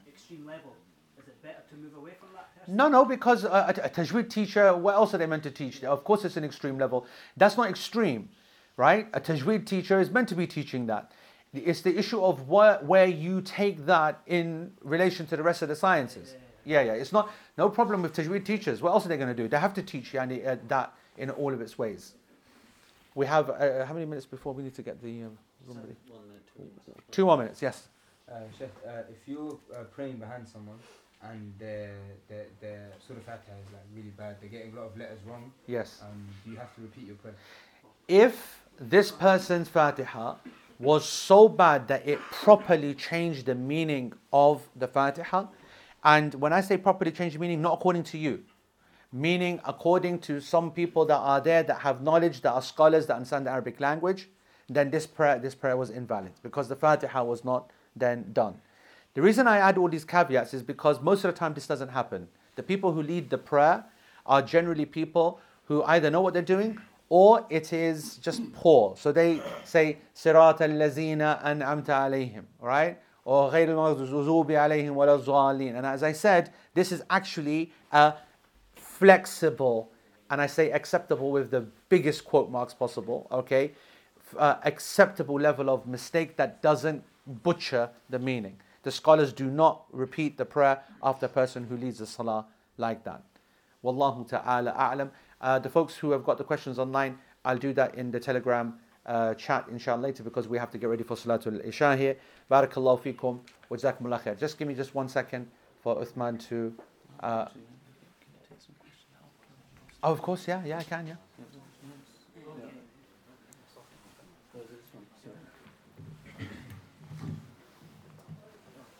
extreme 0.07 0.45
level, 0.45 0.75
is 1.19 1.27
it 1.27 1.41
better 1.41 1.63
to 1.69 1.75
move 1.75 1.95
away 1.95 2.11
from 2.19 2.29
that? 2.33 2.50
No, 2.71 2.87
no, 2.87 3.03
because 3.03 3.43
a, 3.43 3.49
a, 3.49 3.85
a 3.85 3.89
tajweed 3.89 4.29
teacher, 4.29 4.73
what 4.75 4.95
else 4.95 5.13
are 5.13 5.17
they 5.17 5.25
meant 5.25 5.43
to 5.43 5.51
teach? 5.51 5.83
Of 5.83 6.05
course, 6.05 6.23
it's 6.23 6.37
an 6.37 6.45
extreme 6.45 6.77
level. 6.77 7.05
That's 7.35 7.57
not 7.57 7.69
extreme, 7.69 8.29
right? 8.77 9.07
A 9.13 9.19
tajweed 9.19 9.65
teacher 9.65 9.99
is 9.99 10.09
meant 10.09 10.29
to 10.29 10.35
be 10.35 10.47
teaching 10.47 10.85
that. 10.85 11.11
It's 11.53 11.81
the 11.81 11.97
issue 11.97 12.23
of 12.23 12.47
what, 12.47 12.85
where 12.85 13.07
you 13.07 13.41
take 13.41 13.85
that 13.87 14.21
in 14.25 14.71
relation 14.83 15.27
to 15.27 15.35
the 15.35 15.43
rest 15.43 15.61
of 15.61 15.67
the 15.67 15.75
sciences. 15.75 16.35
Yeah, 16.63 16.81
yeah. 16.81 16.93
It's 16.93 17.11
not 17.11 17.29
no 17.57 17.67
problem 17.67 18.03
with 18.03 18.15
tajweed 18.15 18.45
teachers. 18.45 18.81
What 18.81 18.91
else 18.91 19.05
are 19.05 19.09
they 19.09 19.17
going 19.17 19.35
to 19.35 19.43
do? 19.43 19.49
They 19.49 19.59
have 19.59 19.73
to 19.73 19.83
teach 19.83 20.13
yani, 20.13 20.47
uh, 20.47 20.55
that 20.69 20.93
in 21.17 21.29
all 21.29 21.53
of 21.53 21.59
its 21.59 21.77
ways. 21.77 22.13
We 23.15 23.25
have 23.25 23.49
uh, 23.49 23.53
uh 23.53 23.85
how 23.85 23.93
many 23.93 24.05
minutes 24.05 24.25
before 24.25 24.53
we 24.53 24.63
need 24.63 24.75
to 24.75 24.81
get 24.81 25.01
the 25.01 25.23
um, 25.23 25.37
minute, 25.67 25.97
two, 26.07 26.63
minutes. 26.63 27.11
two 27.11 27.25
more 27.25 27.35
minutes. 27.35 27.61
Yes. 27.61 27.89
Uh, 28.31 28.35
Sheikh, 28.57 28.69
uh, 28.87 29.01
if 29.09 29.27
you're 29.27 29.57
uh, 29.75 29.83
praying 29.93 30.15
behind 30.15 30.47
someone 30.47 30.77
and 31.23 31.53
their 31.59 31.95
their 32.27 32.45
their 32.59 32.89
Surah 33.05 33.19
Fatiha 33.19 33.53
is 33.59 33.73
like 33.73 33.83
really 33.95 34.09
bad, 34.09 34.37
they're 34.39 34.49
getting 34.49 34.73
a 34.73 34.75
lot 34.75 34.87
of 34.87 34.97
letters 34.97 35.19
wrong. 35.25 35.51
Yes. 35.67 36.01
Um, 36.01 36.27
do 36.43 36.51
you 36.51 36.57
have 36.57 36.73
to 36.75 36.81
repeat 36.81 37.07
your 37.07 37.15
prayer? 37.15 37.35
If 38.07 38.63
this 38.79 39.11
person's 39.11 39.69
Fatiha 39.69 40.35
was 40.79 41.07
so 41.07 41.47
bad 41.47 41.87
that 41.87 42.07
it 42.07 42.19
properly 42.31 42.95
changed 42.95 43.45
the 43.45 43.55
meaning 43.55 44.13
of 44.33 44.67
the 44.75 44.87
Fatiha, 44.87 45.45
and 46.03 46.33
when 46.35 46.53
I 46.53 46.61
say 46.61 46.77
properly 46.77 47.11
change 47.11 47.37
meaning, 47.37 47.61
not 47.61 47.73
according 47.73 48.03
to 48.05 48.17
you, 48.17 48.43
meaning 49.11 49.59
according 49.65 50.19
to 50.19 50.41
some 50.41 50.71
people 50.71 51.05
that 51.05 51.17
are 51.17 51.39
there 51.39 51.61
that 51.63 51.79
have 51.81 52.01
knowledge, 52.01 52.41
that 52.41 52.51
are 52.51 52.61
scholars, 52.61 53.05
that 53.07 53.15
understand 53.15 53.45
the 53.45 53.51
Arabic 53.51 53.79
language, 53.79 54.29
then 54.69 54.89
this 54.89 55.05
prayer, 55.05 55.37
this 55.37 55.53
prayer 55.53 55.77
was 55.77 55.89
invalid 55.89 56.31
because 56.41 56.67
the 56.67 56.75
Fatiha 56.75 57.23
was 57.23 57.43
not 57.43 57.69
then 57.95 58.31
done. 58.33 58.59
The 59.14 59.22
reason 59.22 59.46
I 59.46 59.58
add 59.58 59.78
all 59.78 59.88
these 59.88 60.04
caveats 60.04 60.54
is 60.54 60.62
because 60.62 61.00
most 61.00 61.24
of 61.24 61.32
the 61.32 61.38
time 61.38 61.54
this 61.54 61.66
doesn't 61.66 61.88
happen. 61.88 62.28
The 62.54 62.62
people 62.62 62.92
who 62.92 63.02
lead 63.02 63.30
the 63.30 63.38
prayer 63.38 63.84
are 64.26 64.42
generally 64.42 64.86
people 64.86 65.40
who 65.64 65.82
either 65.84 66.10
know 66.10 66.20
what 66.20 66.34
they're 66.34 66.42
doing 66.42 66.78
or 67.08 67.46
it 67.50 67.72
is 67.72 68.16
just 68.16 68.52
poor. 68.52 68.96
So 68.96 69.12
they 69.12 69.40
say, 69.64 69.98
Sirat 70.14 70.60
al-lazina 70.60 71.42
an'amta 71.42 71.88
alayhim, 71.88 72.44
right? 72.60 72.98
or 73.26 73.50
غير 73.50 73.68
المغضوب 73.68 74.52
عليهم 74.52 74.96
ولا 74.96 75.16
الضالين. 75.16 75.76
And 75.76 75.84
as 75.84 76.02
I 76.02 76.12
said, 76.12 76.52
this 76.74 76.92
is 76.92 77.02
actually 77.10 77.72
a 77.90 78.14
flexible, 78.76 79.90
and 80.30 80.40
I 80.40 80.46
say 80.46 80.70
acceptable 80.70 81.32
with 81.32 81.50
the 81.50 81.66
biggest 81.88 82.24
quote 82.24 82.50
marks 82.50 82.72
possible, 82.72 83.26
okay? 83.32 83.72
Uh, 84.38 84.56
acceptable 84.62 85.40
level 85.40 85.68
of 85.70 85.86
mistake 85.88 86.36
that 86.36 86.62
doesn't 86.62 87.02
butcher 87.26 87.90
the 88.08 88.20
meaning. 88.20 88.60
The 88.83 88.91
scholars 88.91 89.33
do 89.33 89.49
not 89.49 89.85
repeat 89.91 90.37
the 90.37 90.45
prayer 90.45 90.81
after 91.03 91.27
a 91.27 91.29
person 91.29 91.65
who 91.65 91.77
leads 91.77 91.99
the 91.99 92.07
salah 92.07 92.45
like 92.77 93.03
that. 93.03 93.21
Wallahu 93.83 94.27
ta'ala 94.27 94.73
a'lam. 94.73 95.09
Uh, 95.39 95.59
the 95.59 95.69
folks 95.69 95.95
who 95.95 96.11
have 96.11 96.23
got 96.23 96.37
the 96.37 96.43
questions 96.43 96.79
online, 96.79 97.17
I'll 97.45 97.57
do 97.57 97.73
that 97.73 97.95
in 97.95 98.11
the 98.11 98.19
Telegram 98.19 98.75
uh, 99.05 99.33
chat 99.33 99.65
inshallah 99.71 100.01
later 100.01 100.23
because 100.23 100.47
we 100.47 100.57
have 100.57 100.71
to 100.71 100.77
get 100.77 100.89
ready 100.89 101.03
for 101.03 101.15
Salatul 101.15 101.65
Isha 101.65 101.95
here. 101.97 102.17
Barakallahu 102.49 103.01
fikum 103.01 103.39
wa 103.69 103.77
jazakumullah 103.77 104.21
khair. 104.21 104.37
Just 104.37 104.57
give 104.57 104.67
me 104.67 104.75
just 104.75 104.93
one 104.93 105.09
second 105.09 105.47
for 105.81 105.95
Uthman 105.95 106.39
to. 106.49 106.73
Uh, 107.19 107.45
oh, 110.03 110.11
of 110.11 110.21
course, 110.21 110.47
yeah, 110.47 110.63
yeah, 110.65 110.79
I 110.79 110.83
can, 110.83 111.07
yeah. 111.07 111.15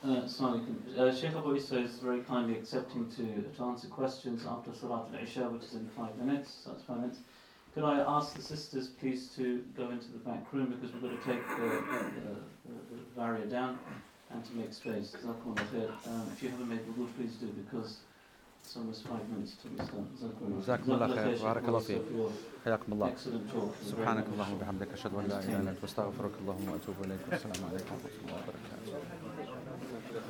Uh, 0.05 0.09
uh, 0.99 1.15
Sheikh 1.15 1.35
Abu 1.35 1.57
Isa 1.57 1.79
is 1.81 1.99
very 1.99 2.21
kindly 2.21 2.57
accepting 2.59 3.11
to, 3.17 3.43
to 3.57 3.63
answer 3.65 3.89
questions 3.89 4.45
after 4.47 4.73
Salat 4.73 5.09
al-Isha, 5.15 5.49
which 5.51 5.65
is 5.65 5.75
in 5.75 5.89
five 5.97 6.17
minutes. 6.19 6.51
So 6.63 6.71
that's 6.71 6.85
five 6.85 6.99
minutes. 6.99 7.19
Could 7.75 7.85
I 7.85 8.01
ask 8.17 8.35
the 8.35 8.43
sisters 8.43 8.89
please 8.89 9.29
to 9.37 9.63
go 9.77 9.91
into 9.91 10.09
the 10.13 10.19
back 10.19 10.45
room 10.53 10.67
because 10.75 10.93
we've 10.95 11.03
got 11.03 11.11
to 11.23 11.25
take 11.31 11.43
the, 11.49 11.69
the, 11.69 12.35
the, 12.67 12.75
the 12.93 12.99
barrier 13.17 13.47
down. 13.47 13.79
and 14.31 14.45
to 14.45 14.53
make 14.57 14.73
space. 14.73 15.15
Jazakumullah 15.15 15.67
khair. 15.73 15.91
Um, 16.09 16.27
if 16.33 16.43
you 16.43 16.49
haven't 16.51 16.69
made 16.69 16.81
wudu, 16.89 17.07
please 17.17 17.35
do 17.37 17.47
because 17.63 17.99
it's 18.63 18.77
almost 18.77 19.07
five 19.07 19.23
minutes 19.31 19.55
till 19.63 19.71
we 19.71 19.77
start. 19.77 20.07
Jazakumullah 20.19 20.65
Jazakumullah 20.67 21.09
khair. 21.15 21.39
Jazakumullah 21.39 21.55
Barakallah 21.55 21.83
khair 21.87 22.03
for 22.09 22.13
your 22.13 22.31
حياكم 22.67 22.93
الله 22.93 23.09
Excellent 23.13 23.47
talk. 23.53 23.71
سبحانك 23.91 24.27
اللهم 24.35 24.53
وبحمدك 24.55 24.89
أشهد 24.93 25.15
أن 25.15 25.27
لا 25.29 25.39
إله 25.39 25.61
إلا 25.61 25.71
أنت 25.71 25.83
واستغفرك 25.83 26.31
اللهم 26.43 26.69
وأتوب 26.69 26.97
إليك 27.05 27.21
والسلام 27.31 27.65
عليكم 27.71 27.95
ورحمة 27.95 28.19
الله 28.25 28.39
وبركاته 28.43 29.30